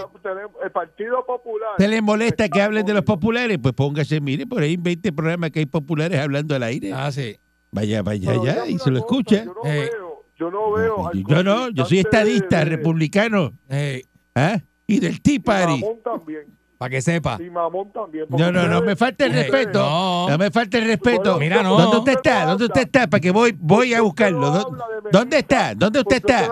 El 0.63 0.71
Partido 0.71 1.23
Popular. 1.25 1.69
¿Te 1.77 1.87
le 1.87 2.01
molesta 2.01 2.47
que 2.49 2.61
hablen 2.61 2.85
de 2.85 2.93
los 2.93 3.03
populares? 3.03 3.57
Pues 3.61 3.73
póngase, 3.73 4.19
mire, 4.21 4.47
por 4.47 4.63
ahí 4.63 4.77
20 4.77 5.11
programas 5.13 5.51
que 5.51 5.59
hay 5.59 5.65
populares 5.67 6.19
hablando 6.19 6.55
al 6.55 6.63
aire. 6.63 6.91
Ah, 6.93 7.11
sí. 7.11 7.37
Vaya, 7.71 8.01
vaya, 8.01 8.31
Pero 8.31 8.45
ya, 8.45 8.65
y 8.65 8.79
se 8.79 8.89
lo 8.89 9.01
cosa, 9.01 9.35
escucha. 9.35 9.43
Yo 9.45 9.53
no 9.53 9.69
Eh. 9.69 9.89
veo, 9.91 10.23
yo 10.39 10.49
no 10.51 10.71
veo. 10.71 11.11
Yo 11.13 11.43
no, 11.43 11.69
yo 11.69 11.85
soy 11.85 11.99
estadista, 11.99 12.59
de- 12.59 12.65
republicano. 12.65 13.51
Hey, 13.67 14.01
¿ah? 14.33 14.57
Y 14.87 14.99
del 14.99 15.21
Tea 15.21 15.35
Y 15.35 15.39
Party. 15.39 15.79
Mamón 15.81 15.99
también. 16.03 16.45
Para 16.79 16.89
que 16.91 17.01
sepa. 17.01 17.37
Y 17.41 17.49
Mamón 17.49 17.91
también. 17.91 18.25
No, 18.29 18.51
no, 18.53 18.65
no 18.67 18.81
me 18.81 18.95
falta 18.95 19.25
el 19.25 19.33
respeto. 19.33 19.79
no. 19.79 20.29
No 20.29 20.37
me 20.37 20.49
falta 20.49 20.77
el 20.77 20.85
respeto. 20.87 21.37
Mira, 21.37 21.61
no. 21.61 21.77
¿Dónde 21.77 21.97
usted 21.97 22.13
está? 22.13 22.45
¿Dónde 22.45 22.65
usted 22.65 22.81
está? 22.81 23.07
Para 23.07 23.19
que 23.19 23.31
voy, 23.31 23.53
voy 23.59 23.93
a 23.93 24.01
buscarlo. 24.01 24.39
no 24.39 24.51
¿Dó- 24.53 24.65
habla 24.67 24.87
de 24.87 24.95
Benita, 25.01 25.19
¿Dónde 25.19 25.37
está? 25.39 25.75
¿Dónde 25.75 25.99
usted 25.99 26.15
está? 26.15 26.49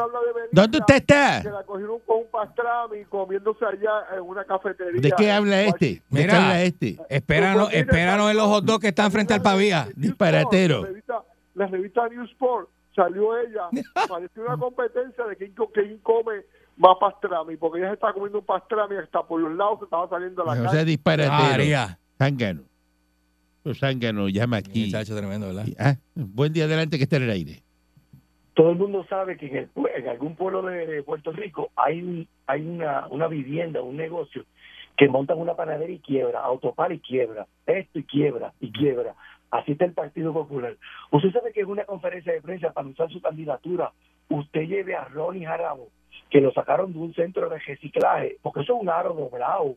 ¿Dónde 0.51 0.77
usted 0.79 0.93
Que 0.93 0.97
está? 0.97 1.43
la 1.43 1.63
cogieron 1.63 1.99
con 2.05 2.17
un 2.17 2.27
pastrami 2.29 3.05
comiéndose 3.05 3.65
allá 3.65 4.15
en 4.17 4.21
una 4.21 4.43
cafetería. 4.43 4.99
¿De 4.99 5.11
qué 5.17 5.31
habla 5.31 5.61
este? 5.61 5.85
¿De 5.85 5.93
qué 5.95 6.01
Mira. 6.09 6.37
habla 6.37 6.61
este? 6.61 6.97
Espéranos, 7.09 7.69
espéranos 7.73 8.29
en 8.29 8.35
los 8.37 8.47
hot 8.47 8.65
dogs 8.65 8.81
que 8.81 8.87
están 8.89 9.09
frente 9.11 9.33
al 9.33 9.41
pavía. 9.41 9.87
Disparatero. 9.95 10.85
La 11.55 11.67
revista, 11.67 12.07
Newsport 12.09 12.67
salió 12.93 13.37
ella. 13.39 13.69
Pareció 14.09 14.43
una 14.43 14.57
competencia 14.57 15.23
de 15.25 15.37
quién 15.37 15.53
come 16.03 16.33
más 16.77 16.97
pastrami, 16.99 17.57
porque 17.57 17.79
ella 17.79 17.89
se 17.89 17.93
estaba 17.95 18.13
comiendo 18.13 18.39
un 18.39 18.45
pastrami 18.45 18.95
hasta 18.97 19.23
por 19.23 19.41
los 19.41 19.53
lados 19.55 19.79
se 19.79 19.85
estaba 19.85 20.07
saliendo 20.09 20.43
a 20.43 20.55
la 20.55 20.61
O 20.61 20.65
calle. 20.65 20.85
disparatero. 20.85 21.31
María. 21.33 21.97
Zángano. 22.17 22.61
Zángano 23.73 24.29
llama 24.29 24.57
aquí. 24.57 24.91
Tremendo, 24.91 25.47
¿verdad? 25.47 25.65
Ah, 25.79 25.95
buen 26.15 26.53
día 26.53 26.65
adelante 26.65 26.97
que 26.97 27.03
está 27.03 27.17
en 27.17 27.23
el 27.23 27.31
aire. 27.31 27.61
todo 28.53 28.71
el 28.71 28.77
mundo 28.77 29.05
sabe 29.09 29.37
que 29.37 29.47
en, 29.47 29.55
el 29.57 29.69
en 29.95 30.07
algún 30.07 30.35
pueblo 30.35 30.61
de 30.63 31.03
Puerto 31.03 31.31
Rico 31.31 31.69
hay 31.75 32.01
un, 32.01 32.27
hay 32.47 32.61
una, 32.65 33.07
una 33.07 33.27
vivienda, 33.27 33.81
un 33.81 33.97
negocio 33.97 34.45
que 34.95 35.07
montan 35.09 35.37
una 35.37 35.53
panadería 35.55 35.95
y 35.97 35.99
quiebra, 35.99 36.39
autopar 36.41 36.91
y 36.91 36.99
quiebra, 36.99 37.45
esto 37.67 37.99
y 37.99 38.03
quiebra 38.03 38.53
y 38.59 38.71
quiebra. 38.71 39.13
Así 39.51 39.73
está 39.73 39.85
el 39.85 39.93
Partido 39.93 40.33
Popular. 40.33 40.75
Usted 41.11 41.31
sabe 41.31 41.51
que 41.53 41.61
en 41.61 41.67
una 41.67 41.85
conferencia 41.85 42.33
de 42.33 42.41
prensa 42.41 42.71
para 42.73 42.87
usar 42.87 43.09
su 43.11 43.21
candidatura, 43.21 43.91
usted 44.29 44.61
lleve 44.61 44.95
a 44.95 45.05
Ronnie 45.05 45.45
Jarabo, 45.45 45.89
que 46.29 46.41
lo 46.41 46.51
sacaron 46.53 46.91
de 46.93 46.99
un 46.99 47.13
centro 47.13 47.49
de 47.49 47.59
reciclaje, 47.59 48.37
porque 48.41 48.61
eso 48.61 48.75
es 48.75 48.81
un 48.81 48.89
aro 48.89 49.13
doblado. 49.13 49.75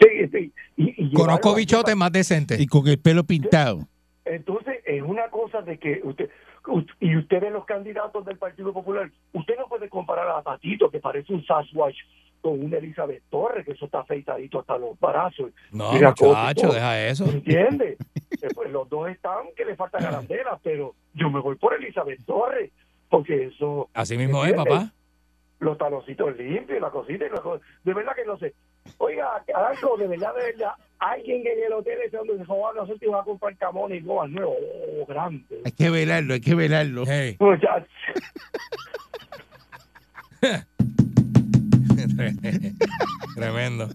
Sí, 0.00 0.08
sí, 0.32 0.52
y- 0.76 0.82
y 0.90 0.94
llevarlo 1.08 1.18
Conozco 1.40 1.54
bichotes 1.54 1.96
más 1.96 2.10
decentes. 2.12 2.58
Y 2.60 2.66
con 2.66 2.86
el 2.88 2.98
pelo 2.98 3.24
pintado. 3.24 3.86
entonces, 4.24 4.76
es 4.86 5.02
una 5.02 5.28
cosa 5.28 5.60
de 5.62 5.78
que 5.78 6.00
usted, 6.02 6.30
y 7.00 7.16
usted 7.16 7.40
ve 7.42 7.50
los 7.50 7.64
candidatos 7.66 8.24
del 8.24 8.38
Partido 8.38 8.72
Popular, 8.72 9.10
usted 9.32 9.54
no 9.58 9.66
puede 9.68 9.88
comparar 9.88 10.28
a 10.30 10.42
Tatito, 10.42 10.90
que 10.90 10.98
parece 10.98 11.32
un 11.32 11.44
Sasquatch, 11.44 11.96
con 12.40 12.62
una 12.62 12.76
Elizabeth 12.78 13.22
Torres, 13.30 13.64
que 13.64 13.72
eso 13.72 13.86
está 13.86 14.00
afeitadito 14.00 14.60
hasta 14.60 14.76
los 14.76 14.98
brazos. 15.00 15.50
No, 15.72 15.92
muchacho, 15.92 16.72
deja 16.72 17.06
eso. 17.06 17.24
¿Entiende? 17.26 17.96
Eh, 18.42 18.48
pues 18.54 18.70
los 18.70 18.86
dos 18.90 19.08
están 19.08 19.46
que 19.56 19.64
le 19.64 19.74
faltan 19.76 20.04
arandelas, 20.04 20.60
pero 20.62 20.94
yo 21.14 21.30
me 21.30 21.40
voy 21.40 21.54
por 21.54 21.72
Elizabeth 21.72 22.22
Torres, 22.26 22.70
porque 23.08 23.44
eso, 23.46 23.88
Así 23.94 24.18
mismo 24.18 24.44
es, 24.44 24.50
¿Entiendes? 24.52 24.74
papá. 24.74 24.92
Los 25.60 25.78
taloncitos 25.78 26.36
limpios, 26.36 26.78
y 26.78 26.80
la 26.80 26.90
cosita 26.90 27.26
y 27.26 27.30
la 27.30 27.40
cosa. 27.40 27.64
De 27.84 27.94
verdad 27.94 28.12
que 28.14 28.24
no 28.24 28.36
sé. 28.38 28.54
Oiga, 28.98 29.42
algo 29.54 29.96
de 29.96 30.08
verdad, 30.08 30.34
de 30.34 30.52
verdad, 30.52 30.72
alguien 30.98 31.46
en 31.46 31.64
el 31.64 31.72
hotel 31.72 31.98
ese 32.04 32.16
donde 32.18 32.36
se 32.36 32.44
robaron 32.44 32.76
los 32.76 32.90
últimos 32.90 33.16
va 33.16 33.20
a 33.22 33.24
comprar 33.24 33.56
camones 33.56 34.02
y 34.02 34.04
gomas 34.04 34.30
nuevos, 34.30 34.56
oh, 34.60 35.06
grande. 35.06 35.62
Hay 35.64 35.72
que 35.72 35.88
velarlo, 35.90 36.34
hay 36.34 36.40
que 36.40 36.54
velarlo. 36.54 37.04
Hey. 37.06 37.36
Muchachos. 37.40 37.88
Tremendo. 43.34 43.88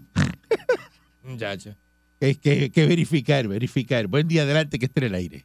Muchacho. 1.22 1.74
Hay 2.20 2.34
que, 2.34 2.50
hay 2.50 2.70
que 2.70 2.86
verificar, 2.86 3.46
verificar. 3.48 4.06
Buen 4.06 4.28
día 4.28 4.42
adelante 4.42 4.78
que 4.78 4.86
esté 4.86 5.00
en 5.00 5.06
el 5.06 5.14
aire. 5.14 5.44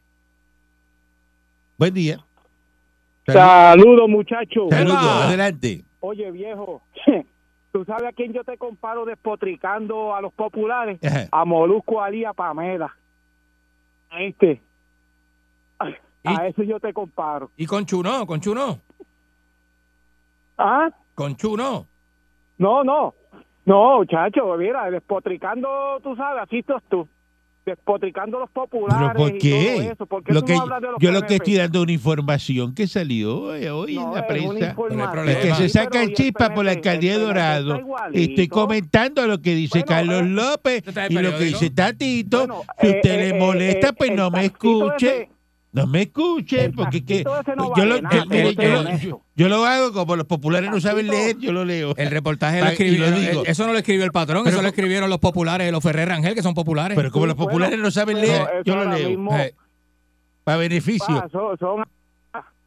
Buen 1.78 1.94
día. 1.94 2.18
Salud- 3.26 3.38
Saludos, 3.38 4.08
muchachos. 4.08 4.68
Saludos, 4.70 4.98
adelante. 4.98 5.82
Oye, 6.08 6.30
viejo, 6.30 6.82
¿tú 7.72 7.84
sabes 7.84 8.04
a 8.04 8.12
quién 8.12 8.32
yo 8.32 8.44
te 8.44 8.56
comparo 8.56 9.04
despotricando 9.04 10.14
a 10.14 10.20
los 10.20 10.32
populares? 10.32 11.00
A 11.32 11.44
Molusco 11.44 12.00
Ali, 12.00 12.24
a 12.24 12.32
Pamela. 12.32 12.94
A 14.10 14.22
este. 14.22 14.60
A, 15.80 16.46
eso 16.46 16.62
yo 16.62 16.78
te 16.78 16.92
comparo. 16.92 17.50
¿Y 17.56 17.66
con 17.66 17.84
Chuno? 17.84 18.24
¿Con 18.24 18.40
Chuno? 18.40 18.78
¿Ah? 20.56 20.90
¿Con 21.16 21.34
Chuno? 21.34 21.88
No, 22.58 22.84
no. 22.84 23.12
No, 23.64 23.96
muchacho, 23.98 24.56
mira, 24.56 24.88
despotricando, 24.88 25.98
tú 26.04 26.14
sabes, 26.14 26.44
así 26.44 26.58
estás 26.58 26.84
tú. 26.88 27.08
Despotricando 27.66 28.36
a 28.36 28.40
los 28.42 28.50
populares 28.50 29.08
¿Pero 29.12 29.18
por 29.18 29.34
y 29.34 29.38
qué? 29.38 29.72
todo 29.74 29.90
eso. 29.92 30.06
¿Por 30.06 30.22
qué 30.22 30.32
Lo 30.32 30.40
tú 30.40 30.46
que, 30.46 30.52
no 30.54 30.60
hablas 30.62 30.80
de 30.80 30.86
los 30.86 30.96
yo 31.00 31.10
lo 31.10 31.22
que 31.22 31.34
estoy 31.34 31.54
dando 31.56 31.82
una 31.82 31.90
información 31.90 32.74
que 32.76 32.86
salió 32.86 33.40
hoy, 33.40 33.66
hoy 33.66 33.94
No, 33.96 34.08
en 34.10 34.14
la 34.14 34.26
prensa. 34.28 34.76
Es 35.26 35.36
que 35.38 35.54
se 35.56 35.68
saca 35.68 36.00
el 36.00 36.14
chispa 36.14 36.54
por 36.54 36.64
la 36.64 36.70
alcaldía 36.70 37.18
de 37.18 37.24
Dorado. 37.24 37.80
Estoy 38.12 38.46
comentando 38.46 39.26
lo 39.26 39.42
que 39.42 39.56
dice 39.56 39.80
Bueno, 39.80 39.86
Carlos 39.86 40.22
eh, 40.22 40.28
López 40.28 40.74
¿Esto 40.76 40.90
está 40.90 41.06
en 41.06 41.12
y 41.12 41.14
lo 41.16 41.36
que 41.36 41.44
dice 41.44 41.70
Tatito. 41.70 42.38
Bueno, 42.38 42.62
si 42.80 42.86
eh, 42.86 42.90
usted 42.90 43.10
eh, 43.10 43.16
le 43.16 43.28
eh, 43.30 43.34
molesta, 43.40 43.88
eh, 43.88 43.92
pues 43.98 44.10
no 44.14 44.30
me 44.30 44.44
escuche. 44.44 45.06
ese- 45.08 45.35
No 45.76 45.86
me 45.86 46.02
escuche, 46.02 46.64
El 46.64 46.72
porque 46.72 47.04
que, 47.04 47.22
no 47.24 47.76
yo, 47.76 47.84
lo, 47.84 48.00
nada, 48.00 48.16
yo- 48.16 48.26
mire, 48.26 48.26
pero 48.26 48.42
yo, 48.44 48.48
usted 48.50 48.64
es 48.64 48.70
yo- 48.72 48.80
honesto. 48.80 49.22
yo 49.36 49.48
lo 49.48 49.64
hago 49.66 49.92
como 49.92 50.16
los 50.16 50.26
populares 50.26 50.70
no 50.70 50.80
saben 50.80 51.06
leer, 51.08 51.36
yo 51.38 51.52
lo 51.52 51.64
leo. 51.64 51.94
El 51.96 52.10
reportaje 52.10 52.60
lo 52.60 52.66
escribió. 52.68 53.10
lo 53.10 53.18
digo. 53.18 53.42
Eso 53.44 53.66
no 53.66 53.72
lo 53.72 53.78
escribió 53.78 54.04
el 54.04 54.10
patrón, 54.12 54.42
Pero- 54.44 54.56
eso 54.56 54.62
lo 54.62 54.68
escribieron 54.68 55.10
los 55.10 55.18
populares, 55.18 55.70
los 55.70 55.82
Ferrer 55.82 56.08
Rangel, 56.08 56.34
que 56.34 56.42
son 56.42 56.54
populares. 56.54 56.96
Pero 56.96 57.10
como 57.10 57.26
los 57.26 57.34
populares 57.36 57.78
no 57.78 57.90
saben 57.90 58.20
leer, 58.20 58.46
yo 58.64 58.74
lo 58.74 58.90
leo. 58.90 59.36
Eh, 59.36 59.54
Para 60.44 60.58
beneficio. 60.58 61.16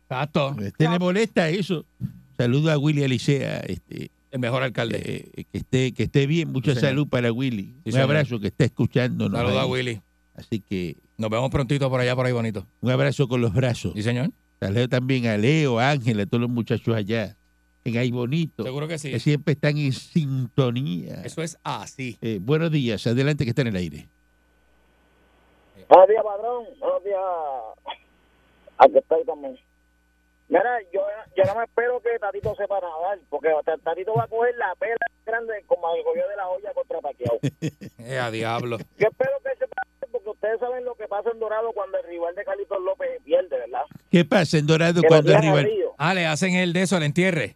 Exacto. 0.05 0.47
A 0.47 0.51
usted 0.51 0.89
le 0.89 0.99
molesta 0.99 1.49
eso. 1.49 1.85
Saludo 2.37 2.71
a 2.71 2.77
Willy 2.77 3.03
Alicea, 3.03 3.59
este, 3.61 4.11
El 4.31 4.39
mejor 4.39 4.63
alcalde. 4.63 5.31
eh, 5.35 5.43
que 5.51 5.57
esté 5.57 5.91
que 5.93 6.03
esté 6.03 6.25
bien, 6.27 6.51
mucha 6.51 6.71
Sí, 6.73 6.79
señor. 6.79 6.89
salud 6.91 7.07
para 7.07 7.31
Willy. 7.31 7.63
Sí, 7.63 7.81
un 7.85 7.91
señor. 7.93 8.03
abrazo 8.03 8.39
que 8.39 8.47
está 8.47 8.65
escuchándonos. 8.65 9.37
Saludos 9.37 9.57
a 9.57 9.63
ahí. 9.63 9.69
Willy. 9.69 10.01
Así 10.35 10.59
que 10.61 10.95
Nos 11.19 11.29
vemos 11.29 11.51
prontito 11.51 11.89
por 11.89 11.99
allá, 11.99 12.15
por 12.15 12.25
ahí 12.25 12.31
bonito. 12.31 12.65
un 12.79 12.91
abrazo 12.91 13.27
con 13.27 13.41
los 13.41 13.53
brazos. 13.53 13.91
¿Sí, 13.93 14.03
señor? 14.03 14.29
Saludo 14.61 14.87
también 14.87 15.27
a 15.27 15.35
Leo, 15.35 15.77
a 15.77 15.91
Ángel, 15.91 16.17
a 16.21 16.25
todos 16.25 16.39
los 16.39 16.49
muchachos 16.49 16.95
allá 16.95 17.35
en 17.83 17.97
Ay 17.97 18.09
Bonito, 18.09 18.63
Seguro 18.63 18.87
que 18.87 18.97
sí. 18.97 19.11
que 19.11 19.19
siempre 19.19 19.53
están 19.53 19.77
en 19.77 19.91
sintonía. 19.91 21.21
Eso 21.25 21.41
es 21.41 21.57
así. 21.63 22.17
Eh, 22.21 22.39
buenos 22.41 22.71
días, 22.71 23.05
adelante 23.05 23.43
que 23.43 23.49
está 23.49 23.63
en 23.63 23.67
el 23.67 23.75
aire. 23.75 24.07
Buenos 25.89 26.07
días, 26.07 26.23
padrón. 26.23 26.65
Buenos 26.79 27.03
días. 27.03 27.19
Aquí 28.77 28.97
estoy 28.97 29.25
también. 29.25 29.59
Mira, 30.47 30.79
yo, 30.93 31.01
yo 31.35 31.43
no 31.45 31.55
me 31.59 31.65
espero 31.65 31.99
que 32.01 32.17
Tatito 32.17 32.55
sepa 32.55 32.79
nadar, 32.79 33.19
porque 33.29 33.49
Tatito 33.83 34.13
va 34.13 34.23
a 34.23 34.27
coger 34.27 34.55
la 34.55 34.73
pela 34.75 34.95
grande 35.25 35.53
como 35.67 35.93
el 35.95 36.03
gobierno 36.03 36.29
de 36.31 36.37
la 36.37 36.47
olla 36.47 36.73
contra 36.73 37.01
Paquiao. 37.01 37.39
Eh, 37.99 38.17
a 38.17 38.31
diablo. 38.31 38.77
Yo 38.97 39.07
espero 39.09 39.31
que 39.43 39.58
ustedes 40.31 40.59
saben 40.59 40.83
lo 40.85 40.95
que 40.95 41.07
pasa 41.07 41.29
en 41.31 41.39
Dorado 41.39 41.71
cuando 41.73 41.97
el 41.97 42.03
rival 42.05 42.33
de 42.35 42.43
Carlitos 42.45 42.81
López 42.81 43.09
pierde, 43.23 43.57
¿verdad? 43.57 43.83
¿Qué 44.11 44.25
pasa 44.25 44.57
en 44.57 44.67
Dorado 44.67 45.01
Que 45.01 45.07
cuando 45.07 45.27
tiran 45.27 45.43
al 45.45 45.49
arriba? 45.57 45.61
río. 45.69 45.93
Ah, 45.97 46.13
le 46.13 46.25
hacen 46.25 46.55
el 46.55 46.73
de 46.73 46.81
eso, 46.83 46.97
el 46.97 47.03
entierre. 47.03 47.55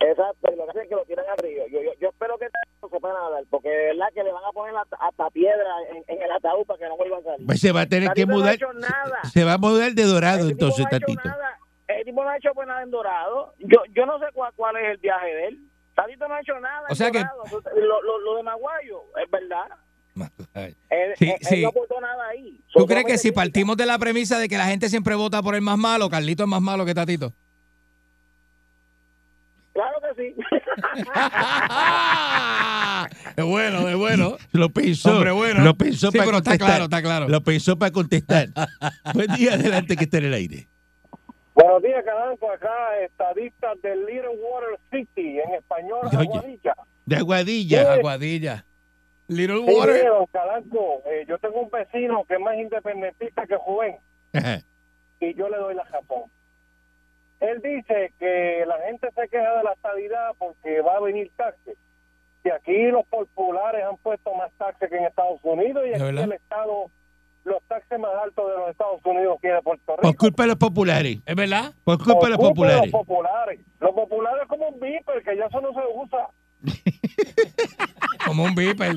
Exacto, 0.00 0.52
y 0.52 0.56
lo 0.56 0.64
que 0.64 0.70
hacen 0.70 0.82
es 0.82 0.88
que 0.88 0.94
lo 0.96 1.04
tiran 1.04 1.24
al 1.30 1.38
río. 1.38 1.66
Yo, 1.68 1.80
yo, 1.80 1.90
yo 2.00 2.08
espero 2.08 2.36
que 2.38 2.46
Tatito 2.50 2.88
sepa 2.90 3.08
nadar, 3.12 3.44
porque 3.50 3.68
de 3.68 3.86
verdad 3.86 4.06
que 4.12 4.24
le 4.24 4.32
van 4.32 4.44
a 4.44 4.52
poner 4.52 4.76
hasta, 4.76 4.96
hasta 4.96 5.30
piedra 5.30 5.64
en, 5.90 6.04
en 6.08 6.22
el 6.22 6.30
ataúd 6.32 6.66
para 6.66 6.78
que 6.78 6.88
no 6.88 6.96
vuelva 6.96 7.18
a 7.18 7.22
salir. 7.22 7.46
Pues 7.46 7.60
se 7.60 7.72
va 7.72 7.82
a 7.82 7.86
tener 7.86 8.08
que 8.10 8.22
Tatito 8.22 8.26
no 8.32 8.34
mudar. 8.38 8.54
hecho 8.54 8.72
nada. 8.72 9.20
Se 9.32 9.44
va 9.44 9.54
a 9.54 9.58
mudar 9.58 9.92
de 9.92 10.02
Dorado 10.04 10.48
entonces, 10.48 10.80
no 10.80 10.86
ha 10.92 10.96
hecho 10.96 11.06
Tatito. 11.06 11.28
nada. 11.28 11.58
El 11.88 12.04
tipo 12.04 12.24
no 12.24 12.28
ha 12.30 12.36
hecho 12.36 12.50
pues 12.52 12.66
nada 12.66 12.82
en 12.82 12.90
Dorado. 12.90 13.54
Yo, 13.60 13.78
yo 13.94 14.06
no 14.06 14.18
sé 14.18 14.26
cuál, 14.34 14.52
cuál 14.56 14.76
es 14.76 14.90
el 14.90 14.96
viaje 14.98 15.26
de 15.28 15.46
él. 15.48 15.58
Tatito 15.94 16.26
no 16.28 16.34
ha 16.34 16.40
hecho 16.40 16.58
nada 16.60 16.82
O 16.82 16.90
en 16.90 16.96
sea 16.96 17.10
que- 17.12 17.18
Dorado. 17.20 17.42
Lo, 17.76 18.02
lo, 18.02 18.18
lo 18.20 18.36
de 18.36 18.42
Maguayo, 18.42 19.02
es 19.24 19.30
verdad. 19.30 19.66
Él, 20.54 20.74
Sí, 21.18 21.30
él- 21.30 21.36
sí. 21.42 21.54
él 21.56 21.62
no 21.62 21.68
aportó 21.68 22.00
nada 22.00 22.28
ahí. 22.30 22.60
¿Tú 22.72 22.86
crees 22.86 23.04
que 23.04 23.18
si 23.18 23.32
partimos 23.32 23.76
de 23.76 23.84
la 23.86 23.98
premisa 23.98 24.38
de 24.38 24.48
que 24.48 24.56
la 24.58 24.66
gente 24.66 24.88
siempre 24.88 25.14
vota 25.14 25.42
por 25.42 25.54
el 25.54 25.60
más 25.62 25.76
malo, 25.78 26.08
Carlito 26.08 26.44
es 26.44 26.48
más 26.48 26.62
malo 26.62 26.84
que 26.86 26.94
Tatito? 26.94 27.32
Claro 29.74 29.96
que 30.00 30.14
sí. 30.22 30.34
es 33.36 33.44
bueno, 33.44 33.88
es 33.88 33.96
bueno. 33.96 34.36
Lo 34.52 34.70
pensó. 34.70 35.16
Hombre, 35.16 35.32
bueno. 35.32 35.62
Lo 35.62 35.74
pensó 35.74 36.10
Sí, 36.10 36.18
para 36.18 36.26
pero 36.26 36.38
está 36.38 36.50
contestar. 36.52 36.68
claro, 36.68 36.84
está 36.84 37.02
claro. 37.02 37.28
Lo 37.28 37.40
pensó 37.42 37.78
para 37.78 37.92
contestar. 37.92 38.48
Buen 39.14 39.32
día, 39.34 39.54
adelante 39.54 39.96
que 39.96 40.04
está 40.04 40.18
en 40.18 40.24
el 40.26 40.34
aire. 40.34 40.68
Buenos 41.54 41.82
días, 41.82 42.02
Calanco. 42.04 42.50
Acá, 42.50 42.68
estadistas 43.04 43.80
del 43.82 44.00
Little 44.06 44.28
Water 44.28 44.78
City, 44.90 45.38
en 45.40 45.54
español. 45.54 46.00
Aguadilla. 46.10 46.74
De 47.04 47.16
Aguadilla. 47.16 47.92
Aguadilla. 47.94 48.64
Little 49.28 49.64
Sí, 49.66 49.74
Water. 49.74 49.94
mire, 49.94 50.08
don 50.08 50.26
Calanco, 50.26 51.02
eh, 51.06 51.24
yo 51.28 51.38
tengo 51.38 51.60
un 51.60 51.70
vecino 51.70 52.24
que 52.24 52.34
es 52.34 52.40
más 52.40 52.56
independentista 52.56 53.46
que 53.46 53.56
Juven 53.56 53.96
y 55.20 55.34
yo 55.34 55.48
le 55.48 55.56
doy 55.56 55.74
la 55.74 55.84
razón. 55.84 56.24
Él 57.40 57.60
dice 57.62 58.12
que 58.18 58.64
la 58.66 58.78
gente 58.86 59.08
se 59.14 59.28
queja 59.28 59.56
de 59.58 59.64
la 59.64 59.72
estabilidad 59.72 60.30
porque 60.38 60.80
va 60.80 60.96
a 60.96 61.00
venir 61.00 61.30
taxes. 61.36 61.76
Y 62.44 62.50
aquí 62.50 62.90
los 62.90 63.04
populares 63.06 63.84
han 63.84 63.96
puesto 63.98 64.32
más 64.34 64.52
taxes 64.56 64.88
que 64.88 64.96
en 64.96 65.04
Estados 65.04 65.40
Unidos 65.42 65.82
y 65.86 65.90
¿De 65.90 65.96
aquí 65.96 66.18
el 66.22 66.32
Estado, 66.32 66.90
los 67.44 67.62
taxes 67.64 67.98
más 67.98 68.12
altos 68.22 68.48
de 68.50 68.56
los 68.56 68.70
Estados 68.70 69.00
Unidos 69.04 69.38
que 69.42 69.48
de 69.48 69.62
Puerto 69.62 69.96
Rico. 69.96 70.02
Por 70.02 70.16
culpa 70.16 70.42
de 70.44 70.48
los 70.48 70.56
populares. 70.56 71.18
¿Es 71.26 71.34
verdad? 71.34 71.72
Por 71.84 71.98
culpa 71.98 72.26
de 72.26 72.30
los 72.30 72.38
Por 72.38 72.46
culpa 72.48 72.54
populares. 72.54 72.92
Los 72.92 73.00
populares. 73.06 73.60
Los 73.80 73.90
populares 73.92 74.42
es 74.42 74.48
como 74.48 74.68
un 74.68 74.80
viper, 74.80 75.22
que 75.24 75.36
ya 75.36 75.46
eso 75.46 75.60
no 75.60 75.72
se 75.72 75.80
usa. 75.94 76.28
Como 78.26 78.44
un 78.44 78.54
beeper. 78.54 78.96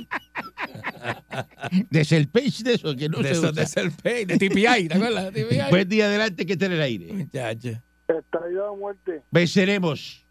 De 1.90 2.04
Selpage 2.04 2.64
de 2.64 2.74
eso, 2.74 2.96
que 2.96 3.10
no 3.10 3.18
De 3.20 3.26
se 3.26 3.32
eso, 3.32 3.42
usa. 3.50 3.52
de 3.52 3.66
Selpay, 3.68 4.26
de 4.26 4.38
TPI, 4.38 4.88
¿te 4.88 4.94
acuerdas? 4.96 5.30
TPI. 5.32 5.70
Buen 5.70 5.88
día 5.90 6.06
adelante 6.06 6.46
que 6.46 6.54
está 6.54 6.66
en 6.66 6.72
el 6.74 6.82
aire. 6.82 7.14
Muchacho. 7.14 7.70
Estallido 8.08 8.72
de 8.72 8.78
muerte. 8.78 9.22
Venceremos. 9.32 10.26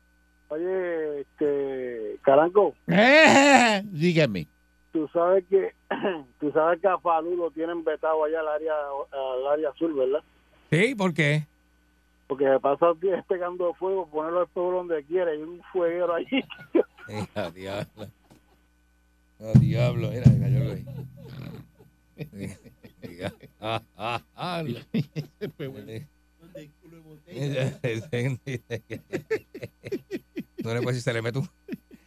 Oye, 0.49 1.21
este, 1.21 2.19
Caranco, 2.23 2.75
Ah, 2.91 3.83
Dígame. 3.85 4.49
tú 4.93 5.09
sabes 5.13 5.45
que 5.49 5.73
tú 6.41 6.51
sabes 6.53 6.81
que 6.81 6.89
a 6.89 6.99
Falú 6.99 7.37
lo 7.37 7.51
tienen 7.51 7.85
vetado 7.85 8.25
allá 8.25 8.41
al 8.41 8.49
área 8.49 8.73
al 9.13 9.47
área 9.53 9.73
sur, 9.79 9.95
¿verdad? 9.95 10.21
Sí, 10.71 10.95
¿por 10.95 11.13
qué? 11.15 11.47
Porque 12.27 12.45
se 12.47 12.61
pasa 12.61 12.87
días 13.01 13.25
pegando 13.27 13.73
fuego, 13.75 14.07
ponerlo 14.11 14.41
al 14.41 14.49
pueblo 14.49 14.79
donde 14.79 15.03
quiera, 15.05 15.31
hay 15.31 15.39
un 15.43 15.63
fueguero 15.73 16.15
allí. 16.15 16.43
Hija, 17.23 17.51
diablo. 17.51 18.11
Oh, 19.41 19.53
diablo, 19.59 20.11
mira, 20.11 20.25
cayó 20.25 20.57
algo 20.59 20.73
ahí. 20.73 20.85
Ah, 23.61 23.83
ah, 23.97 24.23
ah. 24.37 24.63
No 30.65 30.75
le 30.75 30.83
puedes 30.83 30.99
si 30.99 31.03
se 31.05 31.13
le 31.13 31.23
mete 31.23 31.39
un, 31.39 31.49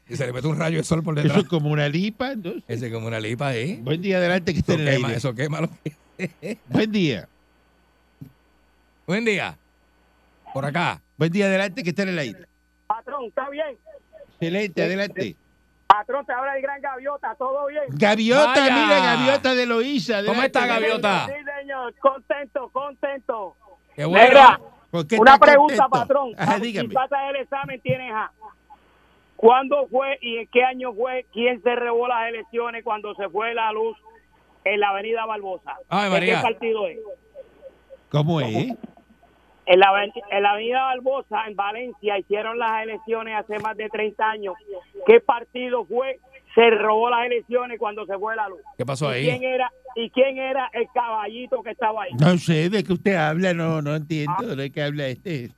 si 0.07 0.15
se 0.17 0.25
le 0.25 0.33
mete 0.33 0.47
un 0.47 0.57
rayo 0.57 0.77
de 0.77 0.83
sol 0.83 1.01
por 1.03 1.17
Eso 1.17 1.23
detrás. 1.23 1.43
es 1.43 1.49
como 1.49 1.69
una 1.71 1.87
lipa. 1.87 2.31
entonces. 2.33 2.63
Ese 2.67 2.87
es 2.87 2.93
como 2.93 3.07
una 3.07 3.19
lipa 3.19 3.47
ahí. 3.47 3.77
Buen 3.81 4.01
día 4.01 4.17
adelante 4.17 4.53
que 4.53 4.59
Eso 4.59 4.73
en 4.73 4.81
el 4.81 4.89
quema, 4.95 5.07
aire. 5.07 5.17
eso 5.17 5.33
quema. 5.33 5.61
lo- 5.61 5.69
Buen 6.67 6.91
día. 6.91 7.27
Buen 9.07 9.25
día. 9.25 9.57
Por 10.53 10.65
acá. 10.65 11.01
Buen 11.17 11.31
día 11.31 11.45
adelante 11.45 11.83
que 11.83 11.89
está 11.89 12.03
en 12.03 12.09
el 12.09 12.19
aire. 12.19 12.45
Patrón, 12.87 13.25
¿está 13.25 13.49
bien? 13.49 13.77
Excelente, 14.41 14.81
adelante. 14.83 15.35
Patrón, 15.85 16.25
te 16.25 16.33
habla 16.33 16.55
el 16.55 16.61
gran 16.63 16.81
gaviota, 16.81 17.35
¿todo 17.35 17.67
bien? 17.67 17.83
Gaviota, 17.89 18.59
Vaya. 18.59 18.75
mira, 18.75 18.99
Gaviota 18.99 19.53
de 19.53 19.65
Loíza. 19.67 20.23
¿Cómo 20.25 20.41
está, 20.41 20.65
Gaviota? 20.65 21.27
Sí, 21.27 21.33
señor, 21.59 21.93
contento, 21.99 22.69
contento. 22.69 23.55
Qué 23.95 24.05
bueno. 24.05 24.27
Mira, 24.29 24.59
¿Por 24.89 25.05
qué 25.07 25.17
una 25.19 25.37
pregunta, 25.37 25.75
contento? 25.75 25.89
patrón. 25.89 26.31
Ajá, 26.37 26.55
si 26.55 26.61
dígame. 26.61 26.89
pasa 26.93 27.29
el 27.29 27.35
examen, 27.35 27.79
tienes 27.81 28.11
a... 28.13 28.31
¿Cuándo 29.35 29.87
fue 29.91 30.17
y 30.21 30.37
en 30.37 30.47
qué 30.47 30.63
año 30.63 30.91
fue 30.93 31.25
quién 31.33 31.61
se 31.61 31.75
robó 31.75 32.07
las 32.07 32.29
elecciones 32.29 32.83
cuando 32.83 33.13
se 33.15 33.27
fue 33.29 33.53
la 33.53 33.71
luz 33.71 33.95
en 34.63 34.79
la 34.79 34.89
avenida 34.89 35.25
Barbosa? 35.25 35.75
Ay, 35.89 36.05
¿De 36.05 36.09
María. 36.09 36.35
qué 36.37 36.41
partido 36.41 36.87
es? 36.87 36.97
¿Cómo 38.09 38.41
es? 38.41 38.73
En 39.71 39.79
la, 39.79 40.03
en 40.31 40.43
la 40.43 40.51
avenida 40.51 40.81
Barbosa, 40.83 41.45
en 41.47 41.55
Valencia, 41.55 42.17
hicieron 42.17 42.57
las 42.59 42.83
elecciones 42.83 43.35
hace 43.37 43.59
más 43.59 43.77
de 43.77 43.87
30 43.89 44.29
años. 44.29 44.55
¿Qué 45.05 45.19
partido 45.21 45.85
fue? 45.85 46.19
Se 46.55 46.69
robó 46.71 47.09
las 47.09 47.25
elecciones 47.27 47.79
cuando 47.79 48.05
se 48.05 48.17
fue 48.17 48.35
la 48.35 48.49
luz. 48.49 48.59
¿Qué 48.77 48.85
pasó 48.85 49.15
¿Y 49.15 49.21
quién 49.23 49.35
ahí? 49.41 49.45
era, 49.45 49.71
¿Y 49.95 50.09
quién 50.09 50.37
era 50.37 50.69
el 50.73 50.87
caballito 50.93 51.63
que 51.63 51.69
estaba 51.71 52.03
ahí? 52.03 52.11
No 52.19 52.37
sé 52.37 52.69
de 52.69 52.83
qué 52.83 52.91
usted 52.91 53.15
habla, 53.15 53.53
no, 53.53 53.81
no 53.81 53.95
entiendo 53.95 54.55
de 54.55 54.71
qué 54.71 54.83
habla 54.83 55.07
este. 55.07 55.51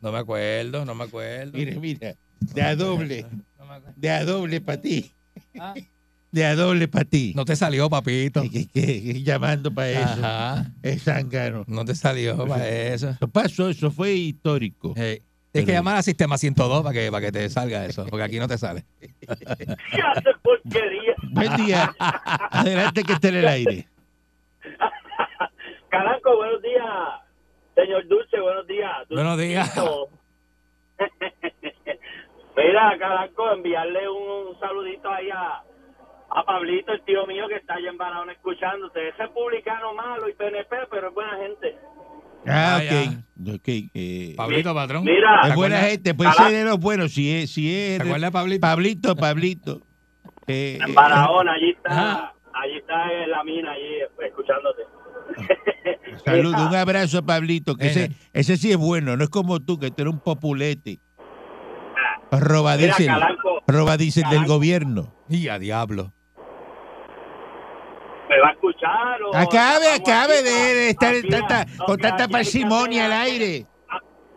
No 0.00 0.10
me 0.10 0.18
acuerdo, 0.18 0.84
no 0.84 0.94
me 0.96 1.04
acuerdo. 1.04 1.52
Mire, 1.56 1.76
mira, 1.78 2.14
de 2.40 2.62
a 2.62 2.74
doble, 2.74 3.24
de 3.96 4.10
a 4.10 4.24
doble 4.24 4.60
para 4.60 4.80
ti, 4.80 5.12
Ah, 5.58 5.74
de 6.34 6.44
a 6.44 6.56
doble 6.56 6.88
para 6.88 7.04
ti. 7.04 7.32
No 7.36 7.44
te 7.44 7.54
salió, 7.54 7.88
papito. 7.88 8.42
Que, 8.42 8.66
que- 8.66 9.02
que 9.02 9.22
llamando 9.22 9.72
para 9.72 9.90
eso. 9.90 10.02
Ajá. 10.02 10.66
Es 10.82 11.04
zángano. 11.04 11.62
No 11.68 11.84
te 11.84 11.94
salió 11.94 12.36
para 12.46 12.68
eso. 12.68 13.10
Eso 13.10 13.28
pasó, 13.28 13.68
eso 13.68 13.90
fue 13.92 14.12
histórico. 14.14 14.94
Hey, 14.96 15.22
Tienes 15.52 15.66
que 15.68 15.72
llamar 15.72 15.96
al 15.98 16.02
sistema 16.02 16.36
102 16.36 16.82
para 16.82 16.92
que, 16.92 17.12
para 17.12 17.24
que 17.26 17.30
te 17.30 17.48
salga 17.48 17.86
eso, 17.86 18.04
porque 18.10 18.24
aquí 18.24 18.40
no 18.40 18.48
te 18.48 18.58
sale. 18.58 18.84
porquería. 20.42 21.14
Buen 21.30 21.54
día. 21.56 21.94
Adelante 22.50 23.04
que 23.04 23.12
esté 23.12 23.28
en 23.28 23.36
el 23.36 23.46
aire. 23.46 23.86
Calanco, 25.88 26.36
buenos 26.36 26.60
días. 26.62 26.84
Señor 27.76 28.08
Dulce, 28.08 28.40
buenos 28.40 28.66
días. 28.66 28.90
Buenos 29.08 29.38
días. 29.38 29.72
Mira, 32.56 32.98
Calanco, 32.98 33.52
enviarle 33.52 34.08
un, 34.08 34.58
saludito 34.58 35.08
ahí 35.08 35.30
a, 35.30 35.62
a 36.34 36.44
Pablito, 36.44 36.92
el 36.92 37.02
tío 37.04 37.26
mío 37.26 37.46
que 37.48 37.56
está 37.56 37.74
allá 37.74 37.90
en 37.90 37.96
Barahona 37.98 38.32
escuchándote. 38.32 39.08
Es 39.08 39.16
republicano 39.18 39.94
malo 39.94 40.28
y 40.28 40.34
PNP, 40.34 40.76
pero 40.90 41.08
es 41.08 41.14
buena 41.14 41.36
gente. 41.38 41.76
Ah, 42.46 42.76
Ah, 42.76 42.80
ok. 42.82 43.54
ok, 43.54 43.68
eh, 43.94 44.34
Pablito, 44.36 44.74
patrón. 44.74 45.04
Mira, 45.04 45.48
es 45.48 45.54
buena 45.54 45.78
gente, 45.78 46.14
puede 46.14 46.32
ser 46.32 46.52
de 46.52 46.64
los 46.64 46.78
buenos, 46.78 47.12
si 47.12 47.30
es, 47.34 47.50
si 47.52 47.74
es 47.74 47.98
¿Te 47.98 48.04
acuerdas, 48.04 48.30
Pablito? 48.32 48.60
Pablito, 48.60 49.16
Pablito. 49.16 49.80
Eh, 50.46 50.78
en 50.78 50.90
eh, 50.90 50.92
Barahona, 50.94 51.52
allí 51.54 51.70
está, 51.70 51.90
Ajá. 51.90 52.34
allí 52.52 52.76
está 52.76 53.10
en 53.10 53.30
la 53.30 53.42
mina, 53.44 53.72
allí 53.72 54.00
escuchándote. 54.26 54.82
Saludos, 56.24 56.60
un 56.68 56.74
abrazo 56.74 57.16
a 57.18 57.22
Pablito, 57.22 57.76
que 57.76 57.86
ese, 57.86 58.10
ese 58.34 58.58
sí 58.58 58.70
es 58.70 58.76
bueno, 58.76 59.16
no 59.16 59.24
es 59.24 59.30
como 59.30 59.60
tú, 59.60 59.78
que 59.78 59.90
tú 59.90 60.02
eres 60.02 60.12
un 60.12 60.20
populete. 60.20 60.98
Robadicel, 62.30 63.06
Mira, 63.06 63.14
Calanco, 63.20 63.62
robadicel 63.66 64.24
del 64.28 64.44
gobierno. 64.44 65.14
Y 65.30 65.48
a 65.48 65.58
diablo. 65.58 66.12
¿Me 68.34 68.40
va 68.40 68.48
a 68.48 68.52
escuchar? 68.52 69.22
O 69.22 69.36
Acabe, 69.36 69.88
acabe 69.92 70.38
aquí 70.38 70.44
de, 70.44 70.90
estar 70.90 71.14
aquí, 71.14 71.28
tanta, 71.28 71.64
no, 71.78 71.84
con 71.86 71.98
tanta 71.98 72.28
parsimonia 72.28 73.06
al 73.06 73.12
aire. 73.12 73.66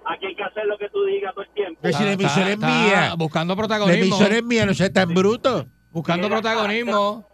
Aquí 0.06 0.28
hay 0.28 0.36
que 0.36 0.44
hacer 0.44 0.66
lo 0.66 0.78
que 0.78 0.90
tú 0.90 1.04
digas 1.04 1.34
todo 1.34 1.44
el 1.44 1.50
tiempo. 1.52 1.82
Que 1.82 1.92
si 1.94 2.04
la 2.04 2.14
emisora 2.14 2.50
es 2.50 2.58
mía, 2.58 3.14
Buscando 3.18 3.54
la 3.56 3.58
protagonismo. 3.58 4.04
emisora 4.04 4.36
es 4.36 4.44
mía, 4.44 4.66
no 4.66 4.74
sea 4.74 4.92
tan 4.92 5.14
bruto. 5.14 5.66
Buscando 5.92 6.28
Mira, 6.30 6.40
protagonismo. 6.42 7.28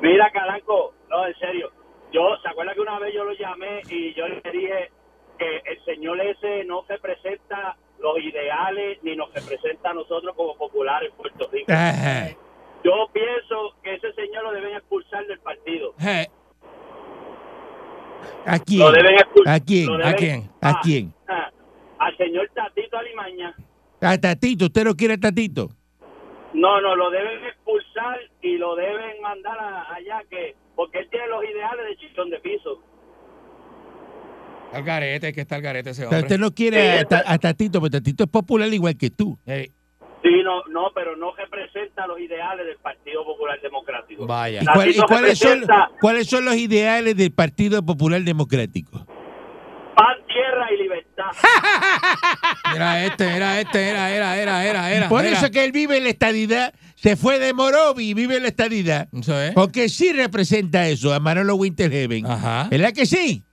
Mira, 0.00 0.30
Calanco, 0.32 0.94
no, 1.10 1.26
en 1.26 1.34
serio. 1.34 1.70
Yo, 2.12 2.22
¿se 2.42 2.48
acuerda 2.48 2.74
que 2.74 2.80
una 2.80 2.98
vez 2.98 3.14
yo 3.14 3.24
lo 3.24 3.32
llamé 3.32 3.82
y 3.88 4.14
yo 4.14 4.26
le 4.28 4.40
dije 4.50 4.90
que 5.38 5.56
el 5.64 5.84
señor 5.84 6.20
ese 6.20 6.64
no 6.64 6.84
representa 6.88 7.76
los 7.98 8.18
ideales 8.18 8.98
ni 9.02 9.14
nos 9.14 9.32
representa 9.34 9.90
a 9.90 9.94
nosotros 9.94 10.34
como 10.34 10.56
populares 10.56 11.10
en 11.10 11.16
Puerto 11.16 11.48
Rico? 11.52 11.70
Ajá. 11.70 12.30
Yo 12.84 12.92
pienso 13.12 13.74
que 13.82 13.94
ese 13.94 14.12
señor 14.14 14.44
lo 14.44 14.52
deben 14.52 14.74
expulsar 14.76 15.26
del 15.26 15.38
partido. 15.40 15.94
¿A 18.46 18.58
quién? 18.58 18.80
Lo 18.80 18.92
deben 18.92 19.14
expulsar. 19.14 19.54
¿A 19.54 19.60
quién? 19.60 19.86
lo 19.86 20.06
¿A 20.06 20.12
quién? 20.14 20.50
¿A 20.60 20.70
Ah, 20.70 20.80
quién? 20.82 21.14
ah, 21.28 21.50
al 21.98 22.16
señor 22.16 22.48
Tatito 22.54 22.96
Alimaña. 22.96 23.54
A 24.00 24.16
Tatito, 24.18 24.64
¿usted 24.66 24.84
no 24.84 24.94
quiere 24.94 25.14
a 25.14 25.18
Tatito? 25.18 25.68
No, 26.54 26.80
no, 26.80 26.96
lo 26.96 27.10
deben 27.10 27.44
expulsar 27.44 28.18
y 28.42 28.56
lo 28.56 28.74
deben 28.74 29.20
mandar 29.22 29.58
a- 29.58 29.94
allá 29.94 30.22
que 30.28 30.56
porque 30.74 30.98
él 31.00 31.08
tiene 31.10 31.28
los 31.28 31.44
ideales 31.44 31.86
de 31.86 31.96
chichón 31.96 32.30
de 32.30 32.40
piso. 32.40 32.82
El 34.72 34.82
garete, 34.84 35.32
que 35.32 35.42
está 35.42 35.56
el 35.56 35.62
garete 35.62 35.90
ese 35.90 36.04
hombre. 36.04 36.20
usted 36.20 36.38
no 36.38 36.52
quiere 36.52 36.92
a, 36.92 36.98
Sí, 37.00 37.06
Ta- 37.08 37.24
a 37.26 37.38
Tatito, 37.38 37.80
porque 37.80 37.98
Tatito 37.98 38.24
es 38.24 38.30
popular 38.30 38.72
igual 38.72 38.96
que 38.96 39.10
tú. 39.10 39.38
Sí, 40.22 40.42
no, 40.44 40.62
no, 40.68 40.90
pero 40.94 41.16
no 41.16 41.32
representa 41.34 42.06
los 42.06 42.20
ideales 42.20 42.66
del 42.66 42.76
Partido 42.76 43.24
Popular 43.24 43.58
Democrático. 43.62 44.26
vaya. 44.26 44.60
¿Y, 44.62 44.66
cuál- 44.66 44.88
y 44.90 44.94
Tatito 44.94 45.06
cuáles, 45.06 45.38
son, 45.38 45.64
cuáles 46.00 46.26
son 46.28 46.44
los 46.44 46.56
ideales 46.56 47.16
del 47.16 47.32
Partido 47.32 47.82
Popular 47.84 48.20
Democrático? 48.22 49.06
paz, 49.96 50.16
tierra 50.28 50.72
y 50.72 50.82
libertad. 50.82 51.26
Era 52.74 53.04
este, 53.04 53.24
era 53.36 53.60
este, 53.60 53.88
era, 53.90 54.10
era, 54.10 54.38
era, 54.38 54.64
era, 54.64 54.92
era. 54.92 55.08
Por 55.08 55.24
era. 55.24 55.36
eso 55.36 55.50
que 55.50 55.64
él 55.64 55.72
vive 55.72 55.96
en 55.98 56.04
la 56.04 56.10
estadidad, 56.10 56.72
se 56.94 57.16
fue 57.16 57.38
de 57.38 57.52
Morovi 57.52 58.10
y 58.10 58.14
vive 58.14 58.36
en 58.36 58.42
la 58.42 58.48
estadidad. 58.48 59.08
Eso 59.12 59.38
es. 59.40 59.52
Porque 59.52 59.88
sí 59.88 60.12
representa 60.12 60.86
eso 60.88 61.12
a 61.12 61.20
Manolo 61.20 61.56
Winterheaven. 61.56 62.26
Ajá. 62.26 62.68
¿Verdad 62.70 62.92
que 62.92 63.04
sí? 63.06 63.44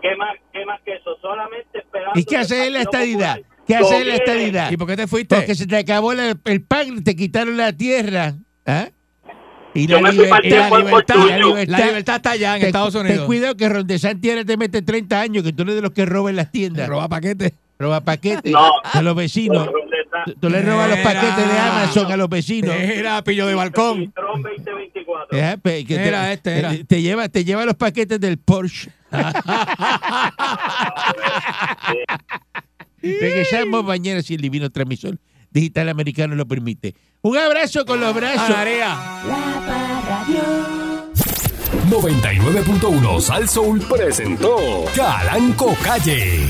¿Qué 0.00 0.16
más, 0.16 0.34
qué 0.52 0.64
más 0.64 0.80
que 0.82 0.94
eso? 0.94 1.16
Solamente 1.20 1.78
esperando. 1.78 2.18
¿Y 2.18 2.24
qué 2.24 2.38
hace 2.38 2.66
en 2.66 2.72
la 2.72 2.80
estadidad? 2.80 3.36
Popular 3.36 3.51
¿Qué 3.66 3.76
hace 3.76 4.00
en 4.00 4.08
la 4.08 4.14
estadidad? 4.16 4.70
¿Y 4.72 4.76
por 4.76 4.86
qué 4.88 4.96
te 4.96 5.06
fuiste? 5.06 5.36
Porque 5.36 5.54
se 5.54 5.66
te 5.66 5.76
acabó 5.76 6.12
la- 6.14 6.36
el 6.44 6.62
pan, 6.62 7.02
te 7.04 7.14
quitaron 7.16 7.56
la 7.56 7.72
tierra. 7.72 8.34
¿ah? 8.66 8.88
Y 9.74 9.86
Yo 9.86 10.00
la, 10.00 10.10
me 10.10 10.16
fui 10.16 10.26
liber- 10.26 10.28
para 10.28 10.40
el 10.42 10.46
y 10.46 10.50
la 10.50 10.68
libertad, 10.78 11.14
la 11.16 11.36
libertad- 11.38 11.78
La 11.78 11.86
libertad 11.86 12.16
está 12.16 12.30
allá 12.32 12.54
en 12.56 12.60
Ten- 12.60 12.66
Estados 12.68 12.92
Ten 12.92 13.02
Unidos. 13.06 13.26
cuidado 13.26 13.56
que 13.56 13.68
Rondesanti 13.68 14.30
ahora 14.30 14.44
te 14.44 14.56
mete 14.58 14.82
30 14.82 15.20
años, 15.20 15.42
que 15.44 15.52
tú 15.52 15.62
eres 15.62 15.76
de 15.76 15.82
los 15.82 15.92
que 15.92 16.04
roban 16.04 16.36
las 16.36 16.50
tiendas. 16.50 16.88
Roba 16.88 17.08
paquete. 17.08 17.54
Roba 17.78 18.00
paquetes 18.02 18.52
No. 18.52 18.70
de 18.92 19.02
los 19.02 19.14
vecinos. 19.16 19.68
Tú 20.40 20.50
le 20.50 20.60
robas 20.62 20.90
los 20.90 20.98
paquetes 20.98 21.36
de 21.36 21.58
Amazon 21.58 22.12
a 22.12 22.16
los 22.16 22.28
vecinos. 22.28 22.74
Era 22.76 23.22
pillo 23.24 23.46
de 23.46 23.54
balcón. 23.54 24.12
Tron 24.12 24.42
2024. 24.42 25.38
Eh, 25.38 25.56
pe- 25.62 25.84
que 25.86 25.96
te, 25.96 26.08
Era 26.08 26.32
este, 26.32 26.58
era. 26.58 26.74
eh, 26.74 26.84
te 26.86 27.00
lleva, 27.02 27.28
te 27.28 27.44
lleva 27.44 27.64
los 27.64 27.74
paquetes 27.76 28.20
del 28.20 28.38
Porsche. 28.38 28.90
Regresamos 33.02 33.84
mañana 33.84 34.22
si 34.22 34.34
el 34.34 34.40
divino 34.40 34.70
transmisor 34.70 35.18
digital 35.50 35.88
americano 35.88 36.34
lo 36.34 36.46
permite. 36.46 36.94
Un 37.22 37.36
abrazo 37.36 37.84
con 37.84 38.00
los 38.00 38.14
brazos. 38.14 38.48
María. 38.48 38.88
La 39.26 39.62
Parradio. 39.66 40.82
99.1 41.90 43.20
Sal 43.20 43.48
Soul 43.48 43.80
presentó 43.80 44.84
Calanco 44.94 45.76
Calle. 45.82 46.46